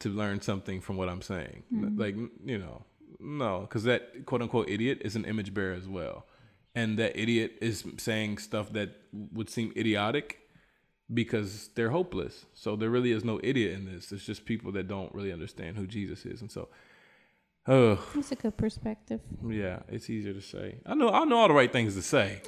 to 0.00 0.08
learn 0.10 0.40
something 0.40 0.80
from 0.80 0.96
what 0.96 1.08
I'm 1.08 1.22
saying? 1.22 1.62
Mm-hmm. 1.72 2.00
Like 2.00 2.16
you 2.44 2.58
know, 2.58 2.84
no, 3.20 3.60
because 3.60 3.84
that 3.84 4.26
quote 4.26 4.42
unquote 4.42 4.68
idiot 4.68 5.02
is 5.04 5.16
an 5.16 5.24
image 5.24 5.54
bearer 5.54 5.74
as 5.74 5.88
well, 5.88 6.26
and 6.74 6.98
that 6.98 7.18
idiot 7.18 7.58
is 7.60 7.84
saying 7.98 8.38
stuff 8.38 8.72
that 8.72 8.90
would 9.12 9.48
seem 9.48 9.72
idiotic 9.76 10.40
because 11.12 11.68
they're 11.74 11.90
hopeless. 11.90 12.46
So 12.54 12.76
there 12.76 12.90
really 12.90 13.12
is 13.12 13.24
no 13.24 13.40
idiot 13.42 13.72
in 13.72 13.84
this. 13.84 14.10
It's 14.12 14.24
just 14.24 14.44
people 14.44 14.72
that 14.72 14.88
don't 14.88 15.14
really 15.14 15.32
understand 15.32 15.76
who 15.76 15.86
Jesus 15.86 16.24
is. 16.24 16.40
And 16.40 16.50
so, 16.50 16.68
oh 17.66 18.02
That's 18.14 18.32
a 18.32 18.36
good 18.36 18.56
perspective. 18.56 19.20
yeah, 19.46 19.80
it's 19.88 20.08
easier 20.08 20.32
to 20.32 20.40
say. 20.40 20.80
I 20.86 20.94
know 20.94 21.10
I 21.10 21.24
know 21.24 21.38
all 21.38 21.48
the 21.48 21.54
right 21.54 21.72
things 21.72 21.94
to 21.94 22.02
say. 22.02 22.40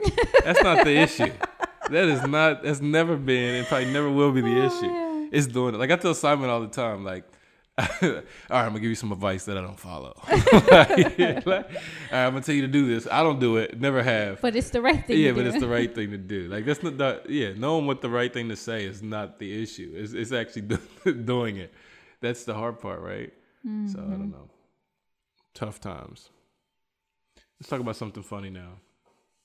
That's 0.44 0.62
not 0.62 0.84
the 0.84 0.96
issue. 0.96 1.32
That 1.88 2.06
is 2.06 2.26
not 2.26 2.64
that's 2.64 2.80
never 2.80 3.16
been 3.16 3.54
and 3.54 3.66
probably 3.68 3.92
never 3.92 4.10
will 4.10 4.32
be 4.32 4.40
the 4.40 4.60
oh, 4.60 4.66
issue. 4.66 5.28
It's 5.30 5.46
doing 5.46 5.74
it. 5.74 5.78
Like 5.78 5.92
I 5.92 5.96
tell 5.96 6.14
Simon 6.14 6.50
all 6.50 6.60
the 6.60 6.66
time, 6.66 7.04
like 7.04 7.24
all 7.78 7.88
right, 8.00 8.22
I'm 8.48 8.68
gonna 8.68 8.80
give 8.80 8.88
you 8.88 8.94
some 8.94 9.12
advice 9.12 9.44
that 9.44 9.58
I 9.58 9.60
don't 9.60 9.78
follow. 9.78 10.18
like, 10.30 11.18
like, 11.18 11.46
all 11.46 11.52
right, 11.52 11.66
I'm 12.10 12.32
gonna 12.32 12.40
tell 12.40 12.54
you 12.54 12.62
to 12.62 12.68
do 12.68 12.86
this. 12.86 13.06
I 13.10 13.22
don't 13.22 13.38
do 13.38 13.58
it. 13.58 13.78
Never 13.78 14.02
have. 14.02 14.40
But 14.40 14.56
it's 14.56 14.70
the 14.70 14.80
right 14.80 15.06
thing. 15.06 15.20
Yeah, 15.20 15.28
to 15.28 15.34
but 15.34 15.42
do. 15.42 15.48
it's 15.50 15.60
the 15.60 15.68
right 15.68 15.94
thing 15.94 16.10
to 16.12 16.16
do. 16.16 16.48
Like 16.48 16.64
that's 16.64 16.82
not 16.82 16.96
the 16.96 17.22
yeah. 17.28 17.52
Knowing 17.54 17.86
what 17.86 18.00
the 18.00 18.08
right 18.08 18.32
thing 18.32 18.48
to 18.48 18.56
say 18.56 18.86
is 18.86 19.02
not 19.02 19.38
the 19.38 19.62
issue. 19.62 19.92
It's 19.94 20.14
it's 20.14 20.32
actually 20.32 20.62
do, 20.62 20.78
doing 21.24 21.58
it. 21.58 21.74
That's 22.22 22.44
the 22.44 22.54
hard 22.54 22.80
part, 22.80 23.00
right? 23.00 23.32
So 23.62 23.70
I 23.70 23.72
don't 23.72 24.12
mm-hmm. 24.12 24.30
know. 24.30 24.48
Tough 25.52 25.80
times. 25.80 26.30
Let's 27.58 27.68
talk 27.68 27.80
about 27.80 27.96
something 27.96 28.22
funny 28.22 28.48
now. 28.48 28.74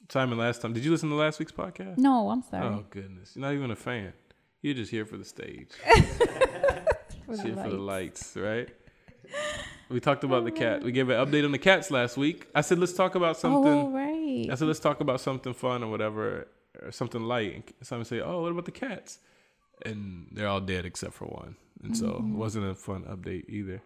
Simon, 0.09 0.37
last 0.37 0.61
time 0.61 0.73
did 0.73 0.85
you 0.85 0.91
listen 0.91 1.09
to 1.09 1.15
last 1.15 1.39
week's 1.39 1.51
podcast? 1.51 1.97
No, 1.97 2.29
I'm 2.29 2.43
sorry. 2.43 2.67
Oh 2.67 2.85
goodness, 2.89 3.31
you're 3.35 3.41
not 3.41 3.53
even 3.53 3.71
a 3.71 3.75
fan. 3.75 4.13
You're 4.61 4.75
just 4.75 4.91
here 4.91 5.05
for 5.05 5.17
the 5.17 5.25
stage, 5.25 5.69
For 7.25 7.35
the 7.37 7.43
for 7.43 7.69
the 7.69 7.77
lights. 7.77 8.35
lights, 8.35 8.37
right? 8.37 8.69
We 9.89 9.99
talked 9.99 10.23
about 10.23 10.45
the 10.45 10.51
cat. 10.51 10.83
We 10.83 10.91
gave 10.91 11.09
an 11.09 11.25
update 11.25 11.43
on 11.45 11.51
the 11.51 11.57
cats 11.57 11.91
last 11.91 12.17
week. 12.17 12.47
I 12.55 12.61
said 12.61 12.79
let's 12.79 12.93
talk 12.93 13.15
about 13.15 13.37
something. 13.37 13.71
Oh, 13.71 13.89
right. 13.91 14.47
I 14.51 14.55
said, 14.55 14.67
let's 14.67 14.79
talk 14.79 15.01
about 15.01 15.19
something 15.21 15.53
fun 15.53 15.83
or 15.83 15.91
whatever, 15.91 16.47
or 16.81 16.91
something 16.91 17.21
light. 17.21 17.53
And 17.53 17.63
someone 17.81 18.05
say, 18.05 18.21
oh, 18.21 18.41
what 18.41 18.51
about 18.51 18.65
the 18.65 18.71
cats? 18.71 19.19
And 19.85 20.27
they're 20.31 20.47
all 20.47 20.61
dead 20.61 20.85
except 20.85 21.13
for 21.13 21.25
one. 21.25 21.55
And 21.83 21.97
so 21.97 22.05
Mm-hmm. 22.07 22.33
it 22.33 22.37
wasn't 22.37 22.65
a 22.71 22.75
fun 22.75 23.03
update 23.03 23.49
either. 23.49 23.81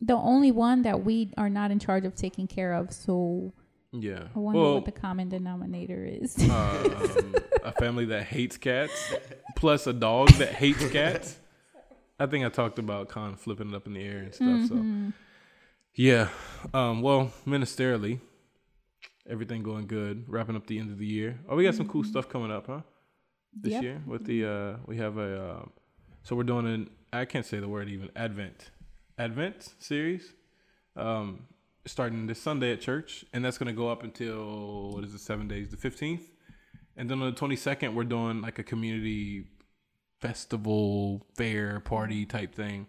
The 0.00 0.14
only 0.14 0.50
one 0.50 0.82
that 0.82 1.04
we 1.04 1.32
are 1.36 1.50
not 1.50 1.70
in 1.70 1.78
charge 1.78 2.04
of 2.06 2.14
taking 2.14 2.46
care 2.46 2.72
of. 2.72 2.92
So 2.92 3.52
Yeah. 3.92 4.28
I 4.34 4.38
wonder 4.38 4.60
well, 4.60 4.74
what 4.76 4.84
the 4.86 4.92
common 4.92 5.28
denominator 5.28 6.04
is. 6.06 6.38
um, 6.48 7.34
a 7.64 7.72
family 7.72 8.06
that 8.06 8.24
hates 8.24 8.56
cats 8.56 9.12
plus 9.56 9.86
a 9.86 9.92
dog 9.92 10.28
that 10.38 10.54
hates 10.54 10.88
cats. 10.90 11.38
I 12.20 12.26
think 12.26 12.44
I 12.44 12.48
talked 12.50 12.78
about 12.78 13.08
Con 13.08 13.34
flipping 13.36 13.70
it 13.70 13.74
up 13.74 13.86
in 13.86 13.94
the 13.94 14.02
air 14.02 14.18
and 14.18 14.34
stuff. 14.34 14.68
So, 14.68 14.74
Mm-hmm. 14.76 15.08
yeah. 15.94 16.28
Um, 16.74 17.00
well, 17.02 17.32
ministerially, 17.46 18.20
everything 19.28 19.62
going 19.62 19.86
good. 19.86 20.24
Wrapping 20.28 20.54
up 20.56 20.66
the 20.66 20.78
end 20.78 20.90
of 20.90 20.98
the 20.98 21.06
year. 21.06 21.38
Oh, 21.48 21.56
we 21.56 21.64
got 21.64 21.74
some 21.74 21.88
cool 21.88 22.04
stuff 22.04 22.28
coming 22.28 22.50
up, 22.52 22.66
huh? 22.66 22.80
This 23.52 23.72
Yep. 23.72 23.82
year 23.82 24.02
with 24.06 24.24
the 24.26 24.44
uh, 24.46 24.76
we 24.86 24.96
have 24.98 25.16
a 25.18 25.50
um, 25.56 25.70
so 26.22 26.36
we're 26.36 26.44
doing 26.44 26.66
an 26.66 26.90
I 27.12 27.24
can't 27.24 27.44
say 27.44 27.58
the 27.58 27.68
word 27.68 27.88
even 27.88 28.10
Advent 28.14 28.70
Advent 29.18 29.74
series. 29.80 30.32
Um, 30.96 31.46
starting 31.86 32.26
this 32.26 32.40
Sunday 32.40 32.72
at 32.72 32.80
church, 32.80 33.24
and 33.32 33.44
that's 33.44 33.58
gonna 33.58 33.72
go 33.72 33.88
up 33.88 34.02
until 34.04 34.90
what 34.92 35.02
is 35.04 35.14
it, 35.14 35.20
seven 35.20 35.48
days, 35.48 35.70
the 35.70 35.76
fifteenth, 35.76 36.30
and 36.96 37.10
then 37.10 37.20
on 37.22 37.30
the 37.30 37.36
twenty 37.36 37.56
second, 37.56 37.94
we're 37.96 38.04
doing 38.04 38.40
like 38.40 38.58
a 38.60 38.62
community 38.62 39.46
festival 40.20 41.26
fair 41.34 41.80
party 41.80 42.26
type 42.26 42.54
thing, 42.54 42.86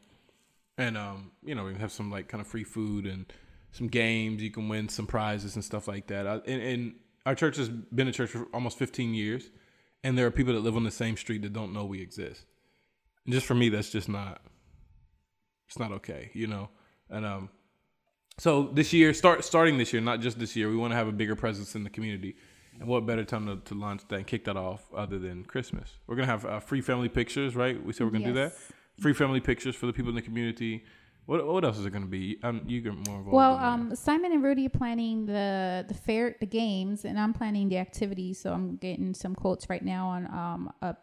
and 0.77 0.97
um, 0.97 1.31
you 1.43 1.55
know, 1.55 1.65
we 1.65 1.73
have 1.75 1.91
some 1.91 2.11
like 2.11 2.27
kind 2.27 2.41
of 2.41 2.47
free 2.47 2.63
food 2.63 3.05
and 3.05 3.31
some 3.71 3.87
games. 3.87 4.41
You 4.41 4.51
can 4.51 4.69
win 4.69 4.89
some 4.89 5.07
prizes 5.07 5.55
and 5.55 5.63
stuff 5.63 5.87
like 5.87 6.07
that. 6.07 6.27
I, 6.27 6.35
and, 6.45 6.61
and 6.61 6.95
our 7.25 7.35
church 7.35 7.57
has 7.57 7.69
been 7.69 8.07
a 8.07 8.11
church 8.11 8.31
for 8.31 8.47
almost 8.53 8.77
fifteen 8.77 9.13
years, 9.13 9.49
and 10.03 10.17
there 10.17 10.25
are 10.25 10.31
people 10.31 10.53
that 10.53 10.59
live 10.61 10.75
on 10.75 10.83
the 10.83 10.91
same 10.91 11.17
street 11.17 11.41
that 11.43 11.53
don't 11.53 11.73
know 11.73 11.85
we 11.85 12.01
exist. 12.01 12.45
And 13.25 13.33
just 13.33 13.45
for 13.45 13.55
me, 13.55 13.69
that's 13.69 13.89
just 13.89 14.09
not. 14.09 14.41
It's 15.67 15.79
not 15.79 15.91
okay, 15.93 16.31
you 16.33 16.47
know, 16.47 16.69
and 17.09 17.25
um. 17.25 17.49
So 18.37 18.63
this 18.73 18.91
year, 18.91 19.13
start 19.13 19.43
starting 19.45 19.77
this 19.77 19.93
year, 19.93 20.01
not 20.01 20.19
just 20.19 20.39
this 20.39 20.55
year, 20.55 20.67
we 20.69 20.75
want 20.75 20.91
to 20.93 20.95
have 20.95 21.07
a 21.07 21.11
bigger 21.11 21.35
presence 21.35 21.75
in 21.75 21.83
the 21.83 21.91
community. 21.91 22.35
And 22.79 22.87
what 22.87 23.05
better 23.05 23.23
time 23.23 23.45
to, 23.47 23.57
to 23.57 23.75
launch 23.75 24.07
that 24.07 24.15
and 24.15 24.27
kick 24.27 24.45
that 24.45 24.57
off 24.57 24.91
other 24.93 25.19
than 25.19 25.43
Christmas? 25.45 25.97
We're 26.07 26.15
gonna 26.15 26.27
have 26.27 26.45
uh, 26.45 26.59
free 26.59 26.81
family 26.81 27.09
pictures, 27.09 27.55
right? 27.55 27.83
We 27.83 27.93
said 27.93 28.05
we're 28.05 28.11
gonna 28.11 28.25
do 28.25 28.33
that. 28.33 28.53
Free 28.99 29.13
family 29.13 29.39
pictures 29.39 29.75
for 29.75 29.85
the 29.85 29.93
people 29.93 30.09
in 30.09 30.15
the 30.15 30.21
community. 30.21 30.85
What 31.25 31.45
what 31.45 31.63
else 31.63 31.77
is 31.77 31.85
it 31.85 31.91
gonna 31.91 32.07
be? 32.07 32.39
Um, 32.43 32.63
you 32.65 32.81
get 32.81 32.93
more 32.93 33.17
involved. 33.17 33.33
Well, 33.33 33.55
um, 33.57 33.95
Simon 33.95 34.31
and 34.31 34.43
Rudy 34.43 34.65
are 34.65 34.69
planning 34.69 35.25
the 35.25 35.85
the 35.87 35.93
fair, 35.93 36.35
the 36.39 36.45
games, 36.47 37.05
and 37.05 37.19
I'm 37.19 37.33
planning 37.33 37.69
the 37.69 37.77
activities. 37.77 38.39
So 38.39 38.51
I'm 38.51 38.77
getting 38.77 39.13
some 39.13 39.35
quotes 39.35 39.69
right 39.69 39.83
now 39.83 40.07
on 40.07 40.25
um 40.27 40.73
a, 40.81 40.95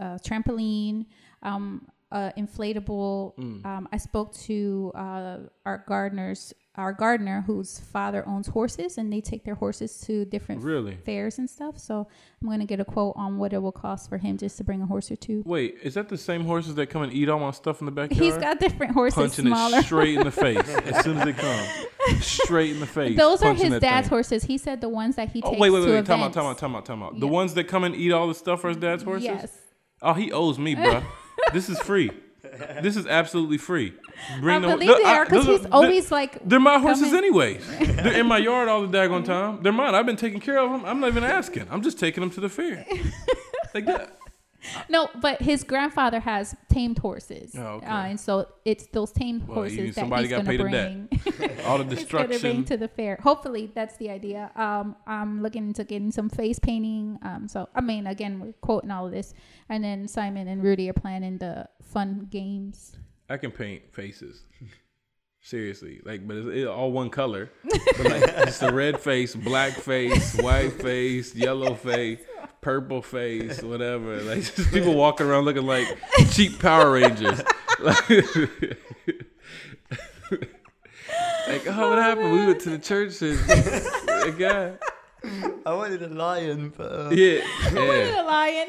a 0.00 0.18
trampoline, 0.18 1.06
um, 1.42 1.86
uh, 2.12 2.30
inflatable. 2.38 3.36
Mm. 3.36 3.66
Um, 3.66 3.88
I 3.92 3.96
spoke 3.96 4.32
to 4.42 4.92
uh, 4.94 5.38
our 5.64 5.84
gardeners, 5.88 6.54
our 6.76 6.92
gardener 6.92 7.42
whose 7.46 7.80
father 7.80 8.22
owns 8.28 8.46
horses, 8.46 8.96
and 8.98 9.12
they 9.12 9.20
take 9.20 9.44
their 9.44 9.56
horses 9.56 10.00
to 10.02 10.24
different 10.26 10.62
really. 10.62 10.96
fairs 11.04 11.38
and 11.38 11.50
stuff. 11.50 11.78
So 11.78 12.06
I'm 12.40 12.48
gonna 12.48 12.64
get 12.64 12.78
a 12.80 12.84
quote 12.84 13.14
on 13.16 13.38
what 13.38 13.52
it 13.52 13.58
will 13.58 13.72
cost 13.72 14.08
for 14.08 14.18
him 14.18 14.36
just 14.38 14.56
to 14.58 14.64
bring 14.64 14.82
a 14.82 14.86
horse 14.86 15.10
or 15.10 15.16
two. 15.16 15.42
Wait, 15.44 15.78
is 15.82 15.94
that 15.94 16.08
the 16.08 16.18
same 16.18 16.44
horses 16.44 16.74
that 16.76 16.86
come 16.88 17.02
and 17.02 17.12
eat 17.12 17.28
all 17.28 17.40
my 17.40 17.50
stuff 17.50 17.80
in 17.80 17.86
the 17.86 17.92
backyard? 17.92 18.22
He's 18.22 18.36
got 18.36 18.60
different 18.60 18.92
horses, 18.92 19.16
punching 19.16 19.46
smaller. 19.46 19.78
it 19.78 19.84
straight 19.86 20.16
in 20.16 20.24
the 20.24 20.30
face 20.30 20.68
as 20.86 21.02
soon 21.04 21.18
as 21.18 21.24
they 21.24 21.32
come, 21.32 22.20
straight 22.20 22.70
in 22.70 22.80
the 22.80 22.86
face. 22.86 23.16
Those 23.16 23.42
are 23.42 23.52
his 23.52 23.80
dad's 23.80 24.06
thing. 24.06 24.10
horses. 24.10 24.44
He 24.44 24.58
said 24.58 24.80
the 24.80 24.88
ones 24.88 25.16
that 25.16 25.30
he 25.30 25.42
Oh 25.42 25.50
takes 25.50 25.60
wait, 25.60 25.70
wait, 25.70 25.84
to 25.84 25.90
wait! 25.92 26.06
Time 26.06 26.22
out, 26.22 26.32
time 26.32 26.44
out, 26.46 26.58
time 26.58 26.76
out, 26.76 26.84
time 26.86 27.02
out. 27.02 27.18
The 27.18 27.26
ones 27.28 27.54
that 27.54 27.64
come 27.64 27.82
and 27.82 27.96
eat 27.96 28.12
all 28.12 28.28
the 28.28 28.34
stuff 28.34 28.64
are 28.64 28.68
his 28.68 28.76
dad's 28.76 29.02
horses. 29.02 29.24
Yes. 29.24 29.58
Oh, 30.02 30.12
he 30.12 30.30
owes 30.30 30.58
me, 30.58 30.76
bruh. 30.76 31.02
this 31.52 31.68
is 31.68 31.78
free. 31.80 32.10
This 32.80 32.96
is 32.96 33.06
absolutely 33.06 33.58
free. 33.58 33.92
I 34.42 34.58
the- 34.58 34.68
believe 34.68 34.88
the- 34.88 34.94
they 34.94 35.04
are 35.04 35.24
because 35.24 35.46
he's 35.46 35.66
always 35.66 36.10
like. 36.12 36.38
They're 36.48 36.60
my 36.60 36.78
horses 36.78 37.06
coming- 37.08 37.18
anyways. 37.18 37.66
They're 37.78 38.20
in 38.20 38.26
my 38.26 38.38
yard 38.38 38.68
all 38.68 38.86
the 38.86 38.96
daggone 38.98 39.24
time. 39.24 39.62
They're 39.62 39.72
mine. 39.72 39.94
I've 39.94 40.06
been 40.06 40.16
taking 40.16 40.40
care 40.40 40.58
of 40.58 40.70
them. 40.70 40.84
I'm 40.84 41.00
not 41.00 41.08
even 41.08 41.24
asking. 41.24 41.66
I'm 41.70 41.82
just 41.82 41.98
taking 41.98 42.20
them 42.22 42.30
to 42.30 42.40
the 42.40 42.48
fair. 42.48 42.86
Like 43.74 43.84
that. 43.86 44.16
No, 44.88 45.08
but 45.20 45.40
his 45.42 45.64
grandfather 45.64 46.20
has 46.20 46.54
tamed 46.70 46.98
horses. 46.98 47.54
Oh, 47.56 47.76
okay. 47.76 47.86
uh, 47.86 48.04
and 48.04 48.20
so 48.20 48.48
it's 48.64 48.86
those 48.86 49.12
tamed 49.12 49.46
Well, 49.46 49.56
horses 49.58 49.94
that 49.94 50.00
somebody 50.00 50.22
he's 50.24 50.30
got 50.30 50.44
going 50.44 50.58
to 50.58 50.64
paid 50.64 50.74
a 50.74 50.76
debt. 50.76 51.10
bring. 51.40 51.58
All 51.66 51.78
the 51.78 51.84
to 51.84 51.88
bring 51.88 51.96
destruction. 51.96 52.64
to 52.64 52.76
the 52.76 52.88
fair. 52.88 53.18
Hopefully, 53.22 53.70
that's 53.74 53.96
the 53.96 54.10
idea. 54.10 54.50
Um, 54.56 54.96
I'm 55.06 55.42
looking 55.42 55.66
into 55.68 55.84
getting 55.84 56.10
some 56.12 56.28
face 56.28 56.58
painting. 56.58 57.18
Um, 57.22 57.48
so 57.48 57.68
I 57.74 57.80
mean, 57.80 58.06
again, 58.06 58.38
we're 58.40 58.52
quoting 58.60 58.90
all 58.90 59.06
of 59.06 59.12
this, 59.12 59.34
and 59.68 59.82
then 59.82 60.06
Simon 60.08 60.46
and 60.48 60.62
Rudy 60.62 60.88
are 60.88 60.92
planning 60.94 61.38
the 61.38 61.68
fun 61.82 62.28
games. 62.30 62.96
I 63.28 63.36
can 63.38 63.50
paint 63.50 63.82
faces. 63.92 64.44
Seriously, 65.40 66.00
like, 66.04 66.26
but 66.26 66.36
it's, 66.38 66.48
it's 66.48 66.66
all 66.66 66.90
one 66.90 67.08
color. 67.08 67.50
But 67.62 67.98
like, 68.04 68.22
it's 68.48 68.60
a 68.62 68.72
red 68.72 68.98
face, 68.98 69.36
black 69.36 69.74
face, 69.74 70.34
white 70.40 70.72
face, 70.72 71.36
yellow 71.36 71.74
face, 71.74 72.18
purple 72.66 73.00
face, 73.00 73.62
whatever. 73.72 74.20
Like, 74.22 74.38
just 74.56 74.72
people 74.72 74.94
walking 74.94 75.24
around 75.28 75.44
looking 75.44 75.66
like 75.66 75.86
cheap 76.32 76.58
Power 76.58 76.90
Rangers. 76.90 77.40
Like, 77.78 78.10
like, 81.46 81.62
oh, 81.68 81.90
what 81.90 81.98
happened? 81.98 82.32
We 82.32 82.44
went 82.44 82.60
to 82.62 82.70
the 82.70 82.78
church 82.80 83.22
and 83.22 83.38
a 84.24 84.32
guy. 84.36 84.72
I 85.64 85.74
wanted 85.74 86.02
a 86.02 86.08
lion, 86.08 86.72
but 86.76 86.90
uh, 86.92 87.10
Yeah, 87.10 87.40
Look 87.72 87.74
yeah. 87.74 87.92
at 87.92 88.16
the 88.16 88.22
lion. 88.24 88.66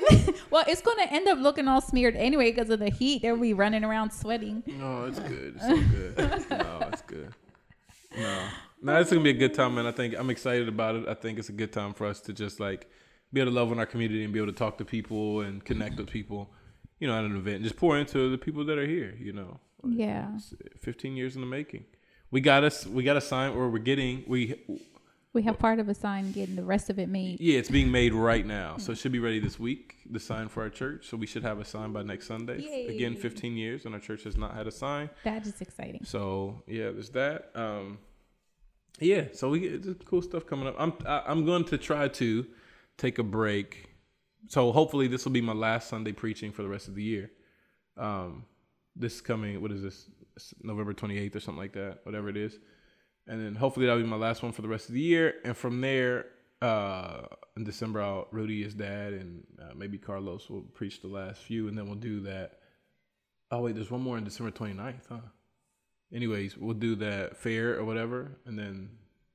well, 0.52 0.64
it's 0.68 0.82
going 0.82 0.98
to 1.00 1.12
end 1.12 1.28
up 1.28 1.40
looking 1.40 1.68
all 1.68 1.82
smeared 1.82 2.16
anyway 2.16 2.52
because 2.52 2.70
of 2.70 2.78
the 2.78 2.92
heat. 2.92 3.24
They'll 3.24 3.36
be 3.36 3.54
running 3.56 3.84
around 3.84 4.12
sweating. 4.12 4.62
No, 4.68 5.06
it's 5.06 5.20
good. 5.20 5.56
It's 5.56 5.66
so 5.66 5.76
good. 5.76 6.50
No, 6.52 6.90
it's 6.94 7.02
good. 7.02 7.34
No, 8.16 8.48
no, 8.84 9.00
it's 9.00 9.10
gonna 9.10 9.24
be 9.24 9.32
a 9.32 9.34
good 9.34 9.54
time, 9.56 9.74
man. 9.76 9.86
I 9.88 9.92
think 9.92 10.14
I'm 10.18 10.30
excited 10.30 10.68
about 10.68 10.96
it. 10.96 11.08
I 11.08 11.14
think 11.16 11.38
it's 11.40 11.50
a 11.50 11.54
good 11.54 11.72
time 11.72 11.94
for 11.94 12.06
us 12.08 12.20
to 12.22 12.34
just 12.34 12.60
like 12.60 12.88
be 13.34 13.42
able 13.42 13.52
to 13.52 13.56
love 13.56 13.72
in 13.72 13.80
our 13.80 13.86
community 13.86 14.24
and 14.24 14.32
be 14.34 14.40
able 14.40 14.52
to 14.52 14.58
talk 14.58 14.78
to 14.78 14.86
people 14.86 15.42
and 15.42 15.64
connect 15.64 15.98
with 15.98 16.08
people. 16.10 16.50
You 17.00 17.08
know, 17.08 17.18
at 17.18 17.26
an 17.26 17.36
event, 17.36 17.64
just 17.64 17.78
pour 17.78 17.98
into 17.98 18.30
the 18.32 18.38
people 18.38 18.66
that 18.66 18.78
are 18.78 18.88
here. 18.88 19.16
You 19.20 19.34
know, 19.34 19.60
Yeah. 19.84 20.36
It's 20.36 20.54
15 20.82 21.16
years 21.16 21.36
in 21.36 21.42
the 21.42 21.48
making. 21.48 21.86
we 22.32 22.42
got 22.42 22.64
us 22.64 22.86
we 22.88 23.04
got 23.04 23.16
a 23.18 23.22
sign 23.22 23.56
where 23.56 23.68
we're 23.70 23.78
getting 23.94 24.24
we 24.28 24.56
We 25.34 25.44
have 25.44 25.60
part 25.60 25.78
of 25.80 25.88
a 25.88 25.94
sign 25.94 26.32
getting 26.32 26.56
the 26.56 26.64
rest 26.64 26.90
of 26.90 26.98
it 27.00 27.08
made. 27.10 27.40
yeah 27.40 27.60
it's 27.60 27.70
being 27.70 27.92
made 27.92 28.14
right 28.14 28.46
now 28.46 28.78
so 28.78 28.92
it 28.94 28.98
should 28.98 29.12
be 29.12 29.20
ready 29.20 29.40
this 29.40 29.58
week 29.60 29.96
the 30.10 30.20
sign 30.20 30.48
for 30.50 30.64
our 30.64 30.70
church 30.82 31.08
so 31.08 31.16
we 31.16 31.28
should 31.28 31.44
have 31.44 31.60
a 31.60 31.66
sign 31.66 31.90
by 31.94 32.02
next 32.02 32.26
sunday 32.28 32.58
again 32.96 33.16
15 33.16 33.56
years 33.56 33.86
and 33.86 33.94
our 33.94 34.02
church 34.02 34.24
has 34.24 34.36
not 34.36 34.56
had 34.56 34.66
a 34.68 34.72
sign 34.72 35.10
That 35.24 35.46
is 35.46 35.62
exciting. 35.62 36.02
so 36.04 36.64
yeah 36.68 36.90
there's 36.96 37.12
that 37.12 37.52
um 37.56 38.00
yeah 39.00 39.26
so 39.34 39.50
we 39.50 39.60
get 39.60 40.06
cool 40.06 40.22
stuff 40.24 40.46
coming 40.48 40.68
up 40.68 40.76
i'm 40.80 40.94
I, 41.06 41.22
i'm 41.28 41.46
going 41.46 41.66
to 41.66 41.78
try 41.78 42.08
to 42.22 42.46
take 42.98 43.20
a 43.20 43.24
break. 43.24 43.90
So 44.48 44.72
hopefully 44.72 45.08
this 45.08 45.26
will 45.26 45.32
be 45.32 45.42
my 45.42 45.54
last 45.54 45.90
sunday 45.90 46.12
preaching 46.12 46.52
for 46.52 46.64
the 46.64 46.70
rest 46.70 46.88
of 46.88 46.96
the 46.96 47.04
year. 47.04 47.32
Um 47.98 48.46
this 48.96 49.22
coming 49.22 49.62
what 49.62 49.72
is 49.72 49.82
this? 49.82 50.10
November 50.62 50.94
28th 50.94 51.36
or 51.36 51.40
something 51.40 51.62
like 51.62 51.74
that 51.74 52.00
whatever 52.04 52.30
it 52.30 52.38
is. 52.38 52.60
And 53.28 53.44
then 53.44 53.56
hopefully 53.56 53.86
that'll 53.86 54.02
be 54.02 54.08
my 54.08 54.16
last 54.16 54.44
one 54.44 54.52
for 54.52 54.62
the 54.62 54.68
rest 54.68 54.88
of 54.88 54.94
the 54.94 55.02
year. 55.02 55.36
And 55.44 55.56
from 55.56 55.82
there 55.82 56.26
uh 56.60 57.22
in 57.56 57.64
december 57.64 58.02
i'll 58.02 58.28
rudy 58.32 58.64
is 58.64 58.74
dad 58.74 59.14
and 59.14 59.44
uh, 59.62 59.76
maybe 59.76 59.96
carlos 59.96 60.50
will 60.50 60.64
preach 60.64 61.02
the 61.04 61.08
last 61.08 61.40
few 61.44 61.68
and 61.68 61.78
then 61.78 61.86
we'll 61.86 61.96
do 61.96 62.22
that. 62.22 62.60
Oh 63.52 63.62
wait 63.62 63.76
there's 63.76 63.92
one 63.92 64.02
more 64.02 64.18
on 64.18 64.24
december 64.24 64.52
29th 64.52 65.08
huh? 65.10 65.20
Anyways, 66.14 66.58
we'll 66.58 66.74
do 66.74 66.96
that 66.96 67.38
fair 67.38 67.78
or 67.78 67.84
whatever, 67.84 68.38
and 68.46 68.58
then 68.58 68.90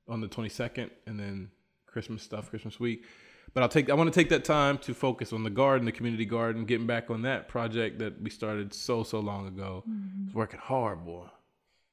on 0.07 0.21
the 0.21 0.27
22nd, 0.27 0.89
and 1.05 1.19
then 1.19 1.51
Christmas 1.85 2.23
stuff, 2.23 2.49
Christmas 2.49 2.79
week. 2.79 3.05
But 3.53 3.63
I'll 3.63 3.69
take. 3.69 3.89
I 3.89 3.93
want 3.93 4.11
to 4.11 4.19
take 4.19 4.29
that 4.29 4.43
time 4.43 4.77
to 4.79 4.93
focus 4.93 5.31
on 5.31 5.43
the 5.43 5.49
garden, 5.49 5.85
the 5.85 5.91
community 5.91 6.25
garden, 6.25 6.65
getting 6.65 6.87
back 6.87 7.11
on 7.11 7.21
that 7.21 7.47
project 7.47 7.99
that 7.99 8.21
we 8.21 8.29
started 8.29 8.73
so 8.73 9.03
so 9.03 9.19
long 9.19 9.47
ago. 9.47 9.83
It's 10.25 10.33
working 10.33 10.59
hard, 10.59 11.05
boy. 11.05 11.27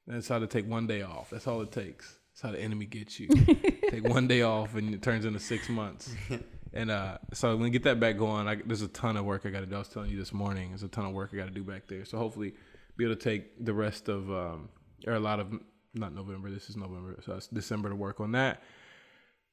That's 0.07 0.27
how 0.27 0.39
to 0.39 0.47
take 0.47 0.67
one 0.67 0.87
day 0.87 1.03
off. 1.03 1.29
That's 1.29 1.47
all 1.47 1.61
it 1.61 1.71
takes. 1.71 2.17
That's 2.33 2.41
how 2.41 2.51
the 2.51 2.59
enemy 2.59 2.85
gets 2.85 3.19
you. 3.19 3.27
take 3.89 4.07
one 4.07 4.27
day 4.27 4.41
off, 4.41 4.75
and 4.75 4.93
it 4.93 5.03
turns 5.03 5.25
into 5.25 5.39
six 5.39 5.69
months. 5.69 6.13
And 6.73 6.89
uh, 6.89 7.17
so 7.33 7.49
when 7.49 7.63
we 7.63 7.69
get 7.69 7.83
that 7.83 7.99
back 7.99 8.17
going, 8.17 8.47
I, 8.47 8.55
there's 8.55 8.81
a 8.81 8.87
ton 8.87 9.17
of 9.17 9.25
work 9.25 9.45
I 9.45 9.49
got 9.49 9.59
to 9.59 9.65
do. 9.65 9.75
I 9.75 9.79
was 9.79 9.89
telling 9.89 10.09
you 10.09 10.17
this 10.17 10.31
morning, 10.31 10.69
there's 10.69 10.83
a 10.83 10.87
ton 10.87 11.05
of 11.05 11.11
work 11.11 11.31
I 11.33 11.35
got 11.35 11.47
to 11.47 11.51
do 11.51 11.65
back 11.65 11.85
there. 11.89 12.05
So 12.05 12.17
hopefully, 12.17 12.53
be 12.95 13.03
able 13.03 13.17
to 13.17 13.21
take 13.21 13.65
the 13.65 13.73
rest 13.73 14.07
of 14.07 14.31
um, 14.31 14.69
or 15.05 15.15
a 15.15 15.19
lot 15.19 15.41
of 15.41 15.51
not 15.93 16.15
November. 16.15 16.49
This 16.49 16.69
is 16.69 16.77
November, 16.77 17.19
so 17.25 17.33
it's 17.33 17.47
December 17.47 17.89
to 17.89 17.95
work 17.95 18.21
on 18.21 18.31
that 18.31 18.63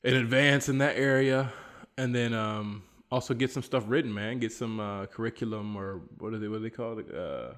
in 0.03 0.15
advance 0.15 0.69
in 0.69 0.79
that 0.79 0.97
area, 0.97 1.53
and 1.99 2.15
then 2.15 2.33
um, 2.33 2.85
also 3.11 3.35
get 3.35 3.51
some 3.51 3.63
stuff 3.63 3.85
written, 3.87 4.15
man. 4.15 4.39
Get 4.39 4.53
some 4.53 4.81
uh, 4.81 5.07
curriculum 5.07 5.77
or 5.77 6.01
what 6.19 6.33
are 6.33 6.39
they? 6.39 6.49
What 6.49 6.59
are 6.59 6.61
they 6.61 6.71
called? 6.71 7.03
Uh, 7.13 7.55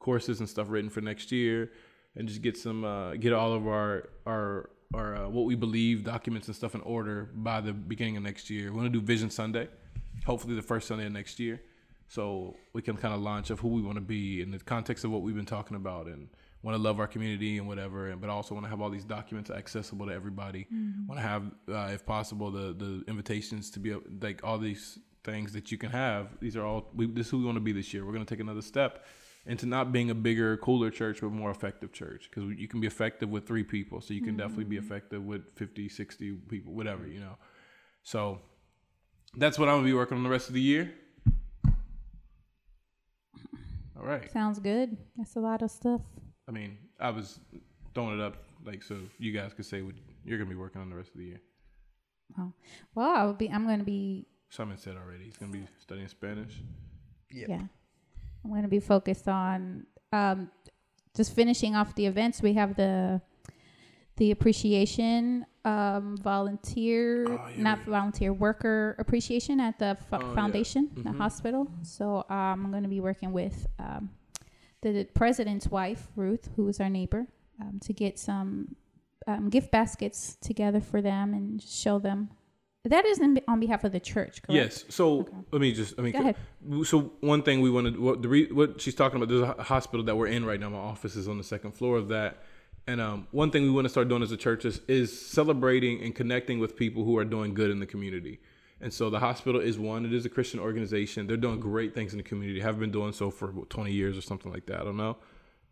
courses 0.00 0.40
and 0.40 0.48
stuff 0.48 0.66
written 0.70 0.90
for 0.90 1.02
next 1.02 1.30
year, 1.30 1.70
and 2.16 2.26
just 2.26 2.42
get 2.42 2.56
some 2.56 2.84
uh, 2.84 3.14
get 3.14 3.32
all 3.32 3.52
of 3.52 3.68
our 3.68 4.08
our 4.26 4.70
our 4.94 5.16
uh, 5.16 5.28
what 5.28 5.44
we 5.44 5.54
believe 5.54 6.04
documents 6.04 6.48
and 6.48 6.56
stuff 6.56 6.74
in 6.74 6.80
order 6.80 7.30
by 7.34 7.60
the 7.60 7.72
beginning 7.72 8.16
of 8.16 8.22
next 8.22 8.48
year. 8.50 8.72
We're 8.72 8.78
gonna 8.78 8.88
do 8.88 9.00
Vision 9.00 9.30
Sunday, 9.30 9.68
hopefully 10.24 10.56
the 10.56 10.62
first 10.62 10.88
Sunday 10.88 11.06
of 11.06 11.12
next 11.12 11.38
year, 11.38 11.60
so 12.08 12.56
we 12.72 12.80
can 12.80 12.96
kind 12.96 13.14
of 13.14 13.20
launch 13.20 13.50
of 13.50 13.60
who 13.60 13.68
we 13.68 13.82
want 13.82 13.96
to 13.96 14.02
be 14.02 14.40
in 14.40 14.50
the 14.50 14.58
context 14.58 15.04
of 15.04 15.10
what 15.10 15.20
we've 15.20 15.36
been 15.36 15.44
talking 15.44 15.76
about 15.76 16.06
and 16.06 16.28
want 16.62 16.76
to 16.76 16.82
love 16.82 16.98
our 16.98 17.06
community 17.06 17.58
and 17.58 17.68
whatever, 17.68 18.10
and 18.10 18.20
but 18.20 18.30
also 18.30 18.54
want 18.54 18.64
to 18.64 18.70
have 18.70 18.80
all 18.80 18.90
these 18.90 19.04
documents 19.04 19.50
accessible 19.50 20.06
to 20.06 20.12
everybody. 20.12 20.66
Want 21.06 21.20
to 21.20 21.26
have, 21.26 21.42
uh, 21.68 21.92
if 21.92 22.04
possible, 22.04 22.50
the 22.50 22.72
the 22.72 23.04
invitations 23.08 23.70
to 23.72 23.78
be 23.80 23.94
like 24.20 24.40
all 24.42 24.58
these 24.58 24.98
things 25.24 25.52
that 25.52 25.70
you 25.70 25.78
can 25.78 25.90
have. 25.90 26.38
These 26.40 26.56
are 26.56 26.64
all 26.64 26.90
we, 26.94 27.06
this 27.06 27.26
is 27.26 27.30
who 27.30 27.38
we 27.38 27.44
want 27.44 27.56
to 27.56 27.60
be 27.60 27.72
this 27.72 27.92
year. 27.92 28.04
We're 28.04 28.12
gonna 28.12 28.24
take 28.24 28.40
another 28.40 28.62
step 28.62 29.06
into 29.44 29.66
not 29.66 29.92
being 29.92 30.10
a 30.10 30.14
bigger, 30.14 30.56
cooler 30.56 30.90
church, 30.90 31.20
but 31.20 31.30
more 31.30 31.50
effective 31.50 31.92
church. 31.92 32.28
Because 32.28 32.50
you 32.58 32.66
can 32.66 32.80
be 32.80 32.86
effective 32.86 33.28
with 33.28 33.46
three 33.46 33.62
people, 33.62 34.00
so 34.00 34.12
you 34.12 34.22
can 34.22 34.36
definitely 34.36 34.64
be 34.64 34.76
effective 34.76 35.22
with 35.24 35.42
50, 35.54 35.88
60 35.88 36.32
people, 36.48 36.72
whatever 36.72 37.06
you 37.06 37.20
know. 37.20 37.36
So 38.02 38.40
that's 39.36 39.58
what 39.58 39.68
I'm 39.68 39.76
gonna 39.76 39.86
be 39.86 39.94
working 39.94 40.16
on 40.16 40.24
the 40.24 40.30
rest 40.30 40.48
of 40.48 40.54
the 40.54 40.60
year. 40.60 40.92
All 43.98 44.04
right. 44.04 44.30
Sounds 44.32 44.58
good. 44.58 44.96
That's 45.16 45.36
a 45.36 45.40
lot 45.40 45.62
of 45.62 45.70
stuff. 45.70 46.02
I 46.48 46.52
mean, 46.52 46.78
I 47.00 47.10
was 47.10 47.40
throwing 47.94 48.18
it 48.18 48.22
up 48.22 48.36
like 48.64 48.82
so 48.82 48.96
you 49.18 49.32
guys 49.32 49.52
could 49.54 49.66
say 49.66 49.82
what 49.82 49.94
you're 50.24 50.38
gonna 50.38 50.50
be 50.50 50.56
working 50.56 50.80
on 50.80 50.88
the 50.90 50.96
rest 50.96 51.10
of 51.12 51.18
the 51.18 51.24
year. 51.26 51.40
Oh, 52.38 52.52
Well, 52.94 53.08
I 53.14 53.24
will 53.24 53.34
be. 53.34 53.48
I'm 53.48 53.64
going 53.64 53.78
to 53.78 53.84
be. 53.84 54.26
Simon 54.50 54.76
said 54.78 54.96
already 54.96 55.24
he's 55.24 55.36
gonna 55.36 55.52
be 55.52 55.66
studying 55.78 56.08
Spanish. 56.08 56.60
Yep. 57.32 57.48
Yeah, 57.48 57.62
I'm 58.44 58.50
going 58.50 58.62
to 58.62 58.68
be 58.68 58.80
focused 58.80 59.28
on 59.28 59.86
um, 60.12 60.50
just 61.16 61.32
finishing 61.34 61.76
off 61.76 61.94
the 61.94 62.06
events. 62.06 62.42
We 62.42 62.54
have 62.54 62.74
the 62.76 63.20
the 64.16 64.30
appreciation 64.32 65.44
um, 65.64 66.16
volunteer, 66.16 67.26
Oh, 67.28 67.48
yeah, 67.54 67.62
not 67.62 67.84
we- 67.86 67.92
volunteer 67.92 68.32
worker 68.32 68.96
appreciation 68.98 69.60
at 69.60 69.78
the 69.78 69.96
fo- 70.10 70.18
Oh, 70.22 70.28
yeah. 70.28 70.34
foundation, 70.34 70.90
the 70.96 71.12
hospital. 71.12 71.68
So 71.82 72.24
um, 72.30 72.64
I'm 72.64 72.70
going 72.70 72.82
to 72.84 72.88
be 72.88 73.00
working 73.00 73.32
with 73.32 73.66
um, 73.78 74.10
the, 74.92 75.04
president's 75.04 75.68
wife, 75.68 76.08
Ruth, 76.16 76.48
who 76.56 76.64
was 76.64 76.80
our 76.80 76.88
neighbor, 76.90 77.26
um, 77.60 77.78
to 77.80 77.92
get 77.92 78.18
some 78.18 78.76
um, 79.26 79.48
gift 79.50 79.70
baskets 79.70 80.36
together 80.40 80.80
for 80.80 81.00
them 81.02 81.34
and 81.34 81.62
show 81.62 81.98
them. 81.98 82.30
That 82.84 83.04
is 83.04 83.18
in, 83.18 83.40
on 83.48 83.58
behalf 83.58 83.82
of 83.82 83.90
the 83.90 83.98
church, 83.98 84.42
correct? 84.42 84.52
Yes. 84.52 84.84
So 84.88 85.20
Okay. 85.20 85.32
let 85.50 85.60
me 85.60 85.72
just. 85.72 85.94
I 85.98 86.02
mean, 86.02 86.12
Go 86.12 86.20
ahead. 86.20 86.36
so 86.84 87.12
one 87.20 87.42
thing 87.42 87.60
we 87.60 87.68
wanted, 87.70 87.98
what 87.98 88.22
the 88.22 88.28
re, 88.28 88.46
what 88.52 88.80
she's 88.80 88.94
talking 88.94 89.16
about, 89.16 89.28
there's 89.28 89.42
a 89.42 89.62
hospital 89.62 90.04
that 90.06 90.16
we're 90.16 90.28
in 90.28 90.44
right 90.44 90.60
now. 90.60 90.68
My 90.68 90.78
office 90.78 91.16
is 91.16 91.26
on 91.26 91.36
the 91.36 91.42
second 91.44 91.72
floor 91.72 91.96
of 91.96 92.08
that, 92.08 92.44
and 92.86 93.00
um, 93.00 93.26
one 93.32 93.50
thing 93.50 93.64
we 93.64 93.70
want 93.70 93.86
to 93.86 93.88
start 93.88 94.08
doing 94.08 94.22
as 94.22 94.30
a 94.30 94.36
church 94.36 94.64
is, 94.64 94.80
is 94.86 95.20
celebrating 95.20 96.00
and 96.02 96.14
connecting 96.14 96.60
with 96.60 96.76
people 96.76 97.02
who 97.04 97.18
are 97.18 97.24
doing 97.24 97.54
good 97.54 97.70
in 97.72 97.80
the 97.80 97.86
community. 97.86 98.38
And 98.80 98.92
so 98.92 99.08
the 99.08 99.20
hospital 99.20 99.60
is 99.60 99.78
one. 99.78 100.04
It 100.04 100.12
is 100.12 100.26
a 100.26 100.28
Christian 100.28 100.60
organization. 100.60 101.26
They're 101.26 101.36
doing 101.36 101.60
great 101.60 101.94
things 101.94 102.12
in 102.12 102.18
the 102.18 102.22
community. 102.22 102.60
Have 102.60 102.78
been 102.78 102.90
doing 102.90 103.12
so 103.12 103.30
for 103.30 103.50
what, 103.50 103.70
20 103.70 103.90
years 103.90 104.18
or 104.18 104.20
something 104.20 104.52
like 104.52 104.66
that. 104.66 104.80
I 104.80 104.84
don't 104.84 104.96
know. 104.96 105.16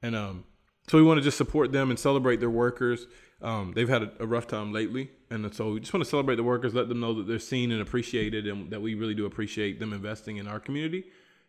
And 0.03 0.17
um, 0.17 0.45
so 0.89 0.99
we 0.99 1.05
want 1.05 1.19
to 1.19 1.23
just 1.23 1.37
support 1.37 1.73
them 1.73 1.91
and 1.91 1.99
celebrate 1.99 2.41
their 2.41 2.51
workers. 2.51 3.07
Um, 3.43 3.73
they've 3.75 3.89
had 3.89 4.03
a, 4.03 4.13
a 4.21 4.27
rough 4.27 4.47
time 4.47 4.73
lately, 4.73 5.11
and 5.31 5.55
so 5.55 5.73
we 5.73 5.81
just 5.81 5.93
want 5.93 6.05
to 6.05 6.09
celebrate 6.09 6.37
the 6.37 6.43
workers, 6.43 6.75
let 6.75 6.89
them 6.89 7.01
know 7.01 7.13
that 7.15 7.27
they're 7.27 7.39
seen 7.39 7.73
and 7.73 7.83
appreciated, 7.83 8.47
and 8.47 8.71
that 8.71 8.81
we 8.81 8.95
really 8.95 9.15
do 9.15 9.27
appreciate 9.27 9.81
them 9.81 9.93
investing 9.93 10.39
in 10.39 10.47
our 10.47 10.61
community, 10.61 11.05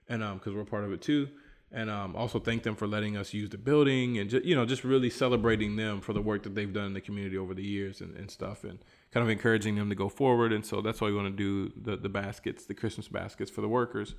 and 0.10 0.22
because 0.39 0.53
we're 0.53 0.66
part 0.66 0.84
of 0.84 0.91
it 0.91 1.01
too. 1.01 1.30
And 1.76 1.89
um, 1.89 2.15
also 2.15 2.39
thank 2.39 2.63
them 2.63 2.73
for 2.73 2.88
letting 2.88 3.17
us 3.17 3.34
use 3.34 3.49
the 3.49 3.57
building, 3.57 4.17
and 4.17 4.30
just, 4.30 4.45
you 4.45 4.55
know, 4.55 4.65
just 4.65 4.86
really 4.86 5.09
celebrating 5.09 5.76
them 5.76 5.99
for 5.99 6.13
the 6.13 6.21
work 6.21 6.43
that 6.43 6.55
they've 6.55 6.71
done 6.71 6.86
in 6.86 6.93
the 6.93 7.01
community 7.01 7.38
over 7.38 7.53
the 7.53 7.65
years 7.65 7.99
and, 7.99 8.15
and 8.15 8.32
stuff, 8.32 8.63
and 8.63 8.80
kind 9.11 9.26
of 9.26 9.30
encouraging 9.30 9.76
them 9.76 9.89
to 9.89 9.95
go 9.95 10.07
forward. 10.07 10.53
And 10.53 10.65
so 10.65 10.80
that's 10.80 11.01
why 11.01 11.07
we 11.07 11.15
want 11.15 11.28
to 11.28 11.36
do 11.36 11.73
the 11.76 11.97
the 11.97 12.07
baskets, 12.07 12.63
the 12.65 12.73
Christmas 12.73 13.09
baskets 13.09 13.51
for 13.51 13.59
the 13.59 13.67
workers. 13.67 14.15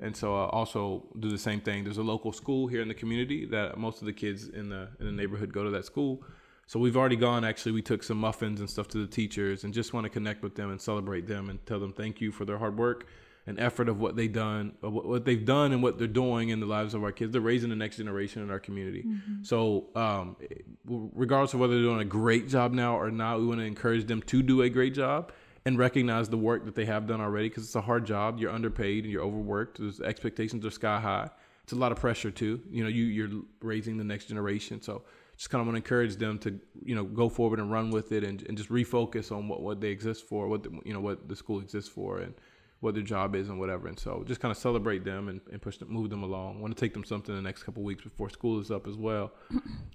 And 0.00 0.16
so 0.16 0.36
uh, 0.36 0.46
also 0.46 1.08
do 1.18 1.28
the 1.28 1.38
same 1.38 1.60
thing. 1.60 1.82
There's 1.82 1.98
a 1.98 2.04
local 2.04 2.30
school 2.30 2.68
here 2.68 2.82
in 2.82 2.86
the 2.86 2.94
community 2.94 3.46
that 3.46 3.76
most 3.78 4.00
of 4.00 4.06
the 4.06 4.12
kids 4.12 4.46
in 4.46 4.68
the 4.68 4.88
in 5.00 5.06
the 5.06 5.12
neighborhood 5.12 5.52
go 5.52 5.64
to 5.64 5.70
that 5.70 5.84
school. 5.84 6.22
So 6.68 6.78
we've 6.78 6.96
already 6.96 7.16
gone. 7.16 7.44
Actually, 7.44 7.72
we 7.72 7.82
took 7.82 8.04
some 8.04 8.18
muffins 8.18 8.60
and 8.60 8.70
stuff 8.70 8.86
to 8.88 8.98
the 8.98 9.08
teachers, 9.08 9.64
and 9.64 9.74
just 9.74 9.92
want 9.92 10.04
to 10.04 10.10
connect 10.10 10.44
with 10.44 10.54
them 10.54 10.70
and 10.70 10.80
celebrate 10.80 11.26
them 11.26 11.50
and 11.50 11.58
tell 11.66 11.80
them 11.80 11.92
thank 11.92 12.20
you 12.20 12.30
for 12.30 12.44
their 12.44 12.58
hard 12.58 12.78
work 12.78 13.08
and 13.46 13.58
effort 13.58 13.88
of 13.88 14.00
what 14.00 14.14
they've 14.14 14.32
done, 14.32 14.72
what, 14.80 15.06
what 15.06 15.24
they've 15.24 15.44
done, 15.44 15.72
and 15.72 15.82
what 15.82 15.98
they're 15.98 16.06
doing 16.06 16.50
in 16.50 16.60
the 16.60 16.66
lives 16.66 16.94
of 16.94 17.02
our 17.02 17.12
kids. 17.12 17.32
They're 17.32 17.40
raising 17.40 17.70
the 17.70 17.76
next 17.76 17.96
generation 17.96 18.42
in 18.42 18.50
our 18.50 18.60
community. 18.60 19.04
So, 19.42 19.86
um, 19.96 20.36
regardless 20.84 21.54
of 21.54 21.60
whether 21.60 21.74
they're 21.74 21.82
doing 21.82 22.00
a 22.00 22.04
great 22.04 22.48
job 22.48 22.72
now 22.72 22.96
or 22.96 23.10
not, 23.10 23.40
we 23.40 23.46
want 23.46 23.60
to 23.60 23.66
encourage 23.66 24.06
them 24.06 24.22
to 24.22 24.42
do 24.42 24.62
a 24.62 24.68
great 24.68 24.94
job 24.94 25.32
and 25.64 25.78
recognize 25.78 26.28
the 26.28 26.38
work 26.38 26.64
that 26.64 26.74
they 26.74 26.84
have 26.84 27.06
done 27.06 27.20
already 27.20 27.48
because 27.48 27.64
it's 27.64 27.76
a 27.76 27.80
hard 27.80 28.04
job. 28.04 28.38
You're 28.38 28.52
underpaid 28.52 29.04
and 29.04 29.12
you're 29.12 29.22
overworked. 29.22 29.78
There's 29.78 30.00
expectations 30.00 30.64
are 30.66 30.70
sky 30.70 31.00
high. 31.00 31.30
It's 31.64 31.72
a 31.72 31.76
lot 31.76 31.92
of 31.92 31.98
pressure 31.98 32.30
too. 32.30 32.60
You 32.70 32.82
know, 32.82 32.88
you 32.88 33.04
you're 33.04 33.42
raising 33.60 33.96
the 33.96 34.04
next 34.04 34.26
generation. 34.26 34.82
So 34.82 35.02
just 35.36 35.50
kind 35.50 35.60
of 35.60 35.66
want 35.66 35.74
to 35.74 35.78
encourage 35.78 36.16
them 36.16 36.38
to 36.38 36.58
you 36.84 36.94
know 36.94 37.04
go 37.04 37.28
forward 37.28 37.58
and 37.58 37.70
run 37.70 37.90
with 37.90 38.12
it 38.12 38.24
and, 38.24 38.42
and 38.48 38.56
just 38.56 38.70
refocus 38.70 39.30
on 39.30 39.48
what, 39.48 39.60
what 39.60 39.80
they 39.80 39.88
exist 39.88 40.26
for, 40.26 40.48
what 40.48 40.62
the, 40.62 40.70
you 40.84 40.92
know 40.92 41.00
what 41.00 41.28
the 41.28 41.36
school 41.36 41.60
exists 41.60 41.90
for, 41.90 42.18
and 42.18 42.34
what 42.82 42.94
their 42.94 43.02
job 43.02 43.36
is 43.36 43.48
and 43.48 43.60
whatever. 43.60 43.86
And 43.86 43.98
so 43.98 44.24
just 44.26 44.40
kind 44.40 44.50
of 44.50 44.58
celebrate 44.58 45.04
them 45.04 45.28
and, 45.28 45.40
and 45.52 45.62
push 45.62 45.78
them, 45.78 45.88
move 45.88 46.10
them 46.10 46.24
along. 46.24 46.60
want 46.60 46.76
to 46.76 46.80
take 46.80 46.92
them 46.92 47.04
something 47.04 47.32
the 47.32 47.40
next 47.40 47.62
couple 47.62 47.84
weeks 47.84 48.02
before 48.02 48.28
school 48.28 48.58
is 48.58 48.72
up 48.72 48.88
as 48.88 48.96
well. 48.96 49.32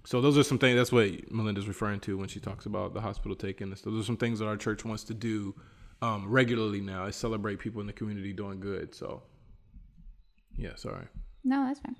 so 0.06 0.22
those 0.22 0.38
are 0.38 0.44
some 0.44 0.58
things. 0.58 0.78
That's 0.78 0.94
what 0.94 1.30
Melinda's 1.30 1.68
referring 1.68 2.00
to 2.02 2.18
when 2.18 2.30
she 2.30 2.40
talks 2.40 2.66
about 2.66 2.94
the 2.94 3.02
hospital 3.02 3.36
taking 3.36 3.70
this. 3.70 3.82
Those 3.82 4.02
are 4.02 4.06
some 4.06 4.16
things 4.16 4.40
that 4.40 4.46
our 4.46 4.56
church 4.56 4.86
wants 4.86 5.04
to 5.04 5.14
do 5.14 5.54
um, 6.02 6.30
regularly 6.30 6.80
now. 6.80 7.06
Is 7.08 7.18
celebrate 7.18 7.60
people 7.60 7.82
in 7.82 7.88
the 7.88 7.94
community 7.94 8.32
doing 8.32 8.62
good. 8.62 8.96
So 8.96 9.22
yeah, 10.56 10.76
sorry. 10.76 11.08
No, 11.44 11.66
that's 11.66 11.82
fine. 11.82 11.96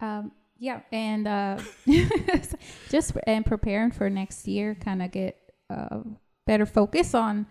Um, 0.00 0.32
yeah, 0.58 0.80
and 0.92 1.28
uh, 1.28 1.58
just 2.90 3.12
and 3.26 3.44
preparing 3.44 3.90
for 3.90 4.08
next 4.08 4.48
year, 4.48 4.74
kind 4.74 5.02
of 5.02 5.10
get 5.10 5.36
uh, 5.68 5.98
better 6.46 6.64
focus 6.64 7.14
on 7.14 7.46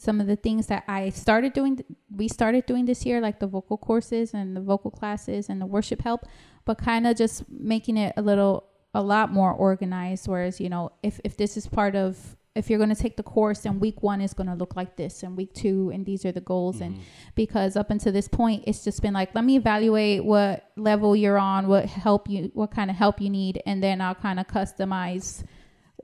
some 0.00 0.18
of 0.18 0.26
the 0.26 0.36
things 0.36 0.68
that 0.68 0.82
I 0.88 1.10
started 1.10 1.52
doing, 1.52 1.84
we 2.10 2.26
started 2.26 2.64
doing 2.64 2.86
this 2.86 3.04
year, 3.04 3.20
like 3.20 3.38
the 3.38 3.46
vocal 3.46 3.76
courses 3.76 4.32
and 4.32 4.56
the 4.56 4.60
vocal 4.62 4.90
classes 4.90 5.50
and 5.50 5.60
the 5.60 5.66
worship 5.66 6.00
help, 6.00 6.24
but 6.64 6.78
kind 6.78 7.06
of 7.06 7.18
just 7.18 7.44
making 7.50 7.98
it 7.98 8.14
a 8.16 8.22
little, 8.22 8.64
a 8.94 9.02
lot 9.02 9.30
more 9.30 9.52
organized. 9.52 10.26
Whereas, 10.26 10.58
you 10.58 10.70
know, 10.70 10.90
if, 11.02 11.20
if 11.22 11.36
this 11.36 11.58
is 11.58 11.66
part 11.66 11.96
of, 11.96 12.16
if 12.54 12.70
you're 12.70 12.78
going 12.78 12.94
to 12.94 13.00
take 13.00 13.18
the 13.18 13.22
course 13.22 13.66
and 13.66 13.78
week 13.78 14.02
one 14.02 14.22
is 14.22 14.32
going 14.32 14.46
to 14.46 14.54
look 14.54 14.74
like 14.74 14.96
this 14.96 15.22
and 15.22 15.36
week 15.36 15.52
two 15.52 15.90
and 15.92 16.06
these 16.06 16.24
are 16.24 16.32
the 16.32 16.40
goals 16.40 16.80
and 16.80 16.94
mm-hmm. 16.94 17.02
because 17.34 17.76
up 17.76 17.90
until 17.90 18.12
this 18.12 18.26
point 18.26 18.64
it's 18.66 18.82
just 18.82 19.00
been 19.02 19.14
like 19.14 19.32
let 19.36 19.44
me 19.44 19.54
evaluate 19.54 20.24
what 20.24 20.68
level 20.76 21.14
you're 21.14 21.38
on 21.38 21.68
what 21.68 21.86
help 21.86 22.28
you 22.28 22.50
what 22.54 22.72
kind 22.72 22.90
of 22.90 22.96
help 22.96 23.20
you 23.20 23.30
need 23.30 23.62
and 23.66 23.80
then 23.80 24.00
i'll 24.00 24.16
kind 24.16 24.40
of 24.40 24.48
customize 24.48 25.44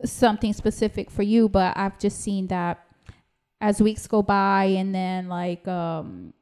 something 0.05 0.53
specific 0.53 1.11
for 1.11 1.25
you 1.25 1.49
but 1.49 1.77
i've 1.77 1.99
just 1.99 2.21
seen 2.21 2.47
that 2.47 2.86
as 3.61 3.81
weeks 3.81 4.07
go 4.07 4.23
by 4.23 4.65
and 4.65 4.95
then 4.95 5.29
like 5.29 5.67
um 5.67 6.33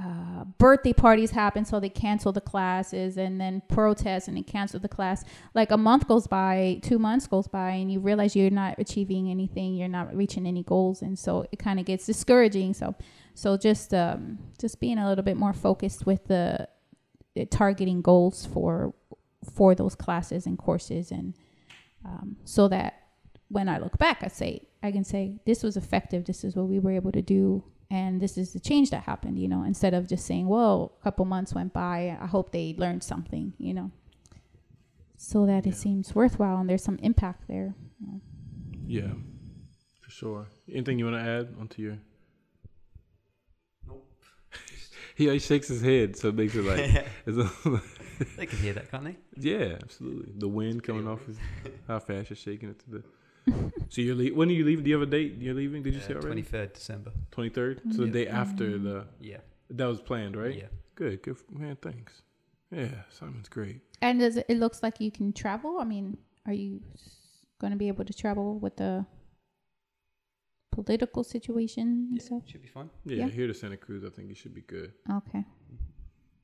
uh, 0.00 0.44
birthday 0.58 0.92
parties 0.92 1.32
happen 1.32 1.64
so 1.64 1.80
they 1.80 1.88
cancel 1.88 2.30
the 2.30 2.40
classes 2.40 3.16
and 3.16 3.40
then 3.40 3.60
protests 3.68 4.28
and 4.28 4.36
they 4.36 4.42
cancel 4.42 4.78
the 4.78 4.88
class. 4.88 5.24
Like 5.54 5.72
a 5.72 5.76
month 5.76 6.06
goes 6.06 6.28
by 6.28 6.78
two 6.84 7.00
months 7.00 7.26
goes 7.26 7.48
by 7.48 7.70
and 7.70 7.90
you 7.90 7.98
realize 7.98 8.36
you're 8.36 8.48
not 8.50 8.76
achieving 8.78 9.28
anything 9.28 9.74
you're 9.74 9.88
not 9.88 10.14
reaching 10.14 10.46
any 10.46 10.62
goals 10.62 11.02
and 11.02 11.18
so 11.18 11.46
it 11.50 11.58
kind 11.58 11.80
of 11.80 11.84
gets 11.84 12.06
discouraging. 12.06 12.74
So 12.74 12.94
so 13.34 13.56
just 13.56 13.92
um 13.92 14.38
just 14.60 14.78
being 14.78 14.98
a 14.98 15.08
little 15.08 15.24
bit 15.24 15.36
more 15.36 15.52
focused 15.52 16.06
with 16.06 16.24
the, 16.28 16.68
the 17.34 17.46
targeting 17.46 18.00
goals 18.00 18.46
for 18.46 18.94
for 19.52 19.74
those 19.74 19.96
classes 19.96 20.46
and 20.46 20.58
courses 20.58 21.10
and 21.10 21.34
um, 22.04 22.36
so 22.44 22.68
that 22.68 23.07
when 23.48 23.68
i 23.68 23.78
look 23.78 23.96
back 23.98 24.18
i 24.22 24.28
say 24.28 24.60
i 24.82 24.90
can 24.92 25.04
say 25.04 25.38
this 25.46 25.62
was 25.62 25.76
effective 25.76 26.24
this 26.24 26.44
is 26.44 26.54
what 26.56 26.66
we 26.66 26.78
were 26.78 26.92
able 26.92 27.12
to 27.12 27.22
do 27.22 27.62
and 27.90 28.20
this 28.20 28.36
is 28.36 28.52
the 28.52 28.60
change 28.60 28.90
that 28.90 29.02
happened 29.04 29.38
you 29.38 29.48
know 29.48 29.62
instead 29.64 29.94
of 29.94 30.06
just 30.06 30.26
saying 30.26 30.46
well 30.48 30.92
a 31.00 31.04
couple 31.04 31.24
months 31.24 31.54
went 31.54 31.72
by 31.72 32.16
i 32.20 32.26
hope 32.26 32.52
they 32.52 32.74
learned 32.78 33.02
something 33.02 33.52
you 33.58 33.72
know 33.72 33.90
so 35.16 35.46
that 35.46 35.64
Yeah. 35.66 35.72
it 35.72 35.76
seems 35.76 36.14
worthwhile 36.14 36.58
and 36.58 36.68
there's 36.68 36.84
some 36.84 36.98
impact 37.02 37.48
there 37.48 37.74
Yeah, 38.86 39.12
for 40.00 40.10
sure. 40.10 40.46
Anything 40.72 40.98
you 40.98 41.04
want 41.06 41.16
to 41.16 41.22
add 41.30 41.54
onto 41.60 41.82
your? 41.82 41.98
Nope. 43.86 44.06
He 45.16 45.26
always 45.26 45.44
shakes 45.44 45.68
his 45.68 45.82
head, 45.82 46.16
so 46.16 46.28
it 46.28 46.36
makes 46.36 46.54
it 46.54 46.64
like. 46.64 47.04
it's 47.26 47.36
a- 47.36 47.80
they 48.36 48.46
can 48.46 48.58
hear 48.60 48.72
that, 48.74 48.90
can't 48.90 49.04
they? 49.04 49.16
yeah, 49.36 49.76
absolutely. 49.82 50.32
The 50.38 50.48
wind 50.48 50.82
coming 50.84 51.06
off 51.08 51.26
his. 51.26 51.36
How 51.86 51.98
fast 51.98 52.30
you're 52.30 52.36
shaking 52.36 52.70
it 52.70 52.78
to 52.84 52.90
the. 52.90 53.02
So 53.90 54.02
you're 54.02 54.14
leaving. 54.14 54.36
When 54.36 54.48
are 54.50 54.52
you 54.52 54.64
leaving? 54.64 54.84
Do 54.84 54.90
you 54.90 54.98
have 54.98 55.08
a 55.08 55.10
date? 55.10 55.36
You're 55.38 55.54
leaving? 55.54 55.82
Did 55.82 55.94
you 55.94 56.00
say 56.00 56.08
uh, 56.12 56.16
already? 56.16 56.26
Twenty 56.26 56.42
third 56.42 56.72
December. 56.74 57.12
Twenty 57.30 57.48
third. 57.50 57.80
So 57.94 58.02
the 58.02 58.10
day 58.10 58.26
after 58.28 58.64
mm-hmm. 58.64 58.84
the 58.84 59.06
Yeah. 59.20 59.38
that 59.70 59.86
was 59.86 60.00
planned, 60.00 60.36
right? 60.36 60.54
Yeah. 60.54 60.66
Good. 60.94 61.22
Good. 61.22 61.36
Man, 61.50 61.76
thanks. 61.80 62.22
Yeah, 62.70 62.88
Simon's 63.10 63.48
great. 63.48 63.80
and 64.02 64.20
does 64.20 64.36
it, 64.36 64.44
it 64.48 64.58
looks 64.58 64.82
like 64.82 65.00
you 65.00 65.10
can 65.10 65.32
travel 65.32 65.78
i 65.80 65.84
mean 65.84 66.18
are 66.46 66.52
you 66.52 66.82
going 67.60 67.70
to 67.70 67.78
be 67.78 67.88
able 67.88 68.04
to 68.04 68.12
travel 68.12 68.58
with 68.58 68.76
the 68.76 69.06
political 70.70 71.24
situation 71.24 72.08
and 72.10 72.18
yeah. 72.18 72.24
stuff 72.24 72.42
Should 72.46 72.62
be 72.62 72.68
fine. 72.68 72.90
Yeah, 73.04 73.24
Yeah. 73.24 73.28
here 73.28 73.46
to 73.46 73.54
Santa 73.54 73.76
Cruz, 73.78 74.04
I 74.04 74.10
think 74.10 74.28
you 74.28 74.34
should 74.34 74.54
be 74.54 74.60
good. 74.60 74.92
okay 75.10 75.44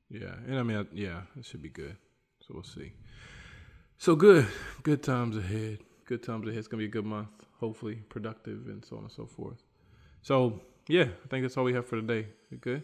Yeah, 0.09 0.33
and 0.47 0.57
I 0.59 0.63
mean, 0.63 0.77
I, 0.77 0.85
yeah, 0.93 1.21
it 1.37 1.45
should 1.45 1.61
be 1.61 1.69
good. 1.69 1.95
So 2.41 2.53
we'll 2.55 2.63
see. 2.63 2.93
So 3.97 4.15
good, 4.15 4.47
good 4.83 5.01
times 5.03 5.37
ahead. 5.37 5.79
Good 6.05 6.23
times 6.23 6.47
ahead. 6.47 6.59
It's 6.59 6.67
gonna 6.67 6.81
be 6.81 6.85
a 6.85 6.89
good 6.89 7.05
month. 7.05 7.29
Hopefully, 7.59 7.95
productive 8.09 8.67
and 8.67 8.85
so 8.85 8.97
on 8.97 9.03
and 9.03 9.11
so 9.11 9.25
forth. 9.25 9.63
So 10.21 10.61
yeah, 10.87 11.03
I 11.03 11.27
think 11.29 11.43
that's 11.43 11.57
all 11.57 11.63
we 11.63 11.73
have 11.73 11.85
for 11.85 11.95
today. 11.95 12.27
We 12.51 12.57
good? 12.57 12.83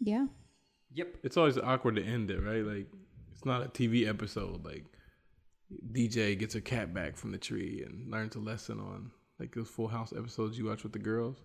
yeah 0.00 0.26
Yep. 0.94 1.16
It's 1.22 1.36
always 1.36 1.56
awkward 1.56 1.96
to 1.96 2.04
end 2.04 2.30
it, 2.30 2.42
right? 2.42 2.64
Like 2.64 2.86
it's 3.32 3.44
not 3.44 3.62
a 3.62 3.68
TV 3.68 4.06
episode. 4.06 4.64
Like 4.64 4.84
DJ 5.92 6.38
gets 6.38 6.54
her 6.54 6.60
cat 6.60 6.92
back 6.92 7.16
from 7.16 7.32
the 7.32 7.38
tree 7.38 7.82
and 7.86 8.10
learns 8.10 8.36
a 8.36 8.40
lesson 8.40 8.78
on 8.78 9.10
like 9.38 9.54
those 9.54 9.68
Full 9.68 9.88
House 9.88 10.12
episodes 10.16 10.58
you 10.58 10.66
watch 10.66 10.82
with 10.82 10.92
the 10.92 10.98
girls. 10.98 11.38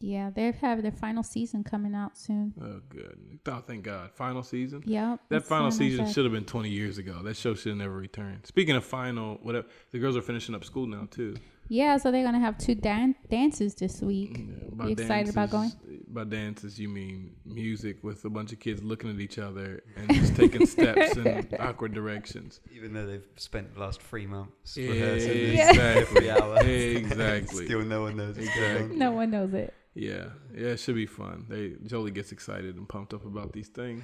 Yeah 0.00 0.30
they 0.34 0.50
have 0.50 0.82
their 0.82 0.90
final 0.92 1.22
season 1.22 1.62
coming 1.62 1.94
out 1.94 2.16
soon 2.16 2.52
Oh, 2.60 2.80
good. 2.88 3.18
Oh, 3.46 3.62
thank 3.66 3.84
God. 3.84 4.10
Final 4.12 4.42
season. 4.42 4.82
Yep. 4.86 5.20
That 5.28 5.44
final 5.44 5.70
season 5.70 6.10
should 6.10 6.24
have 6.24 6.32
been 6.32 6.44
20 6.44 6.68
years 6.68 6.98
ago. 6.98 7.22
That 7.22 7.36
show 7.36 7.54
should 7.54 7.70
have 7.70 7.78
never 7.78 7.94
returned. 7.94 8.46
Speaking 8.46 8.76
of 8.76 8.84
final, 8.84 9.38
whatever, 9.42 9.66
the 9.90 9.98
girls 9.98 10.16
are 10.16 10.22
finishing 10.22 10.54
up 10.54 10.64
school 10.64 10.86
now 10.86 11.08
too. 11.10 11.36
Yeah 11.72 11.96
so 11.96 12.10
they're 12.10 12.24
gonna 12.24 12.38
have 12.40 12.58
two 12.58 12.74
dan- 12.74 13.14
dances 13.30 13.74
this 13.76 14.02
week 14.02 14.38
Yeah, 14.38 14.54
by 14.72 14.84
You 14.86 14.92
excited 14.92 15.30
about 15.30 15.50
going? 15.50 15.72
By 16.12 16.24
dances, 16.24 16.76
you 16.80 16.88
mean 16.88 17.36
music 17.46 18.02
with 18.02 18.24
a 18.24 18.30
bunch 18.30 18.52
of 18.52 18.58
kids 18.58 18.82
looking 18.82 19.08
at 19.10 19.20
each 19.20 19.38
other 19.38 19.84
and 19.96 20.12
just 20.12 20.34
taking 20.34 20.66
steps 20.66 21.16
in 21.16 21.46
awkward 21.60 21.94
directions. 21.94 22.58
Even 22.74 22.92
though 22.94 23.06
they've 23.06 23.28
spent 23.36 23.72
the 23.74 23.80
last 23.80 24.02
three 24.02 24.26
months 24.26 24.76
Yeah, 24.76 24.90
rehearsing 24.90 25.32
this 25.32 25.68
exactly. 25.70 26.28
every 26.28 26.30
hour. 26.42 26.58
Exactly. 26.64 27.64
Still 27.66 27.84
no 27.84 28.02
one 28.02 28.16
knows 28.16 28.36
what's 28.36 28.48
Exactly. 28.48 28.96
no 28.96 29.12
one 29.12 29.30
knows 29.30 29.54
it 29.54 29.72
Yeah, 29.94 30.24
yeah, 30.52 30.68
it 30.74 30.80
should 30.80 30.96
be 30.96 31.06
fun. 31.06 31.46
They 31.48 31.74
Jolie 31.86 32.10
gets 32.10 32.32
excited 32.32 32.74
and 32.76 32.88
pumped 32.88 33.14
up 33.14 33.24
about 33.24 33.52
these 33.52 33.68
things. 33.68 34.02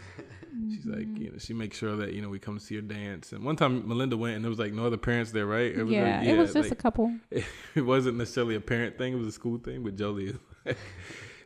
She's 0.72 0.86
like, 0.86 1.06
Mm-hmm. 1.08 1.22
you 1.22 1.30
know, 1.32 1.38
she 1.38 1.54
makes 1.54 1.76
sure 1.76 1.96
that 1.96 2.12
you 2.14 2.22
know 2.22 2.28
we 2.28 2.38
come 2.38 2.56
to 2.58 2.64
see 2.64 2.76
her 2.76 2.82
dance. 2.82 3.32
And 3.32 3.44
one 3.44 3.56
time 3.56 3.86
Melinda 3.88 4.16
went 4.16 4.34
and 4.36 4.44
there 4.44 4.50
was 4.50 4.58
like 4.64 4.72
no 4.72 4.84
other 4.86 4.96
parents 4.96 5.30
there, 5.32 5.46
right? 5.46 5.70
It 5.76 5.82
was 5.84 5.92
yeah, 5.92 6.18
like, 6.20 6.28
it 6.28 6.38
was 6.38 6.52
just 6.52 6.70
like, 6.70 6.78
a 6.78 6.82
couple 6.86 7.06
it 7.30 7.44
wasn't 7.76 8.16
necessarily 8.18 8.54
a 8.54 8.60
parent 8.60 8.98
thing; 8.98 9.12
it 9.12 9.16
was 9.16 9.26
a 9.28 9.32
school 9.32 9.58
thing. 9.58 9.82
But 9.82 9.96
Jolie 9.96 10.26
is 10.26 10.36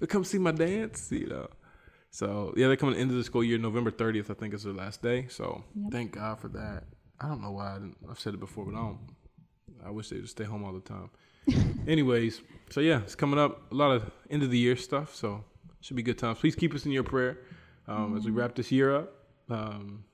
like, 0.01 0.09
"Come 0.09 0.25
see 0.25 0.39
my 0.39 0.53
dance," 0.53 1.09
you 1.11 1.27
know. 1.27 1.49
So 2.11 2.53
yeah, 2.57 2.67
they're 2.67 2.77
coming 2.77 2.99
into 2.99 3.15
the 3.15 3.25
school 3.25 3.45
year. 3.45 3.59
November 3.59 3.91
thirtieth, 3.91 4.31
I 4.31 4.35
think, 4.35 4.55
is 4.55 4.65
their 4.65 4.73
last 4.75 5.03
day. 5.03 5.27
So 5.29 5.65
Yep. 5.77 5.93
thank 5.93 6.13
God 6.13 6.41
for 6.41 6.49
that. 6.49 6.85
I 7.21 7.29
don't 7.29 7.43
know 7.43 7.51
why 7.53 7.73
I 7.73 7.75
didn't, 7.75 7.97
I've 8.11 8.19
said 8.19 8.35
it 8.35 8.41
before, 8.41 8.65
but 8.65 8.75
I 8.75 8.79
don't. 8.79 8.99
I 9.85 9.91
wish 9.91 10.09
they 10.09 10.17
would 10.17 10.29
stay 10.29 10.45
home 10.45 10.65
all 10.65 10.73
the 10.73 10.81
time. 10.81 11.11
Anyways, 11.89 12.41
so 12.71 12.81
yeah, 12.81 13.01
it's 13.03 13.15
coming 13.15 13.39
up. 13.39 13.71
A 13.73 13.75
lot 13.75 13.93
of 13.93 14.11
end 14.29 14.43
of 14.43 14.51
the 14.51 14.59
year 14.59 14.77
stuff. 14.77 15.15
So 15.15 15.45
should 15.81 15.97
be 15.97 16.03
good 16.03 16.19
times. 16.19 16.39
Please 16.39 16.55
keep 16.57 16.75
us 16.75 16.85
in 16.85 16.93
your 16.93 17.03
prayer 17.05 17.39
um, 17.89 18.17
as 18.17 18.25
we 18.25 18.31
wrap 18.31 18.55
this 18.55 18.71
year 18.73 18.95
up. 18.95 19.13
Um, 19.49 20.05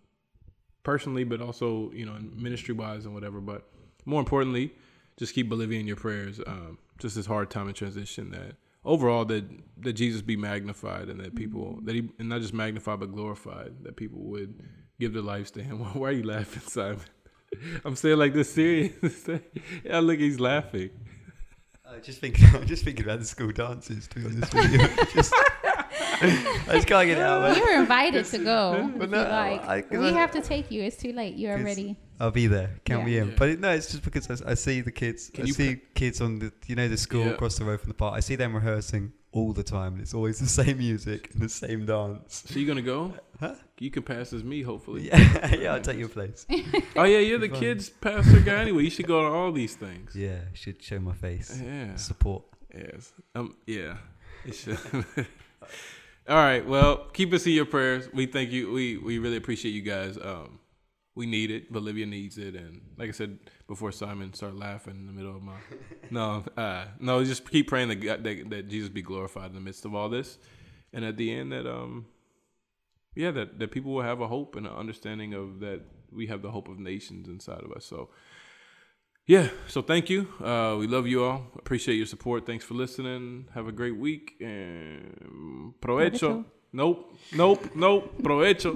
personally, 0.82 1.24
but 1.24 1.40
also 1.40 1.90
you 1.92 2.07
know, 2.07 2.16
ministry 2.34 2.74
wise 2.74 3.05
and 3.07 3.14
whatever. 3.14 3.40
But 3.40 3.64
more 4.05 4.20
importantly, 4.20 4.72
just 5.17 5.35
keep 5.35 5.49
Bolivia 5.49 5.81
in 5.81 5.87
your 5.87 5.97
prayers. 5.97 6.41
Um, 6.47 6.79
just 6.99 7.17
this 7.17 7.27
hard 7.27 7.51
time 7.51 7.69
in 7.69 7.75
transition. 7.75 8.31
That 8.31 8.57
overall, 8.85 9.25
that 9.27 9.45
that 9.79 9.95
Jesus 9.95 10.23
be 10.23 10.37
magnified 10.37 11.09
and 11.09 11.21
that 11.21 11.35
people 11.35 11.81
that 11.85 11.95
he 11.95 12.09
and 12.19 12.29
not 12.29 12.41
just 12.41 12.55
magnified 12.55 13.01
but 13.01 13.12
glorified. 13.12 13.73
That 13.83 13.97
people 13.97 14.21
would 14.21 14.62
give 14.99 15.12
their 15.12 15.23
lives 15.23 15.51
to 15.53 15.62
Him. 15.62 15.79
Why 15.95 16.09
are 16.09 16.12
you 16.12 16.25
laughing, 16.25 16.62
Simon? 16.62 17.01
I'm 17.85 17.97
saying 17.97 18.19
like 18.19 18.35
this 18.35 18.53
serious. 18.53 19.29
yeah, 19.85 20.01
look, 20.01 20.19
he's 20.19 20.41
laughing. 20.41 20.91
I 21.89 22.01
just 22.01 22.21
thinking, 22.21 22.47
I'm 22.55 22.67
just 22.67 22.85
thinking 22.85 23.05
about 23.05 23.21
the 23.21 23.25
school 23.25 23.53
dances. 23.53 24.09
To 24.09 24.19
be 24.19 24.27
honest 24.27 24.53
with 24.53 24.73
you, 24.73 25.05
just, 25.14 25.33
I 26.23 26.73
just 26.73 26.87
can't 26.87 27.09
it 27.09 27.19
out. 27.19 27.43
Man. 27.43 27.57
You're 27.57 27.81
invited 27.81 28.25
to 28.27 28.39
go. 28.39 28.91
But 28.99 29.11
no, 29.11 29.23
like. 29.23 29.62
I- 29.67 29.85
we 29.91 30.09
I- 30.09 30.12
have 30.12 30.31
to 30.33 30.41
take 30.41 30.71
you. 30.71 30.83
It's 30.83 30.97
too 30.97 31.12
late. 31.12 31.37
You're 31.37 31.59
already. 31.59 31.97
I'll 32.19 32.31
be 32.31 32.47
there. 32.47 32.71
Count 32.85 33.05
me 33.05 33.19
in. 33.19 33.29
Yeah. 33.29 33.35
But 33.37 33.49
it, 33.51 33.61
no, 33.61 33.71
it's 33.71 33.91
just 33.91 34.03
because 34.03 34.31
I, 34.43 34.53
I 34.53 34.55
see 34.55 34.81
the 34.81 34.91
kids. 34.93 35.31
Can 35.33 35.45
I 35.45 35.47
you 35.49 35.53
see 35.53 35.77
kids 35.95 36.21
on 36.23 36.39
the 36.39 36.53
you 36.67 36.75
know 36.75 36.89
the 36.89 36.97
school 36.97 37.25
Yeah. 37.27 37.33
across 37.33 37.59
the 37.59 37.64
road 37.64 37.81
from 37.81 37.89
the 37.89 37.95
park. 37.95 38.14
I 38.17 38.21
see 38.21 38.37
them 38.37 38.55
rehearsing 38.55 39.12
all 39.33 39.53
the 39.53 39.62
time, 39.62 39.99
it's 40.01 40.14
always 40.14 40.39
the 40.39 40.47
same 40.64 40.79
music 40.79 41.29
and 41.35 41.43
the 41.43 41.49
same 41.51 41.85
dance. 41.85 42.45
So 42.47 42.59
you 42.59 42.67
gonna 42.67 42.81
go? 42.81 43.12
Huh? 43.39 43.55
You 43.79 43.91
can 43.91 44.03
pass 44.03 44.33
as 44.33 44.43
me, 44.43 44.62
hopefully. 44.62 45.11
Yeah, 45.12 45.55
yeah, 45.55 45.75
I'll 45.75 45.83
take 45.83 45.99
your 45.99 46.09
place. 46.09 46.47
Oh 46.97 47.05
yeah, 47.05 47.19
you're 47.19 47.39
the 47.39 47.51
kids 47.51 47.91
pastor 47.91 48.41
guy 48.41 48.55
anyway. 48.62 48.85
You 48.85 48.91
should 48.91 49.07
go 49.07 49.21
to 49.21 49.29
all 49.29 49.53
these 49.53 49.75
things. 49.75 50.17
Yeah, 50.17 50.39
should 50.55 50.83
show 50.83 50.99
my 51.01 51.12
face. 51.12 51.61
Yeah. 51.62 51.97
Support. 51.97 52.45
Yes. 52.75 53.12
Um. 53.35 53.57
Yeah. 53.67 53.99
It 54.47 54.55
should. 54.55 54.79
All 56.29 56.37
right. 56.37 56.66
Well, 56.66 57.07
keep 57.12 57.33
us 57.33 57.47
in 57.47 57.53
your 57.53 57.66
prayers. 57.66 58.09
We 58.12 58.27
thank 58.27 58.51
you. 58.51 58.72
We 58.72 58.97
we 58.97 59.18
really 59.18 59.37
appreciate 59.37 59.72
you 59.72 59.83
guys. 59.83 60.18
Um, 60.20 60.59
we 61.14 61.24
need 61.24 61.51
it. 61.53 61.72
Bolivia 61.72 62.05
needs 62.05 62.37
it. 62.37 62.57
And 62.57 62.81
like 62.99 63.09
I 63.09 63.12
said 63.12 63.39
before, 63.68 63.93
Simon 63.93 64.35
started 64.35 64.59
laughing 64.59 64.95
in 64.97 65.07
the 65.07 65.12
middle 65.12 65.37
of 65.37 65.43
my. 65.43 65.55
No. 66.11 66.45
Uh. 66.57 66.87
No. 66.99 67.24
Just 67.24 67.49
keep 67.49 67.68
praying 67.68 67.89
that 67.89 67.97
God, 67.97 68.24
that 68.24 68.51
that 68.51 68.68
Jesus 68.68 68.89
be 68.89 69.03
glorified 69.03 69.51
in 69.51 69.55
the 69.55 69.61
midst 69.61 69.85
of 69.85 69.95
all 69.95 70.09
this, 70.09 70.39
and 70.93 71.05
at 71.05 71.16
the 71.16 71.33
end 71.33 71.53
that 71.53 71.66
um. 71.66 72.07
Yeah, 73.14 73.31
that, 73.31 73.59
that 73.61 73.70
people 73.70 73.95
will 73.95 74.03
have 74.03 74.20
a 74.20 74.29
hope 74.29 74.57
and 74.57 74.66
an 74.66 74.74
understanding 74.74 75.33
of 75.33 75.61
that 75.61 75.81
we 76.12 76.27
have 76.27 76.43
the 76.43 76.51
hope 76.51 76.68
of 76.68 76.79
nations 76.79 77.29
inside 77.29 77.62
of 77.62 77.72
us. 77.72 77.87
So, 77.87 78.11
yeah. 79.27 79.49
So 79.68 79.83
thank 79.83 80.09
you. 80.09 80.29
Uh, 80.43 80.77
we 80.79 80.87
love 80.87 81.07
you 81.07 81.24
all. 81.24 81.47
Appreciate 81.59 81.97
your 81.97 82.07
support. 82.07 82.47
Thanks 82.47 82.64
for 82.64 82.74
listening. 82.74 83.47
Have 83.55 83.66
a 83.68 83.72
great 83.72 83.97
week 83.97 84.35
and 84.41 85.74
provecho. 85.81 86.18
Provecho. 86.18 86.45
Nope. 86.72 87.12
Nope. 87.33 87.70
Nope. 87.74 88.22
Provecho. 88.22 88.74